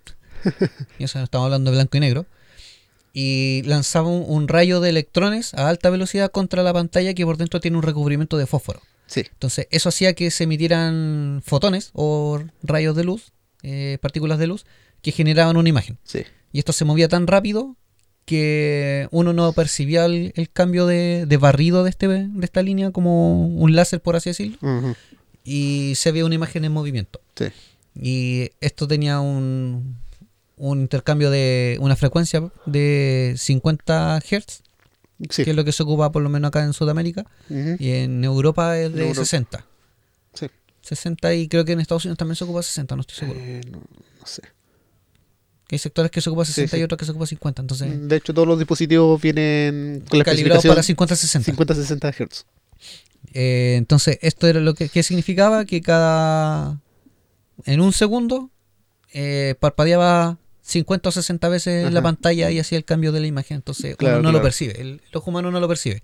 [1.00, 2.26] y eso estamos hablando de blanco y negro.
[3.14, 7.38] Y lanzaba un, un rayo de electrones a alta velocidad contra la pantalla que por
[7.38, 8.82] dentro tiene un recubrimiento de fósforo.
[9.08, 13.32] sí, Entonces, eso hacía que se emitieran fotones o rayos de luz,
[13.64, 14.66] eh, partículas de luz,
[15.02, 15.98] que generaban una imagen.
[16.04, 16.24] sí.
[16.54, 17.76] Y esto se movía tan rápido
[18.28, 22.92] que uno no percibía el, el cambio de, de barrido de, este, de esta línea
[22.92, 24.58] como un láser, por así decirlo
[25.50, 27.22] y se ve una imagen en movimiento.
[27.38, 27.46] Sí,
[27.96, 29.96] Y esto tenía un,
[30.58, 34.62] un intercambio de una frecuencia de 50 Hz,
[35.30, 35.46] sí.
[35.46, 38.78] que es lo que se ocupa por lo menos acá en Sudamérica, y en Europa
[38.78, 39.22] es de Europa.
[39.22, 39.66] 60.
[40.34, 40.48] Sí.
[40.82, 43.40] 60 y creo que en Estados Unidos también se ocupa 60, no estoy seguro.
[43.42, 44.42] Eh, no, no sé.
[45.68, 46.80] Que hay sectores que se ocupa 60 sí.
[46.80, 50.26] y otros que se ocupa 50, entonces De hecho, todos los dispositivos vienen con la
[50.26, 52.28] calibrados para 50-60 50-60.
[52.30, 52.46] Hz.
[53.34, 56.80] Eh, entonces, esto era lo que, que significaba que cada.
[57.66, 58.52] En un segundo
[59.14, 62.04] eh, parpadeaba 50 o 60 veces la Ajá.
[62.04, 63.56] pantalla y hacía el cambio de la imagen.
[63.58, 64.80] Entonces, Claro, uno no lo percibe.
[64.80, 66.04] El, el ojo humano no lo percibe.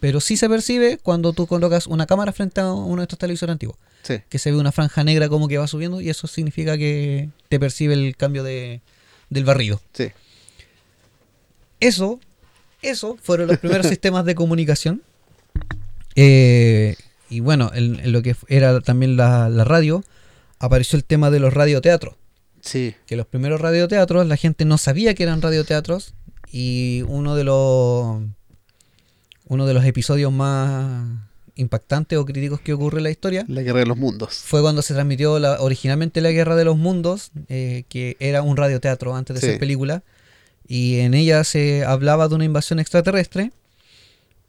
[0.00, 3.52] Pero sí se percibe cuando tú colocas una cámara frente a uno de estos televisores
[3.52, 3.78] antiguos.
[4.02, 7.30] Sí, Que se ve una franja negra como que va subiendo y eso significa que
[7.48, 8.82] te percibe el cambio de,
[9.30, 9.80] del barrido.
[9.92, 10.08] sí.
[11.78, 12.20] Eso,
[12.80, 15.02] eso fueron los primeros sistemas de comunicación.
[16.14, 16.96] Eh,
[17.28, 20.02] y bueno, en, en lo que era también la, la radio,
[20.58, 22.14] apareció el tema de los radioteatros.
[22.62, 26.14] Sí, Que los primeros radioteatros, la gente no sabía que eran radioteatros.
[26.50, 28.22] Y uno de los
[29.48, 31.06] uno de los episodios más
[31.56, 34.34] impactantes o críticos que ocurre en la historia la guerra de los mundos.
[34.44, 38.56] fue cuando se transmitió la, originalmente la Guerra de los Mundos, eh, que era un
[38.56, 39.46] radioteatro antes de Sí.
[39.48, 40.02] ser película,
[40.68, 43.52] y en ella se hablaba de una invasión extraterrestre,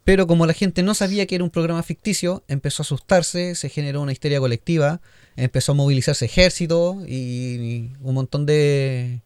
[0.04, 3.68] pero como la gente no sabía que era un programa ficticio, empezó a asustarse, se
[3.68, 5.00] generó una histeria colectiva,
[5.36, 9.20] empezó a movilizarse ejército y, y un montón de,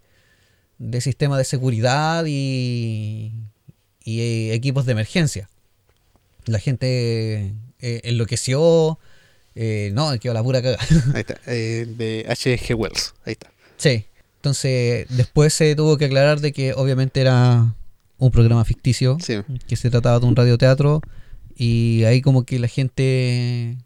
[0.78, 3.32] de sistemas de seguridad y,
[4.04, 5.48] y, eh, equipos de emergencia.
[6.46, 8.98] La gente eh, enloqueció,
[9.54, 10.78] eh, no, quedó la pura caga.
[11.14, 11.38] Ahí está.
[11.46, 12.74] eh, de H.G.
[12.74, 13.14] Wells.
[13.26, 13.52] Ahí está.
[13.76, 14.06] Sí.
[14.36, 17.74] Entonces, después se tuvo que aclarar de que obviamente era
[18.18, 19.34] un programa ficticio, Sí.
[19.68, 21.00] que se trataba de un radioteatro,
[21.56, 23.76] y ahí como que la gente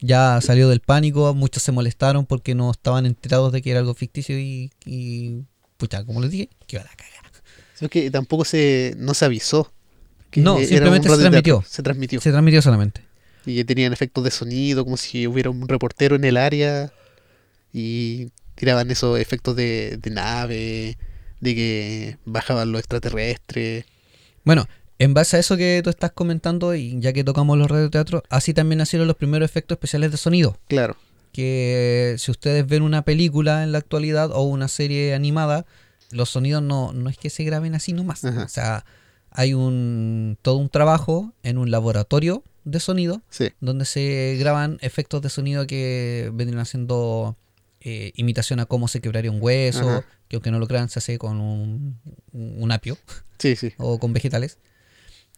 [0.00, 3.94] ya salió del pánico, muchos se molestaron porque no estaban enterados de que era algo
[3.94, 5.42] ficticio y, y
[5.76, 7.10] pucha, como les dije, que iba a la caga.
[7.74, 9.72] Sino que tampoco se, no se avisó.
[10.30, 11.64] que No, era simplemente un se transmitió.
[11.68, 12.20] Se transmitió.
[12.20, 13.02] Se transmitió solamente.
[13.44, 16.92] Y que tenían efectos de sonido, como si hubiera un reportero en el área.
[17.72, 20.98] Y tiraban esos efectos de, de nave,
[21.40, 23.84] de que bajaban los extraterrestres.
[24.44, 24.66] Bueno,
[24.98, 28.54] en base a eso que tú estás comentando, y ya que tocamos los radioteatros, así
[28.54, 30.58] también nacieron los primeros efectos especiales de sonido.
[30.68, 30.96] Claro,
[31.32, 35.66] que si ustedes ven una película en la actualidad o una serie animada,
[36.10, 38.24] los sonidos no, no es que se graben así nomás.
[38.24, 38.44] Ajá.
[38.44, 38.84] O sea,
[39.30, 43.50] hay un todo un trabajo en un laboratorio de sonido Sí.
[43.60, 47.36] donde se graban efectos de sonido que vendrían haciendo
[47.80, 50.04] eh, imitación a cómo se quebraría un hueso, Ajá.
[50.28, 51.98] que aunque no lo crean se hace con un,
[52.32, 52.96] un apio
[53.38, 53.72] Sí, sí.
[53.78, 54.58] o con vegetales.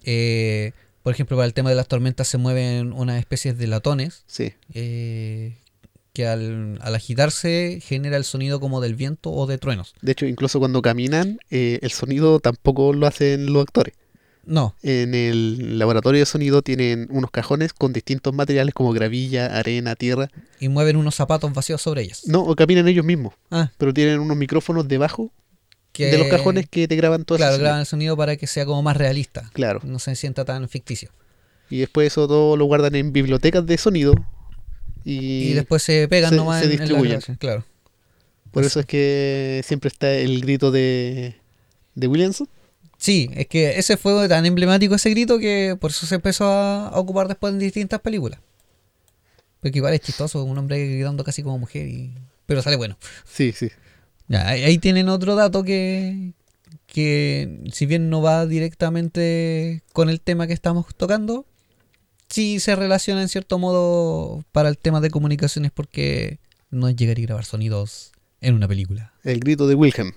[0.02, 0.72] Eh,
[1.02, 4.52] por ejemplo, para el tema de las tormentas se mueven unas especies de latones Sí.
[4.74, 5.56] eh,
[6.12, 9.94] que al, al agitarse genera el sonido como del viento o de truenos.
[10.00, 13.94] De hecho, incluso cuando caminan, eh, el sonido tampoco lo hacen los actores.
[14.46, 19.94] No, En el laboratorio de sonido tienen unos cajones con distintos materiales como gravilla, arena,
[19.96, 20.30] tierra.
[20.60, 22.22] y mueven unos zapatos vacíos sobre ellas.
[22.26, 25.30] No, o caminan ellos mismos, Ah, pero tienen unos micrófonos debajo
[25.92, 28.66] que, de los cajones que te graban todo Claro, graban el sonido para que sea
[28.66, 29.48] como más realista.
[29.52, 29.80] Claro.
[29.84, 31.10] No se sienta tan ficticio.
[31.70, 34.14] Y después eso todo lo guardan en bibliotecas de sonido.
[35.04, 37.20] Y, Y, después se pegan se- nomás se en- en, la distribuyen.
[37.38, 37.64] Claro.
[38.50, 41.36] por eso es que siempre está el grito de,
[41.94, 42.48] de Williamson.
[43.04, 46.88] Sí, es que ese fue tan emblemático ese grito que por eso se empezó a,
[46.88, 48.40] a ocupar después en distintas películas.
[49.60, 52.14] Porque igual es chistoso, un hombre gritando casi como mujer, y...
[52.46, 52.96] pero sale bueno.
[53.26, 53.68] Sí, sí.
[54.26, 56.32] Ya, ahí, ahí tienen otro dato que,
[56.86, 61.44] que si bien no va directamente con el tema que estamos tocando,
[62.30, 66.38] sí se relaciona en cierto modo para el tema de comunicaciones porque
[66.70, 69.12] no es llegar y grabar sonidos en una película.
[69.24, 70.14] El grito de Wilhelm.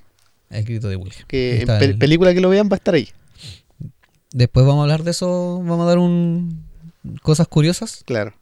[0.50, 1.26] El grito de Wilhelm.
[1.28, 3.10] Que en pel- película que lo vean va a estar ahí.
[4.32, 6.66] Después vamos a hablar de eso, vamos a dar un
[7.22, 8.34] cosas curiosas Claro,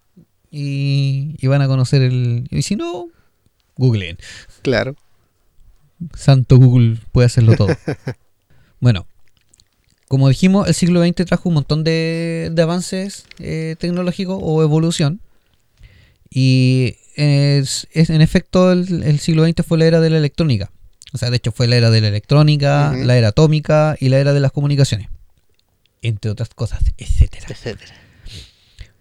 [0.49, 2.47] y, y van a conocer el...
[2.49, 3.07] Y si no,
[3.77, 4.17] googleen.
[4.63, 4.95] claro.
[6.15, 7.67] Santo Google puede hacerlo todo.
[8.79, 9.07] bueno,
[10.07, 15.21] como dijimos, el siglo XX trajo un montón de, de avances eh, tecnológicos o evolución.
[16.29, 20.71] Y es, es- en efecto el, el siglo XX fue la era de la electrónica.
[21.15, 24.19] O sea, de hecho fue la era de la electrónica, la era atómica y la
[24.19, 25.07] era de las comunicaciones.
[26.01, 27.47] Entre otras cosas, etcétera.
[27.49, 27.93] Etcétera.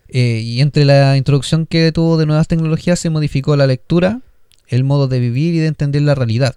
[0.09, 4.21] Eh, y entre la introducción que tuvo de nuevas tecnologías se modificó la lectura,
[4.69, 6.55] el modo de vivir y de entender la realidad.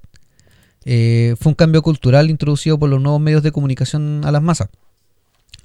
[0.86, 4.70] Eh, fue un cambio cultural introducido por los nuevos medios de comunicación a las masas,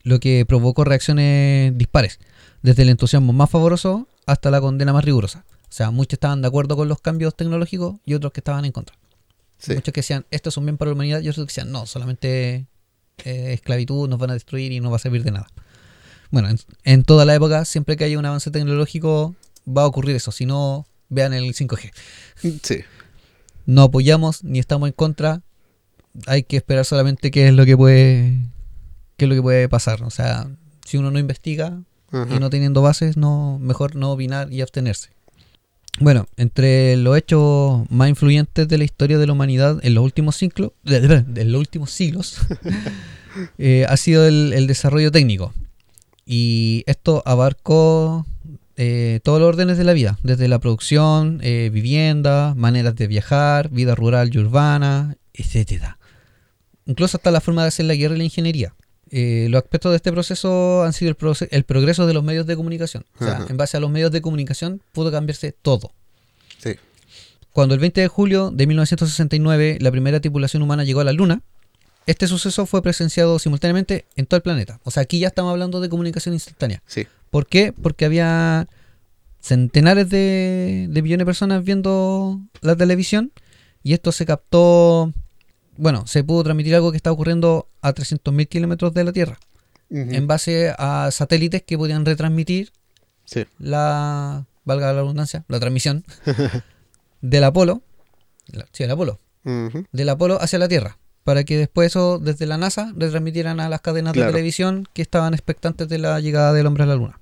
[0.05, 2.19] lo que provocó reacciones dispares,
[2.63, 5.45] desde el entusiasmo más favoroso hasta la condena más rigurosa.
[5.69, 8.73] O sea, muchos estaban de acuerdo con los cambios tecnológicos y otros que estaban en
[8.73, 8.97] contra.
[9.63, 9.75] Sí.
[9.75, 11.87] Muchos que decían, esto es un bien para la humanidad, y otros que decían, no,
[11.87, 12.67] solamente
[13.25, 15.47] eh, esclavitud, nos van a destruir y no va a servir de nada.
[16.31, 19.37] Bueno, en, en toda la época, siempre que haya un avance tecnológico,
[19.67, 20.33] va a ocurrir eso.
[20.33, 21.93] Si no, vean el 5G.
[22.63, 22.81] Sí.
[23.67, 25.43] No apoyamos ni estamos en contra.
[26.27, 28.39] Hay que esperar solamente qué es lo que puede,
[29.17, 30.03] qué es lo que puede pasar.
[30.03, 30.49] O sea,
[30.85, 32.35] si uno no investiga Ajá.
[32.35, 35.11] y no teniendo bases, no, mejor no opinar y abstenerse.
[36.01, 40.37] Bueno, entre los hechos más influyentes de la historia de la humanidad en los últimos
[40.37, 42.39] siglos, de los últimos siglos,
[43.59, 45.53] eh, ha sido el, desarrollo técnico.
[46.25, 48.27] Y esto abarcó
[48.77, 53.69] eh, todos los órdenes de la vida, desde la producción, eh, vivienda, maneras de viajar,
[53.69, 55.99] vida rural y urbana, etcétera.
[56.87, 58.75] Incluso hasta la forma de hacer la guerra y la ingeniería.
[59.15, 62.47] Eh, los aspectos de este proceso han sido el, proce- el progreso de los medios
[62.47, 63.05] de comunicación.
[63.21, 63.47] O sea, Ajá.
[63.51, 65.93] en base a los medios de comunicación pudo cambiarse todo.
[66.59, 66.77] Sí.
[67.53, 71.43] Cuando el 20 de julio de 1969 la primera tripulación humana llegó a la Luna,
[72.07, 74.81] este suceso fue presenciado simultáneamente en todo el planeta.
[74.83, 76.83] O sea, aquí ya estamos hablando de comunicación instantánea.
[76.87, 77.07] Sí.
[77.31, 77.73] ¿Por qué?
[77.73, 78.67] Porque había
[79.41, 83.33] centenares de, de millones de personas viendo la televisión
[83.83, 85.13] y esto se captó,
[85.77, 89.39] bueno, se pudo transmitir algo que está ocurriendo a 300.000 kilómetros de la Tierra
[89.91, 92.73] en base a satélites que podían retransmitir
[93.25, 93.45] Sí.
[93.59, 96.05] la, valga la redundancia, la transmisión
[97.21, 97.83] del Apolo,
[98.47, 102.57] la- sí, el Apolo, del Apolo hacia la Tierra, para que después eso desde la
[102.59, 104.29] NASA retransmitieran a las cadenas Claro.
[104.29, 107.21] de televisión que estaban expectantes de la llegada del hombre a la Luna,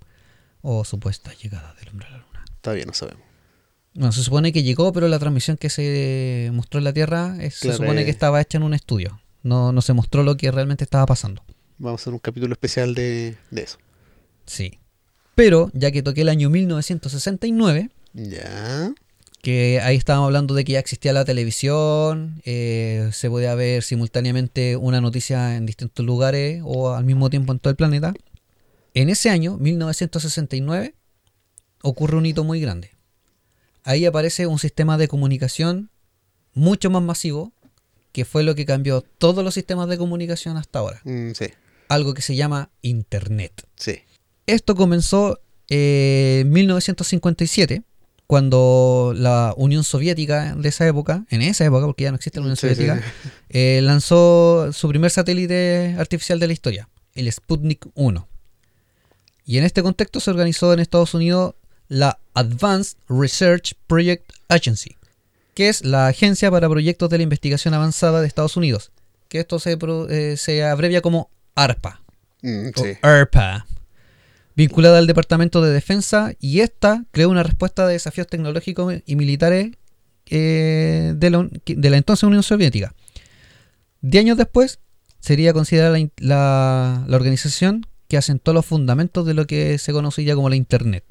[0.62, 2.44] o supuesta llegada del hombre a la Luna.
[2.60, 3.22] Todavía no sabemos.
[3.94, 7.58] Bueno, se supone que llegó, pero la transmisión que se mostró en la Tierra es-
[7.60, 8.04] Claro, se supone eh.
[8.04, 11.42] que estaba hecha en un estudio, no, no se mostró lo que realmente estaba pasando.
[11.78, 13.78] Vamos a hacer un capítulo especial de, de eso.
[14.46, 14.78] Sí.
[15.34, 18.92] Pero, ya que toqué el año 1969, Ya.
[19.42, 24.76] que ahí estábamos hablando de que ya existía la televisión, eh, se podía ver simultáneamente
[24.76, 28.12] una noticia en distintos lugares o al mismo tiempo en todo el planeta.
[28.92, 30.94] En ese año, 1969,
[31.82, 32.90] ocurre un hito muy grande.
[33.84, 35.90] Ahí aparece un sistema de comunicación
[36.54, 37.52] mucho más masivo,
[38.12, 41.00] que fue lo que cambió todos los sistemas de comunicación hasta ahora.
[41.04, 41.46] Mm, sí.
[41.88, 43.66] Algo que se llama Internet.
[43.76, 44.00] Sí.
[44.46, 47.82] Esto comenzó eh, en 1957,
[48.26, 52.42] cuando la Unión Soviética de esa época, en esa época, porque ya no existe la
[52.42, 53.28] Unión Sí, sí, Soviética, sí.
[53.50, 58.28] eh, lanzó su primer satélite artificial de la historia, el Sputnik 1.
[59.44, 61.54] Y en este contexto se organizó en Estados Unidos
[61.90, 64.96] la Advanced Research Project Agency,
[65.54, 68.92] que es la agencia para proyectos de la investigación avanzada de Estados Unidos,
[69.28, 69.76] que esto se,
[70.08, 72.00] eh, se abrevia como ARPA
[72.42, 73.06] Mm, o.
[73.06, 73.66] ARPA,
[74.56, 79.72] vinculada al Departamento de Defensa, y esta creó una respuesta de desafíos tecnológicos y militares
[80.30, 82.94] eh, de, la, un- de la entonces Unión Soviética.
[84.00, 84.78] Diez años después,
[85.18, 90.34] sería considerada la, la- la organización que asentó los fundamentos de lo que se conocía
[90.34, 91.04] como la Internet.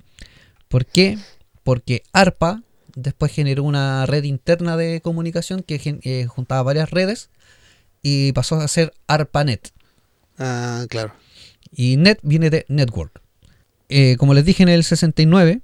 [0.70, 1.18] ¿Por qué?
[1.64, 2.62] Porque ARPA
[2.96, 7.30] después generó una red interna de comunicación que eh, juntaba varias redes
[8.04, 9.72] y pasó a ser ARPANET.
[10.38, 11.14] Ah, claro.
[11.72, 13.22] Y net viene de network.
[13.90, 15.62] Eh, como les dije en el 69,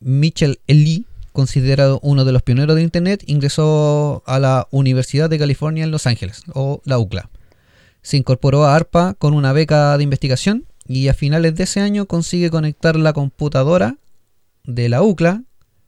[0.00, 5.84] Mitchell Lee, considerado uno de los pioneros de Internet, ingresó a la Universidad de California
[5.84, 7.30] en Los Ángeles, o la UCLA.
[8.02, 12.06] Se incorporó a ARPA con una beca de investigación y a finales de ese año
[12.06, 13.96] consigue conectar la computadora
[14.68, 15.42] de la UCLA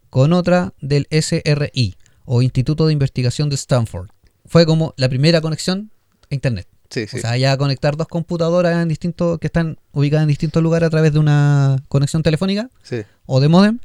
[0.09, 4.09] con otra del SRI, o Instituto de Investigación de Stanford.
[4.47, 5.91] Fue como la primera conexión
[6.31, 6.67] a Internet.
[6.89, 7.19] Sí, sí.
[7.19, 10.91] O sea, ya conectar dos computadoras en distintos, que están ubicadas en distintos lugares a
[10.91, 13.03] través de una conexión telefónica sí.
[13.27, 13.79] o de modem,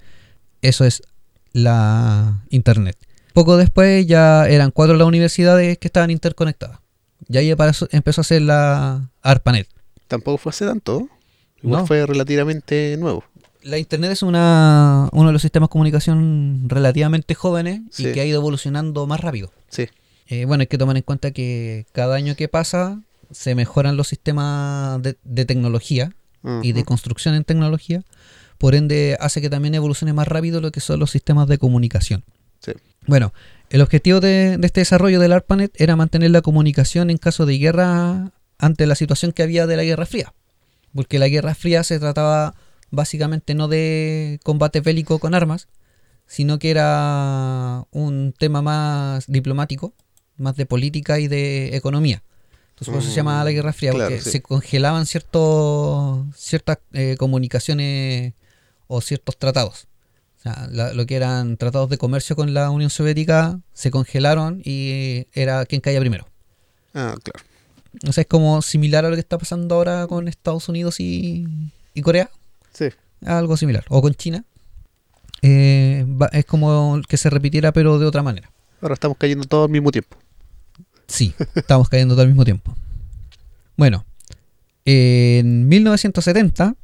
[0.61, 1.03] eso es
[1.53, 2.97] la internet.
[3.33, 6.79] Poco después ya eran cuatro las universidades que estaban interconectadas.
[7.27, 7.53] Y ahí
[7.91, 9.67] empezó a ser la ARPANET.
[10.07, 11.09] Tampoco fue hace tanto.
[11.61, 11.87] Igual No.
[11.87, 13.23] fue relativamente nuevo.
[13.65, 18.07] La internet es una, uno de los sistemas de comunicación relativamente jóvenes Sí.
[18.07, 19.51] y que ha ido evolucionando más rápido.
[19.69, 19.87] Sí.
[20.27, 23.01] Eh, bueno, hay que tomar en cuenta que cada año que pasa
[23.31, 26.13] se mejoran los sistemas de, de tecnología
[26.61, 28.03] y de construcción en tecnología.
[28.59, 32.23] Por ende, hace que también evolucione más rápido lo que son los sistemas de comunicación.
[32.59, 32.71] Sí.
[33.07, 33.33] Bueno,
[33.71, 37.57] el objetivo de, de este desarrollo del ARPANET era mantener la comunicación en caso de
[37.57, 40.33] guerra ante la situación que había de la Guerra Fría.
[40.93, 42.53] Porque la Guerra Fría se trataba
[42.91, 45.67] básicamente no de combate bélico con armas,
[46.27, 49.93] sino que era un tema más diplomático,
[50.37, 52.23] más de política y de economía.
[52.69, 54.31] Entonces por eso se llamaba la Guerra Fría, Claro, porque sí.
[54.31, 58.33] se congelaban ciertos, ciertas eh, comunicaciones
[58.87, 59.87] o ciertos tratados.
[60.39, 64.61] O sea, la- lo que eran tratados de comercio con la Unión Soviética se congelaron
[64.65, 66.27] y era quien caía primero.
[66.93, 67.39] Ah, claro.
[68.07, 71.47] O sea, es como similar a lo que está pasando ahora con Estados Unidos y,
[71.93, 72.29] y Corea.
[72.75, 72.89] Sí.
[73.25, 73.83] Algo similar.
[73.89, 74.43] O con China.
[75.41, 78.51] Eh, va- es como que se repitiera pero de otra manera.
[78.81, 80.17] Ahora estamos cayendo todos al mismo tiempo.
[81.07, 82.75] Sí, estamos cayendo todo al mismo tiempo.
[83.77, 84.05] Bueno,
[84.85, 86.75] en 1970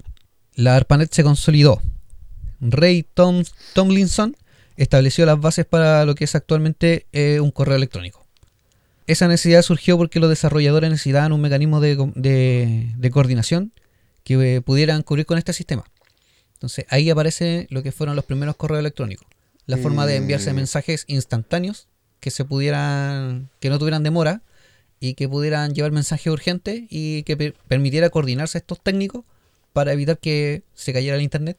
[0.56, 1.82] la ARPANET se consolidó.
[2.60, 4.36] Ray Tom- Tomlinson
[4.78, 8.26] estableció las bases para lo que es actualmente eh, un correo electrónico.
[9.08, 13.74] Esa necesidad surgió porque los desarrolladores necesitaban un mecanismo de, co- de- de coordinación
[14.24, 15.84] que eh, pudieran cubrir con este sistema.
[16.54, 19.28] Entonces ahí aparece lo que fueron los primeros correos electrónicos.
[19.66, 20.56] La forma de enviarse Mm.
[20.56, 21.88] mensajes instantáneos
[22.20, 24.42] que se pudieran, que no tuvieran demora
[25.00, 29.24] y que pudieran llevar mensajes urgentes y que per- permitiera coordinarse estos técnicos
[29.74, 31.58] para evitar que se cayera el internet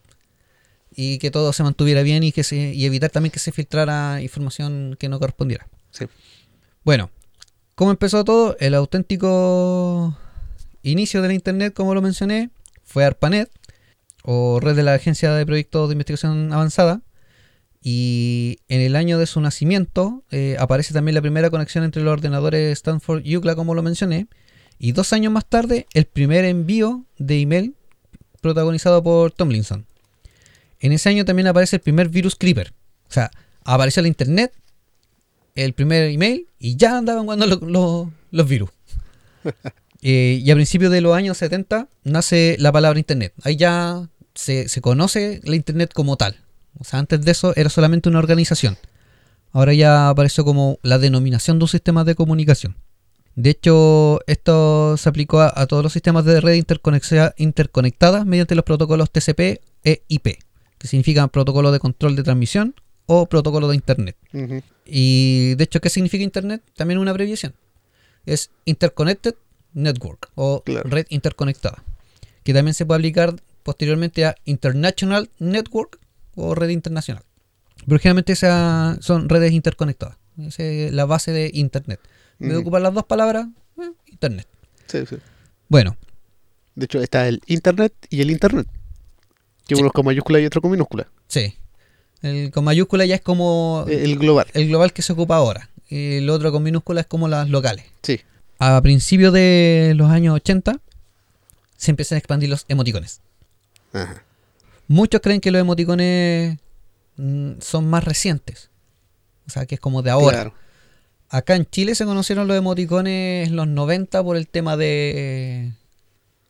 [0.95, 4.21] y que todo se mantuviera bien y que se y evitar también que se filtrara
[4.21, 5.67] información que no correspondiera.
[5.91, 6.05] Sí.
[6.85, 7.09] Bueno,
[7.75, 8.55] ¿cómo empezó todo?
[8.59, 10.17] El auténtico
[10.91, 12.49] inicio de la internet, como lo mencioné,
[12.83, 13.49] fue ARPANET
[14.23, 17.01] o red de la Agencia de Proyectos de Investigación Avanzada.
[17.81, 22.13] Y en el año de su nacimiento eh, aparece también la primera conexión entre los
[22.13, 24.27] ordenadores Stanford y UCLA, como lo mencioné.
[24.79, 27.75] Y dos años más tarde, el primer envío de email
[28.41, 29.85] protagonizado por Tomlinson.
[30.79, 32.73] En ese año también aparece el primer virus Creeper.
[33.09, 33.31] O sea,
[33.65, 34.53] apareció la internet,
[35.55, 38.69] el primer email y ya andaban jugando los, los- los virus.
[40.05, 43.33] Eh, y a principios de los años 70 nace la palabra internet.
[43.41, 46.35] Ahí ya se, se conoce la internet como tal.
[46.77, 48.77] O sea, antes de eso era solamente una organización.
[49.53, 52.75] Ahora ya apareció como la denominación de un sistema de comunicación.
[53.35, 56.61] De hecho, esto se aplicó a, a todos los sistemas de red
[57.37, 60.37] interconectadas mediante los protocolos TCP e IP,
[60.77, 62.75] que significan protocolo de control de transmisión
[63.05, 64.17] o protocolo de Internet.
[64.85, 66.61] Y de hecho, ¿qué significa Internet?
[66.75, 67.53] También una abreviación.
[68.25, 69.35] Es Interconnected
[69.73, 70.89] Network o Claro.
[70.89, 71.83] red interconectada,
[72.43, 75.99] que también se puede aplicar posteriormente a International Network
[76.35, 77.23] o red internacional.
[77.87, 80.17] Pero generalmente esa- son redes interconectadas.
[80.39, 81.99] Esa es la base de Internet.
[82.39, 82.61] Vez de Ujú.
[82.63, 83.47] ocupar las dos palabras,
[83.81, 84.47] eh, Internet.
[84.87, 85.17] Sí, sí.
[85.69, 85.95] Bueno,
[86.75, 88.65] De hecho, está el Internet y el Internet.
[89.67, 89.81] Que Sí.
[89.81, 91.07] uno es con mayúscula y otro con minúscula.
[91.27, 91.53] sí.
[92.23, 94.47] El con mayúscula ya es como El global.
[94.53, 95.69] el global que se ocupa ahora.
[95.89, 97.85] Y el otro con minúscula es como las locales.
[98.01, 98.21] Sí.
[98.65, 100.79] A principios de los años 80
[101.77, 103.21] se empiezan a expandir los emoticones.
[103.91, 104.23] Ajá.
[104.87, 106.57] Muchos creen que los emoticones
[107.17, 108.69] mm, son más recientes.
[109.47, 110.37] O sea, que es como de ahora.
[110.37, 110.53] Claro.
[111.29, 115.73] Acá en Chile se conocieron los emoticones en los 90 por el tema de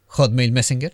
[0.08, 0.94] Hotmail Messenger.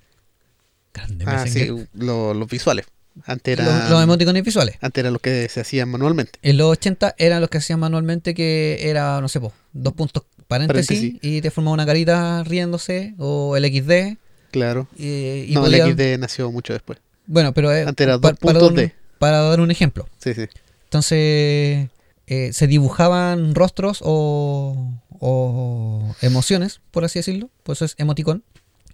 [0.94, 1.88] Grande Ah, sí, Messenger.
[1.94, 2.86] lo- los visuales.
[3.26, 4.78] Antes Los, eran, los emoticones visuales.
[4.80, 6.40] antes eran los que se hacían manualmente.
[6.42, 10.24] En los 80 eran los que hacían manualmente que era, no sé, po, dos puntos
[10.50, 11.20] paréntesis, Paréntesis.
[11.22, 14.18] y te formaba una carita riéndose o el XD.
[14.52, 14.88] Claro.
[14.98, 17.00] Y, y no, podía- el XD nació mucho después.
[17.28, 20.10] Bueno, pero eh, Antes era dos para, puntos dar un, para dar un ejemplo.
[20.18, 20.48] Sí, sí.
[20.86, 21.90] Entonces,
[22.28, 27.50] eh, se dibujaban rostros o, o emociones, por así decirlo.
[27.64, 28.44] Por eso es emoticón.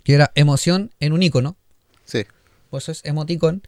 [0.03, 1.55] Que era emoción en un icono.
[2.03, 2.25] Sí.
[2.69, 3.63] Por eso es emoticón.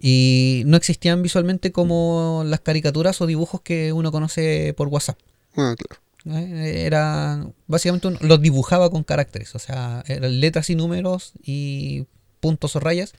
[0.00, 5.18] Y no existían visualmente como las caricaturas o dibujos que uno conoce por WhatsApp.
[5.56, 6.00] Ah, claro.
[6.26, 12.06] Era básicamente los dibujaba con caracteres, o sea, eran letras y números y
[12.40, 13.12] puntos o rayas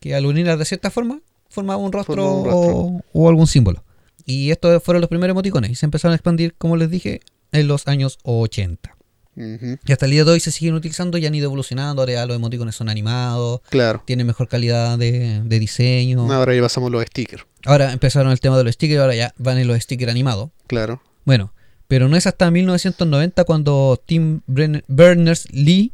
[0.00, 2.76] que al unirlas de cierta forma formaban un rostro, Formaba un rostro.
[2.76, 3.82] O, o algún símbolo.
[4.24, 7.20] Y estos fueron los primeros emoticones y se empezaron a expandir, como les dije,
[7.52, 8.94] en los años 80.
[9.36, 9.78] Ujú.
[9.86, 12.02] Y hasta el día de hoy se siguen utilizando y han ido evolucionando.
[12.02, 14.02] Ahora ya los emoticones son animados, Claro.
[14.04, 16.30] tienen mejor calidad de, de diseño.
[16.32, 17.44] Ahora ya pasamos los stickers.
[17.64, 20.50] Ahora empezaron el tema de los stickers, ahora ya van en los stickers animados.
[20.66, 21.00] Claro.
[21.24, 21.52] Bueno,
[21.88, 25.92] pero no es hasta 1990 cuando Tim Berners-Lee,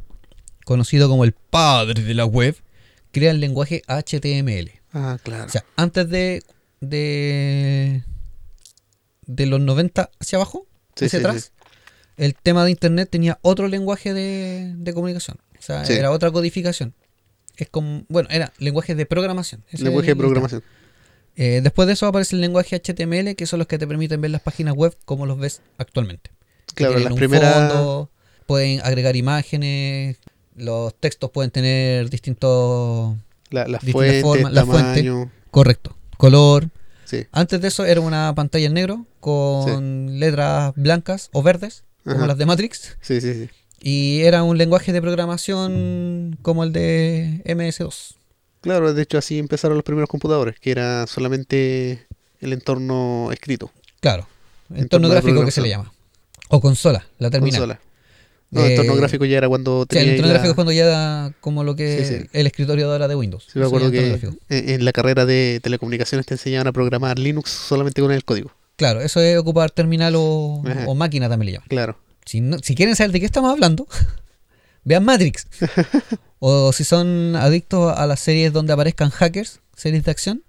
[0.65, 2.55] conocido como el padre de la web,
[3.11, 4.71] crea el lenguaje HTML.
[4.93, 5.45] Ah, claro.
[5.45, 6.43] O sea, antes de,
[6.81, 8.03] de,
[9.25, 11.63] de los 90 hacia abajo, Sí, hacia sí, atrás, sí.
[12.17, 15.37] el tema de Internet tenía otro lenguaje de, de comunicación.
[15.57, 16.93] O sea, era otra codificación.
[17.55, 19.63] Es como, bueno, era lenguaje de programación.
[19.69, 20.61] Ese Lenguaje de tema.
[21.35, 24.31] Eh, después de eso aparece el lenguaje HTML, que son los que te permiten ver
[24.31, 26.31] las páginas web como los ves actualmente.
[26.75, 27.71] Claro, las primeras.
[27.71, 28.09] fondo,
[28.45, 30.17] pueden agregar imágenes,
[30.55, 33.15] los textos pueden tener distintos...
[33.49, 35.29] La, distintas fuentes, formas.
[35.51, 35.95] Correcto.
[36.17, 36.69] Color.
[37.05, 37.27] Sí.
[37.31, 42.37] Antes de eso era una pantalla en negro con letras blancas o verdes, como las
[42.37, 42.97] de Matrix.
[43.01, 43.49] Sí, sí, sí.
[43.79, 48.15] Y era un lenguaje de programación como el de MS2.
[48.63, 52.07] Claro, de hecho así empezaron los primeros computadores, que era solamente
[52.41, 53.71] el entorno escrito.
[53.99, 54.27] Claro.
[54.69, 55.93] Entorno Entorno gráfico que se le llama.
[56.49, 57.59] O consola, la terminal.
[57.59, 57.79] Consola.
[58.51, 60.55] No, el entorno Eh, gráfico ya era cuando Sí, el tenía entorno la- gráfico es
[60.55, 62.29] cuando ya da como lo que Sí, sí.
[62.33, 63.47] el escritorio de ahora de Windows.
[63.51, 68.01] Sí, me acuerdo que en, la carrera de telecomunicaciones te enseñaban a programar Linux solamente
[68.01, 68.51] con el código.
[68.75, 70.61] Claro, eso es ocupar terminal o
[70.95, 71.67] máquina también le llaman.
[71.67, 71.97] Claro.
[72.25, 73.87] Si, no- si quieren saber de qué estamos hablando,
[74.83, 75.47] vean Matrix.
[76.39, 80.43] o si son adictos a las series donde aparezcan hackers, series de acción,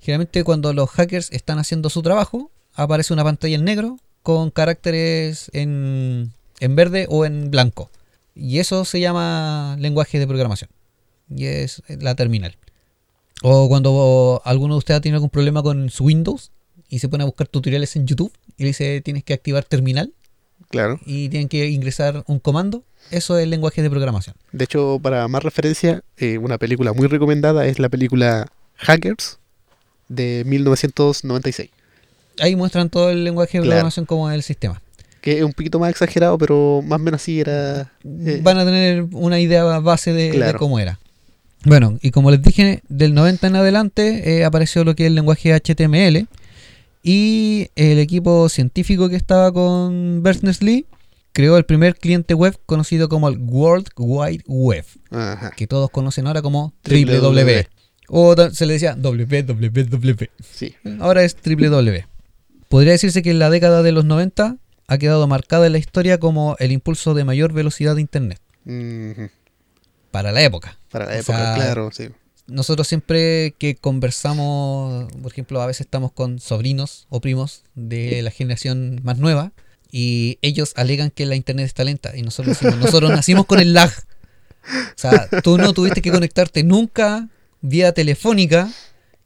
[0.00, 5.50] generalmente cuando los hackers están haciendo su trabajo, aparece una pantalla en negro con caracteres
[5.52, 7.90] en, en verde o en blanco.
[8.34, 10.70] Y eso se llama lenguaje de programación.
[11.28, 12.56] Y es la terminal.
[13.42, 16.52] O cuando alguno de ustedes tiene algún problema con su Windows
[16.88, 20.12] y se pone a buscar tutoriales en YouTube y le dice tienes que activar terminal
[20.70, 21.00] Claro.
[21.04, 24.36] y tienen que ingresar un comando, eso es el lenguaje de programación.
[24.52, 28.46] De hecho, para más referencia, eh, una película muy recomendada es la película
[28.76, 29.38] Hackers
[30.08, 31.70] de 1996.
[32.38, 33.70] Ahí muestran todo el lenguaje de Claro.
[33.70, 34.80] programación como el sistema.
[35.20, 37.92] Que es un poquito más exagerado, pero más o menos así era.
[38.04, 40.98] eh, Van a tener una idea base de, cómo era.
[41.64, 45.14] Bueno, y como les dije, del 90 en adelante eh, apareció lo que es el
[45.16, 46.26] lenguaje HTML
[47.02, 50.86] y el equipo científico que estaba con Berners-Lee
[51.32, 55.50] creó el primer cliente web conocido como el World Wide Web, Ajá.
[55.52, 57.20] que todos conocen ahora como www.
[57.20, 57.68] W.
[58.08, 60.26] O se le decía www.
[60.52, 60.74] Sí.
[60.98, 62.04] Ahora es www.
[62.68, 64.56] Podría decirse que en la década de los 90
[64.88, 68.40] ha quedado marcada en la historia como el impulso de mayor velocidad de Internet
[70.10, 70.76] para la época.
[70.90, 72.08] Para la O época, sea, claro, sí.
[72.50, 78.30] Nosotros siempre que conversamos, por ejemplo, a veces estamos con sobrinos o primos de la
[78.30, 79.52] generación más nueva
[79.92, 83.72] y ellos alegan que la internet está lenta y nosotros decimos, nosotros nacimos con el
[83.72, 83.90] lag.
[83.90, 87.28] O sea, tú no tuviste que conectarte nunca
[87.62, 88.70] vía telefónica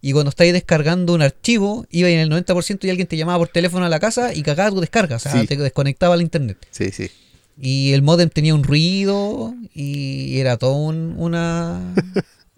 [0.01, 3.49] y cuando estáis descargando un archivo iba en el 90% y alguien te llamaba por
[3.49, 5.47] teléfono a la casa y cagaba tu descarga, o sea, Sí.
[5.47, 6.59] te desconectaba la internet.
[6.71, 7.11] Sí, sí.
[7.61, 11.95] Y el modem tenía un ruido y era todo un, una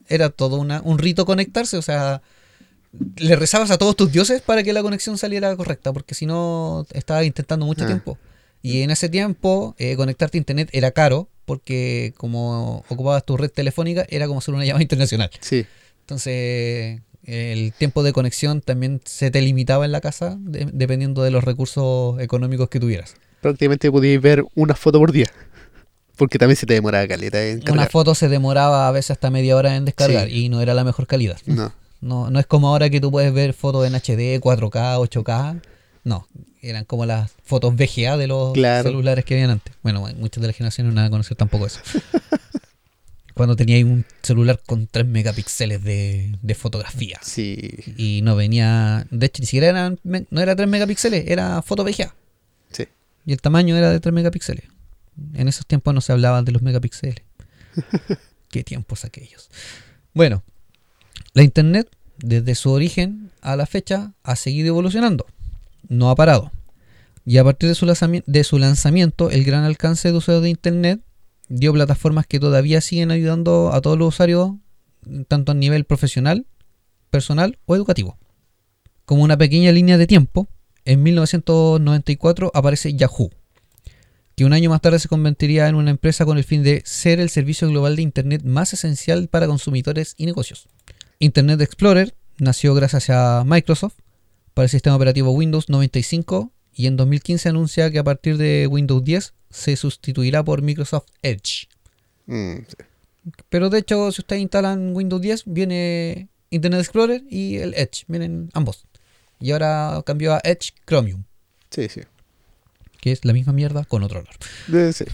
[0.09, 2.22] era todo una, un rito conectarse, o sea,
[3.16, 6.86] le rezabas a todos tus dioses para que la conexión saliera correcta, porque si no
[6.92, 7.88] estabas intentando mucho Ah.
[7.88, 8.18] tiempo.
[8.62, 13.50] Y en ese tiempo eh, conectarte a internet era caro, porque como ocupabas tu red
[13.50, 15.30] telefónica era como hacer una llamada internacional.
[15.40, 15.66] Sí.
[16.00, 21.30] Entonces El tiempo de conexión también se te limitaba en la casa de- dependiendo de
[21.32, 23.14] los recursos económicos que tuvieras.
[23.40, 25.26] Prácticamente podíais ver una foto por día.
[26.17, 27.91] Porque también se te demoraba caleta en Una cargar.
[27.91, 30.45] foto se demoraba a veces hasta media hora en descargar Sí.
[30.45, 31.39] y no era la mejor calidad.
[31.47, 31.73] No.
[32.01, 35.61] No, no es como ahora que tú puedes ver fotos en HD, 4K, 8K.
[36.05, 36.27] No,
[36.62, 38.89] eran como las fotos VGA de los Claro.
[38.91, 39.75] celulares que habían antes.
[39.83, 41.81] Bueno, muchas de las generaciones no van a conocer tampoco eso.
[43.35, 47.19] Cuando teníais un celular con 3 megapíxeles de, de fotografía.
[47.23, 47.59] Sí.
[47.99, 49.07] Y no venía.
[49.11, 52.14] De hecho, ni siquiera eran, no era 3 megapíxeles, era foto VGA.
[52.73, 52.85] Sí.
[53.27, 54.64] Y el tamaño era de 3 megapíxeles.
[55.35, 57.23] En esos tiempos no se hablaba de los megapíxeles.
[58.51, 59.51] Qué tiempos aquellos.
[60.14, 60.43] Bueno,
[61.35, 61.89] la Internet,
[62.19, 65.27] desde su origen a la fecha, ha seguido evolucionando.
[65.89, 66.53] No ha parado.
[67.25, 70.51] Y a partir de su, lanzami- de su lanzamiento, el gran alcance de usuarios de
[70.51, 71.01] Internet
[71.49, 74.53] dio plataformas que todavía siguen ayudando a todos los usuarios,
[75.29, 76.47] tanto a nivel profesional,
[77.11, 78.17] personal o educativo.
[79.05, 80.49] Como una pequeña línea de tiempo,
[80.85, 83.31] en 1994 aparece Yahoo,
[84.37, 87.20] que un año más tarde se convertiría en una empresa con el fin de ser
[87.20, 90.68] el servicio global de Internet más esencial para consumidores y negocios.
[91.18, 93.95] Internet Explorer nació gracias a Microsoft
[94.53, 99.03] para el sistema operativo Windows 95 y en 2015 anuncia que a partir de Windows
[99.03, 101.68] 10 se sustituirá por Microsoft Edge.
[102.26, 102.76] Mm, sí.
[103.49, 108.51] Pero de hecho, si ustedes instalan Windows 10, viene Internet Explorer y el Edge, vienen
[108.53, 108.84] ambos.
[109.41, 111.24] Y ahora cambió a Edge Chromium,
[111.70, 112.03] Sí, sí.
[113.07, 114.34] Que es la misma mierda con otro olor.
[114.66, 115.12] Debe ser.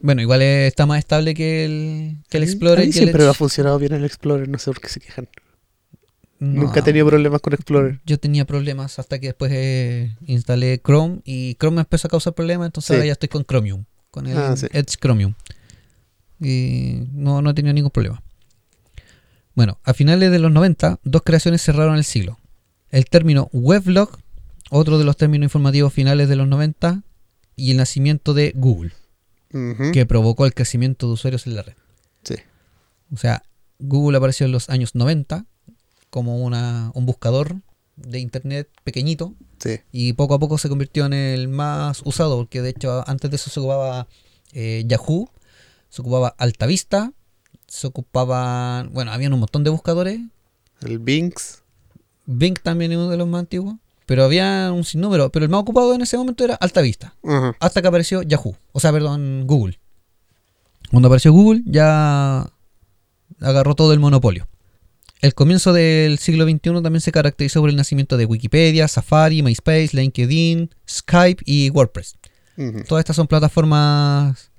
[0.00, 3.28] Bueno, igual está más estable que el, que el Explorer a mí el siempre Edge.
[3.30, 5.28] ha funcionado bien el Explorer, no sé por qué se quejan.
[6.38, 8.00] No, Nunca he tenido problemas con Explorer.
[8.06, 12.32] Yo tenía problemas hasta que después eh, instalé Chrome y Chrome me empezó a causar
[12.32, 12.94] problemas, entonces Sí.
[12.94, 14.68] ahora ya estoy con Chromium, con el Ah, sí.
[14.72, 15.34] Edge Chromium.
[16.40, 18.22] Y no, no he tenido ningún problema.
[19.54, 22.38] Bueno, a finales de los 90, dos creaciones cerraron el siglo.
[22.88, 24.18] El término weblog,
[24.74, 27.02] otro de los términos informativos finales de los 90,
[27.56, 28.92] y el nacimiento de Google,
[29.92, 31.74] que provocó el crecimiento de usuarios en la red.
[32.24, 32.36] Sí.
[33.12, 33.42] O sea,
[33.78, 35.44] Google apareció en los años 90
[36.08, 37.56] como una, un buscador
[37.96, 39.80] de internet pequeñito Sí.
[39.92, 43.36] y poco a poco se convirtió en el más usado porque de hecho antes de
[43.36, 44.08] eso se ocupaba
[44.54, 45.30] eh, Yahoo,
[45.90, 47.12] se ocupaba Altavista,
[47.68, 50.20] se ocupaban, bueno, habían un montón de buscadores,
[50.80, 51.62] El Binks.
[52.24, 55.60] Bing también es uno de los más antiguos, pero había un sinnúmero, pero el más
[55.60, 57.56] ocupado en ese momento era Altavista, Ajá.
[57.60, 59.78] hasta que apareció Yahoo, o sea, perdón, Google.
[60.90, 62.50] Cuando apareció Google ya
[63.40, 64.46] agarró todo el monopolio.
[65.20, 69.90] El comienzo del siglo XXI también se caracterizó por el nacimiento de Wikipedia, Safari, MySpace,
[69.92, 72.16] LinkedIn, Skype y WordPress.
[72.88, 74.50] Todas estas son plataformas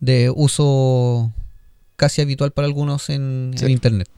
[0.00, 1.32] de uso
[1.96, 3.64] casi habitual para algunos en, Sí.
[3.64, 4.08] en Internet.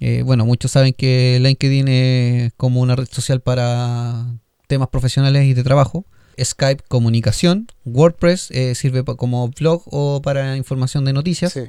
[0.00, 4.26] Eh, bueno, muchos saben que LinkedIn es como una red social para
[4.66, 6.04] temas profesionales y de trabajo.
[6.40, 7.66] Skype, comunicación.
[7.84, 11.52] WordPress eh, sirve como blog o para información de noticias.
[11.52, 11.62] Sí.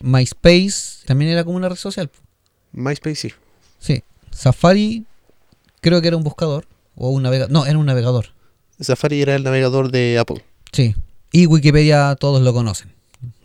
[0.00, 2.10] MySpace también era como una red social.
[2.72, 3.32] MySpace sí.
[3.78, 4.02] Sí.
[4.30, 5.04] Safari
[5.80, 6.66] creo que era un buscador
[6.96, 7.52] o un navegador.
[7.52, 8.26] No, era un navegador.
[8.80, 10.44] Safari era el navegador de Apple.
[10.72, 10.96] Sí.
[11.30, 12.90] Y Wikipedia todos lo conocen.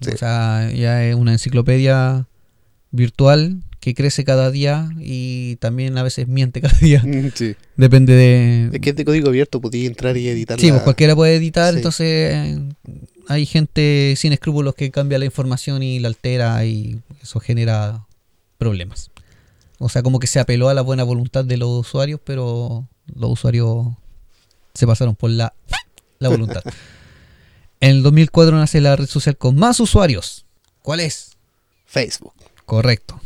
[0.01, 0.11] Sí.
[0.11, 2.27] O sea, ya es una enciclopedia
[2.91, 7.03] virtual que crece cada día y también a veces miente cada día.
[7.05, 7.55] Mm, Sí.
[7.75, 8.69] Depende de...
[8.71, 10.57] Es que es de código abierto, podía entrar y editar.
[10.57, 11.79] Sí, pues cualquiera puede editar, Sí.
[11.79, 12.59] entonces
[13.27, 18.05] hay gente sin escrúpulos que cambia la información y la altera y eso genera
[18.57, 19.11] problemas.
[19.79, 23.31] O sea, como que se apeló a la buena voluntad de los usuarios, pero los
[23.31, 23.87] usuarios
[24.73, 25.53] se pasaron por la,
[26.19, 26.63] la voluntad.
[27.81, 30.45] En el 2004 nace la red social con más usuarios.
[30.81, 31.31] ¿Cuál es?
[31.85, 32.31] Facebook.
[32.65, 33.19] Correcto.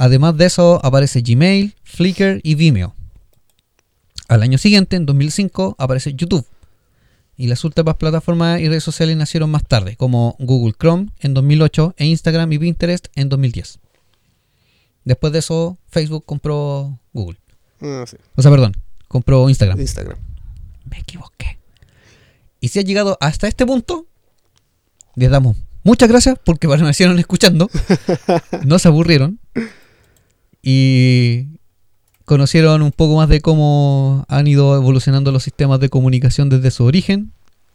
[0.00, 2.94] Además de eso aparece Gmail, Flickr y Vimeo.
[4.28, 6.46] Al año siguiente, en 2005, aparece YouTube.
[7.36, 11.96] Y las últimas plataformas y redes sociales nacieron más tarde, como Google Chrome en 2008
[11.98, 13.78] e Instagram y Pinterest en 2010.
[15.04, 17.38] Después de eso, Facebook compró Google.
[17.82, 18.16] Ah, sí.
[18.36, 18.72] O sea, perdón,
[19.06, 19.78] compró Instagram.
[19.78, 20.16] Instagram.
[20.88, 21.58] Me equivoqué.
[22.58, 24.06] Y si ha llegado hasta este punto,
[25.14, 27.68] les damos muchas gracias porque permanecieron escuchando.
[28.64, 29.38] no se aburrieron.
[30.62, 31.46] Y
[32.24, 36.84] conocieron un poco más de cómo han ido evolucionando los sistemas de comunicación desde su
[36.84, 37.32] origen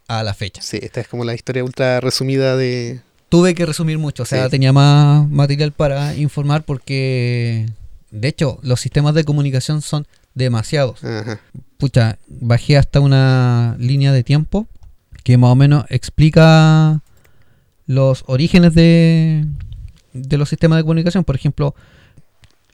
[0.08, 0.62] a la fecha.
[0.62, 3.00] Sí, esta es como la historia ultra resumida de.
[3.28, 4.50] Tuve que resumir mucho, o sea, Sí.
[4.50, 7.66] tenía más material para informar porque,
[8.12, 11.02] de hecho, los sistemas de comunicación son demasiados.
[11.02, 11.40] Ajá.
[11.78, 14.66] pucha, bajé hasta una línea de tiempo
[15.24, 17.02] que más o menos explica
[17.86, 19.44] los orígenes de,
[20.14, 21.24] de los sistemas de comunicación.
[21.24, 21.74] Por ejemplo,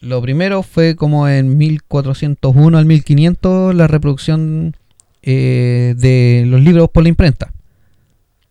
[0.02, 4.76] Lo primero fue como en 1401 al 1500 la reproducción
[5.22, 7.52] eh, de los libros por la imprenta.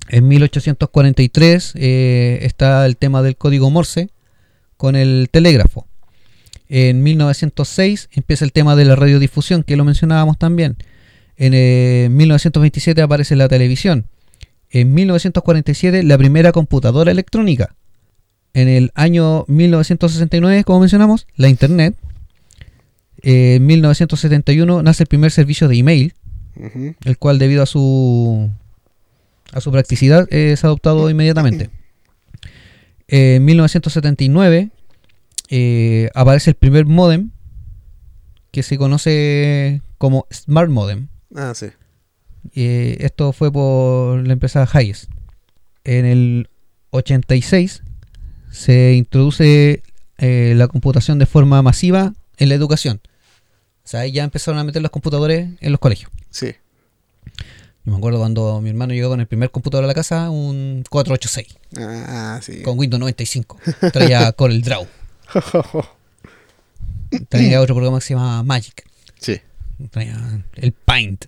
[0.07, 4.11] En 1843 eh, está el tema del código Morse
[4.77, 5.85] con el telégrafo.
[6.69, 10.77] En 1906 empieza el tema de la radiodifusión, que lo mencionábamos también.
[11.35, 14.07] En 1927 aparece la televisión.
[14.69, 17.75] En 1947 la primera computadora electrónica.
[18.53, 21.95] En el año 1969, como mencionamos, la Internet.
[23.21, 26.13] En 1971 nace el primer servicio de email,
[27.05, 28.49] el cual debido a su
[29.53, 31.69] a su practicidad es adoptado inmediatamente.
[33.07, 34.69] En 1979
[35.49, 37.31] eh, aparece el primer modem
[38.51, 41.07] que se conoce como Smart Modem.
[41.35, 41.67] Ah, sí.
[42.55, 45.09] Eh, esto fue por la empresa Hayes.
[45.83, 46.49] En el
[46.91, 47.83] 86
[48.51, 49.81] se introduce
[50.17, 53.01] eh, la computación de forma masiva en la educación.
[53.83, 56.11] O sea, ahí ya empezaron a meter los computadores en los colegios.
[56.29, 56.53] Sí.
[57.83, 60.83] Yo me acuerdo cuando mi hermano llegó con el primer computador a la casa, un
[60.89, 61.47] 486,
[61.79, 62.61] Ah, sí.
[62.61, 63.59] con Windows 95.
[63.91, 64.85] Traía Corel Draw.
[67.29, 68.83] Traía otro programa que se llama Magic.
[69.19, 69.39] sí.
[69.89, 70.15] Traía
[70.57, 71.25] el Paint.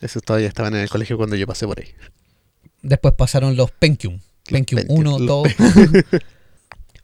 [0.00, 1.88] Esos todavía estaban en el colegio cuando yo pasé por ahí.
[2.80, 4.20] Después pasaron los Pentium.
[4.52, 5.48] Pentium Pentium, 1, los 2.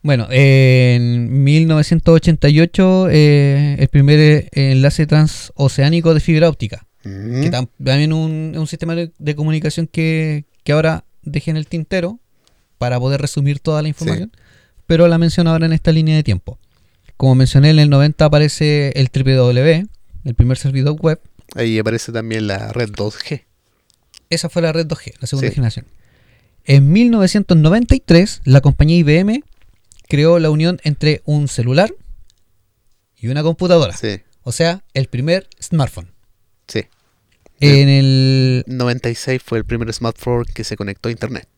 [0.03, 6.87] bueno, en 1988 eh, el primer eh, enlace transoceánico de fibra óptica.
[7.05, 7.43] Mm.
[7.43, 11.67] Que tam- también un, un sistema de, de comunicación que, que ahora dejé en el
[11.67, 12.19] tintero
[12.79, 14.33] para poder resumir toda la información.
[14.87, 16.59] Pero la menciono ahora en esta línea de tiempo.
[17.17, 19.87] Como mencioné, en el 90 aparece el www,
[20.25, 21.21] el primer servidor web.
[21.55, 23.45] Ahí aparece también la red 2G.
[24.31, 25.55] Esa fue la red 2G, la segunda Sí.
[25.55, 25.87] generación.
[26.65, 29.43] En 1993, la compañía IBM
[30.09, 31.95] creó la unión entre un celular
[33.17, 33.97] y una computadora.
[33.97, 36.11] Sí, O sea, el primer smartphone.
[36.69, 36.85] sí.
[37.61, 38.65] En el...
[38.67, 41.49] 96 fue el primer smartphone que se conectó a internet.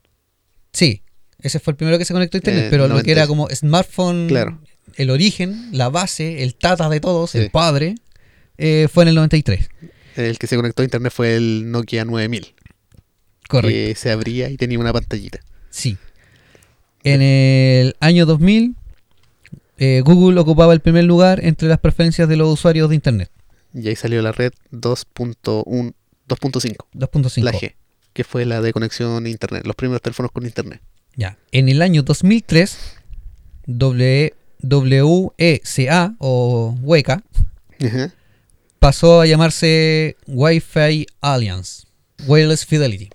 [0.72, 1.02] Sí,
[1.40, 3.28] ese fue el primero que se conectó a internet, Eh, pero lo que era 96.
[3.28, 4.60] como smartphone, Claro.
[4.96, 7.38] el origen, la base, el tata de todos, Sí.
[7.38, 7.94] el padre,
[8.58, 9.68] eh, fue en el 93.
[10.16, 12.54] El que se conectó a internet fue el Nokia 9000.
[13.48, 13.68] Correcto.
[13.74, 15.40] Que se abría y tenía una pantallita.
[15.70, 15.96] Sí.
[17.04, 18.74] En el año 2000,
[19.78, 23.30] eh, Google ocupaba el primer lugar entre las preferencias de los usuarios de Internet.
[23.74, 25.94] Y ahí salió la red 2.1
[26.28, 27.42] 2.5, 2.5.
[27.44, 27.74] la G,
[28.12, 30.80] que fue la de conexión a internet, los primeros teléfonos con internet.
[31.14, 31.38] Ya.
[31.52, 32.76] En el año 2003,
[33.66, 37.22] W- WECA o WECA
[38.80, 41.86] pasó a llamarse Wi-Fi Alliance,
[42.26, 43.10] Wireless Fidelity.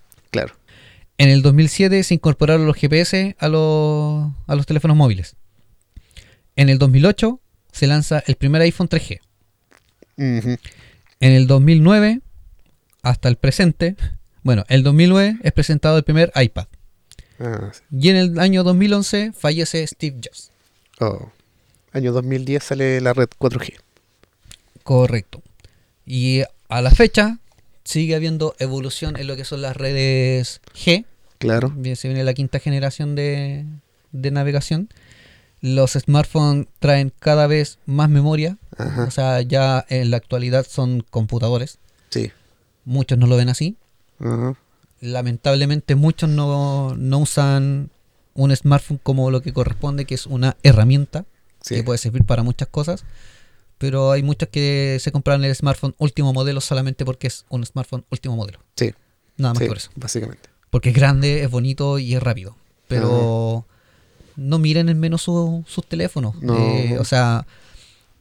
[1.21, 5.35] En el 2007 se incorporaron los GPS a los, a los teléfonos móviles.
[6.55, 7.39] En el 2008
[7.71, 9.19] se lanza el primer iPhone 3G.
[10.17, 10.57] Ujú.
[11.19, 12.21] En el 2009
[13.03, 13.95] hasta el presente,
[14.41, 16.65] bueno, el 2009 es presentado el primer iPad.
[17.39, 17.83] Ah, sí.
[17.91, 20.49] Y en el año 2011 fallece Steve Jobs.
[21.01, 21.31] Oh.
[21.91, 23.75] Año 2010 sale la red 4G.
[24.81, 25.43] Correcto.
[26.03, 27.37] Y a la fecha
[27.83, 31.05] sigue habiendo evolución en lo que son las redes G.
[31.41, 31.73] Claro.
[31.95, 33.65] Se viene la quinta generación de,
[34.11, 34.89] de navegación.
[35.59, 38.57] Los smartphones traen cada vez más memoria.
[38.77, 39.03] Ajá.
[39.03, 41.79] O sea, ya en la actualidad son computadores.
[42.09, 42.31] Sí.
[42.85, 43.75] Muchos no lo ven así.
[44.19, 44.55] Ajá.
[45.01, 47.89] Lamentablemente muchos no, no usan
[48.33, 51.25] un smartphone como lo que corresponde, que es una herramienta
[51.61, 51.75] Sí.
[51.75, 53.03] que puede servir para muchas cosas.
[53.77, 58.05] Pero hay muchos que se compran el smartphone último modelo solamente porque es un smartphone
[58.11, 58.59] último modelo.
[58.75, 58.93] Sí.
[59.37, 59.89] Nada más Sí, que por eso.
[59.95, 60.49] Básicamente.
[60.71, 62.55] Porque es grande, es bonito y es rápido.
[62.87, 63.65] Pero
[64.35, 66.35] no miren en menos su- sus teléfonos.
[66.41, 66.57] No.
[66.57, 67.45] Eh, o sea,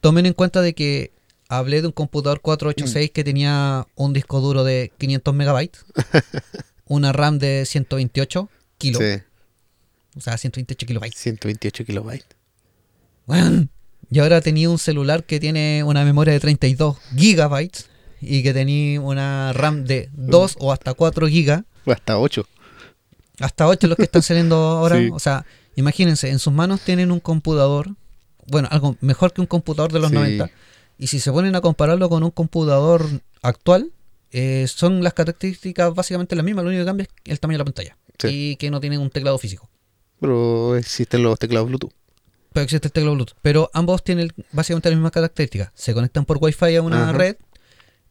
[0.01, 1.11] tomen en cuenta de que
[1.49, 5.83] hablé de un computador 486 que tenía un disco duro de 500 megabytes,
[6.87, 9.21] una RAM de 128 kilos, Sí.
[10.17, 11.19] o sea, 128 kilobytes.
[11.19, 12.27] 128 kilobytes.
[13.27, 13.69] Weón.
[14.09, 17.87] Y ahora tenía un celular que tiene una memoria de 32 gigabytes
[18.19, 21.63] y que tenía una RAM de 2 o hasta 4 gigas.
[21.85, 22.45] Hasta 8.
[23.39, 24.97] Hasta 8 los que están saliendo ahora.
[24.99, 25.09] Sí.
[25.13, 25.45] O sea,
[25.75, 27.89] imagínense, en sus manos tienen un computador,
[28.47, 30.15] bueno, algo mejor que un computador de los Sí.
[30.15, 30.49] 90.
[30.97, 33.05] Y si se ponen a compararlo con un computador
[33.41, 33.91] actual,
[34.31, 36.63] eh, son las características básicamente las mismas.
[36.63, 37.97] Lo único que cambia es el tamaño de la pantalla.
[38.19, 38.27] Sí.
[38.29, 39.67] Y que no tienen un teclado físico.
[40.19, 41.91] Pero existen los teclados Bluetooth.
[42.53, 43.37] Pero existe el teclado Bluetooth.
[43.41, 45.71] Pero ambos tienen básicamente las mismas características.
[45.73, 47.13] Se conectan por Wi-Fi a una Ajá.
[47.13, 47.35] red.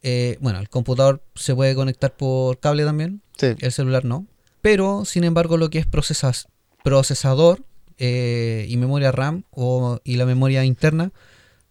[0.03, 3.23] Eh, bueno, el computador se puede conectar por cable también.
[3.37, 3.55] Sí.
[3.59, 4.27] El celular no.
[4.61, 6.49] Pero, sin embargo, lo que es procesas,
[6.83, 7.65] procesador
[7.99, 11.13] eh, y memoria RAM o, y la memoria interna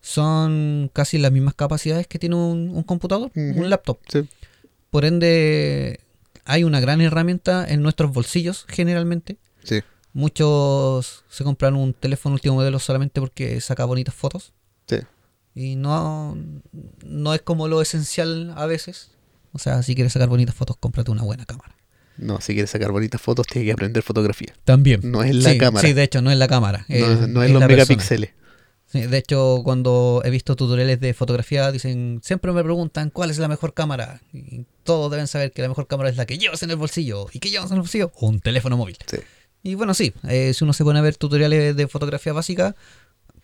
[0.02, 4.00] son casi las mismas capacidades que tiene un, un computador, un laptop.
[4.08, 4.28] Sí.
[4.90, 6.00] Por ende,
[6.46, 9.38] hay una gran herramienta en nuestros bolsillos generalmente.
[9.64, 9.82] Sí.
[10.14, 14.54] Muchos se compran un teléfono último modelo solamente porque saca bonitas fotos.
[14.88, 14.98] Sí.
[15.56, 16.38] Y no,
[17.06, 19.12] no es como lo esencial a veces.
[19.52, 21.76] O sea, si quieres sacar bonitas fotos, cómprate una buena cámara.
[22.18, 24.54] No, si quieres sacar bonitas fotos, tienes que aprender fotografía.
[24.66, 25.00] También.
[25.04, 25.88] No es la sí, cámara.
[25.88, 26.86] Sí, de hecho, no es la cámara.
[26.90, 28.32] No, es- no es es los megapíxeles.
[28.92, 33.38] Sí, de hecho, cuando he visto tutoriales de fotografía, dicen, siempre me preguntan cuál es
[33.38, 34.20] la mejor cámara.
[34.34, 37.28] Y todos deben saber que la mejor cámara es la que llevas en el bolsillo.
[37.32, 38.12] ¿Y qué llevas en el bolsillo?
[38.20, 38.98] Un teléfono móvil.
[39.06, 39.18] Sí.
[39.62, 42.76] Y bueno, sí, eh, si uno se pone a ver tutoriales de fotografía básica,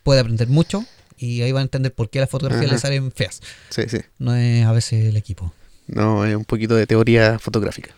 [0.02, 0.84] puede aprender mucho
[1.18, 3.40] y ahí va a entender por qué las fotografías le salen feas.
[3.70, 3.98] Sí, sí.
[4.18, 5.52] No es a veces el equipo.
[5.86, 7.94] No, es un poquito de teoría fotográfica.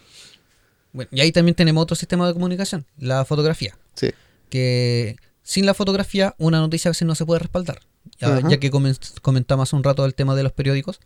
[0.92, 3.76] Bueno, y ahí también tenemos otro sistema de comunicación, la fotografía.
[3.94, 4.10] Sí.
[4.50, 7.80] Que sin la fotografía una noticia a veces no se puede respaldar.
[8.20, 11.00] Ya, que comen- comentamos hace un rato el tema de los periódicos,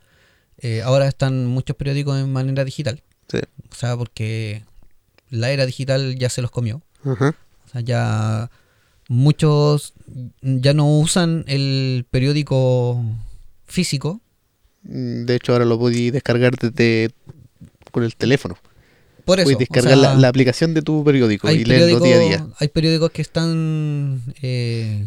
[0.58, 3.02] eh, ahora están muchos periódicos en manera digital.
[3.28, 3.38] Sí.
[3.70, 4.62] O sea, porque
[5.30, 6.80] la era digital ya se los comió.
[7.04, 7.34] Ajá.
[7.66, 8.50] O sea, ya
[9.08, 9.92] muchos
[10.42, 13.02] ya no usan el periódico
[13.66, 14.20] físico.
[14.82, 17.10] Mm, De hecho, ahora lo podéis descargar desde
[17.90, 18.56] con el teléfono.
[19.24, 19.44] Por eso.
[19.44, 22.46] Puedes o descargar sea, la, la aplicación de tu periódico y leerlo día a día.
[22.58, 25.06] hay periódicos que están eh,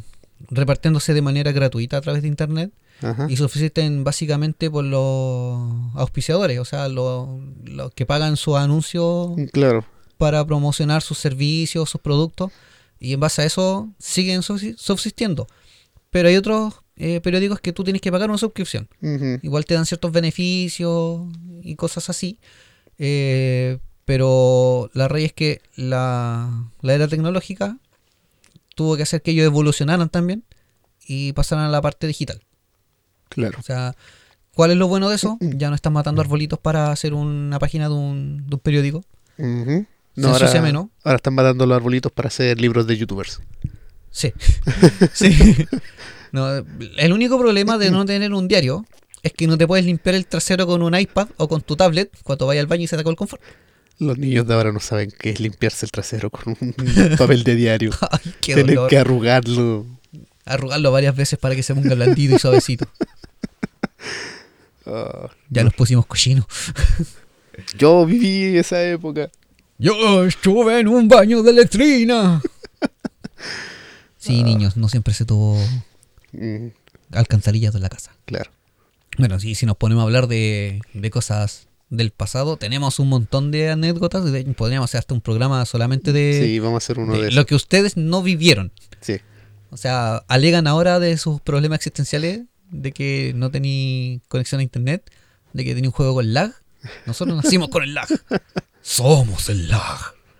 [0.50, 3.28] repartiéndose de manera gratuita a través de internet Ajá.
[3.30, 5.60] y subsisten básicamente por los
[5.96, 7.28] auspiciadores, o sea, los,
[7.66, 9.84] los que pagan su anuncio Mm, Claro.
[10.18, 12.52] para promocionar sus servicios, sus productos,
[13.00, 15.48] y en base a eso siguen subsi- subsistiendo.
[16.12, 18.88] Pero hay otros eh, periódicos que tú tienes que pagar una suscripción.
[19.44, 21.22] Igual te dan ciertos beneficios
[21.62, 22.40] y cosas así.
[22.98, 27.80] eh, pero la raíz es que la, la era tecnológica
[28.76, 30.44] tuvo que hacer que ellos evolucionaran también
[31.08, 32.42] y pasaran a la parte digital.
[33.30, 33.58] Claro.
[33.60, 33.96] O sea,
[34.54, 35.38] ¿cuál es lo bueno de eso?
[35.42, 39.04] Ya no están matando arbolitos para hacer una página de un, de un periódico.
[39.38, 40.88] Se No, ahora, ensucia menos.
[41.04, 43.42] ahora están matando los arbolitos para hacer libros de youtubers.
[44.12, 44.32] Sí.
[45.14, 45.68] sí.
[46.32, 46.48] No,
[46.98, 48.86] el único problema de no tener un diario
[49.24, 52.12] es que no te puedes limpiar el trasero con un iPad o con tu tablet
[52.24, 53.42] cuando vayas al baño y se te el confort.
[53.98, 56.74] Los niños de ahora no saben qué es limpiarse el trasero con un
[57.18, 57.92] papel de diario.
[58.12, 58.90] Ay, qué Tienen dolor.
[58.90, 59.86] que arrugarlo.
[60.46, 62.88] Arrugarlo varias veces para que se ponga blandito y suavecito.
[64.86, 66.46] Ah, Ya los pusimos cochinos.
[67.78, 69.30] yo viví esa época.
[69.78, 72.42] Yo estuve en un baño de letrina.
[74.18, 75.58] Sí, niños, no siempre se tuvo
[76.32, 76.68] Mm,
[77.12, 78.16] alcantarillas en la casa.
[78.26, 78.52] claro.
[79.18, 83.52] Bueno, sí, si nos ponemos a hablar de, de cosas del pasado, tenemos un montón
[83.52, 84.30] de anécdotas.
[84.30, 87.32] de- podríamos hacer hasta un programa solamente de, sí, vamos a hacer uno de de,
[87.32, 88.74] lo que ustedes no vivieron.
[89.00, 89.18] Sí.
[89.70, 92.42] O sea, alegan ahora de sus problemas existenciales,
[92.72, 95.10] de que no tení conexión a internet,
[95.54, 96.54] de que tenía un juego con lag.
[97.06, 98.08] Nosotros nacimos con el lag.
[98.88, 99.98] Somos el lag.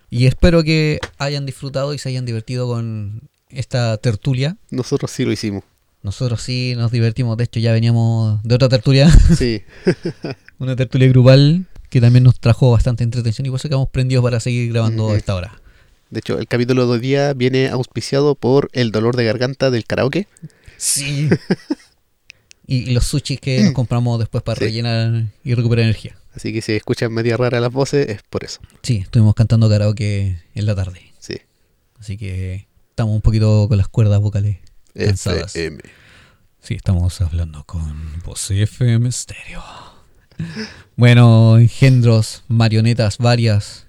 [0.08, 4.56] Y espero que hayan disfrutado y se hayan divertido con esta tertulia.
[4.70, 5.64] Nosotros sí lo hicimos.
[6.04, 9.62] Nosotros sí nos divertimos, de hecho ya veníamos de otra tertulia, Sí.
[10.60, 14.38] una tertulia grupal que también nos trajo bastante entretención y por eso quedamos prendidos para
[14.38, 15.60] seguir grabando a esta hora.
[16.10, 19.84] De hecho, el capítulo de hoy día viene auspiciado por el dolor de garganta del
[19.86, 20.28] karaoke.
[20.76, 21.28] Sí.
[22.64, 24.66] y, y los sushis que nos compramos después para Sí.
[24.66, 26.16] rellenar y recuperar energía.
[26.36, 28.60] Así que si escuchan media rara las voces, es por eso.
[28.82, 31.00] Sí, estuvimos cantando karaoke en la tarde.
[31.18, 31.38] Sí.
[31.98, 34.58] Así que estamos un poquito con las cuerdas vocales
[34.94, 35.56] cansadas.
[35.56, 35.80] FM.
[36.60, 39.62] Sí, estamos hablando con Voz FM Stereo.
[40.96, 43.86] Bueno, engendros, marionetas varias.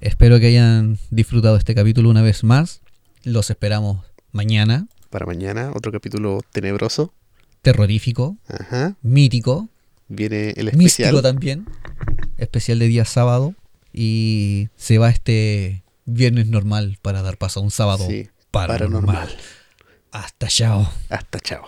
[0.00, 2.80] Espero que hayan disfrutado este capítulo una vez más.
[3.24, 4.86] Los esperamos mañana.
[5.10, 7.12] Para mañana, otro capítulo tenebroso.
[7.62, 8.96] Terrorífico, Ajá.
[9.02, 9.68] mítico,
[10.14, 11.22] Viene el místico especial.
[11.22, 11.66] también.
[12.38, 13.54] Especial de día sábado.
[13.92, 19.04] Y se va este viernes normal para dar paso a un sábado Sí, paranormal.
[19.04, 19.36] paranormal.
[20.10, 20.90] Hasta chao.
[21.08, 21.64] Hasta chao.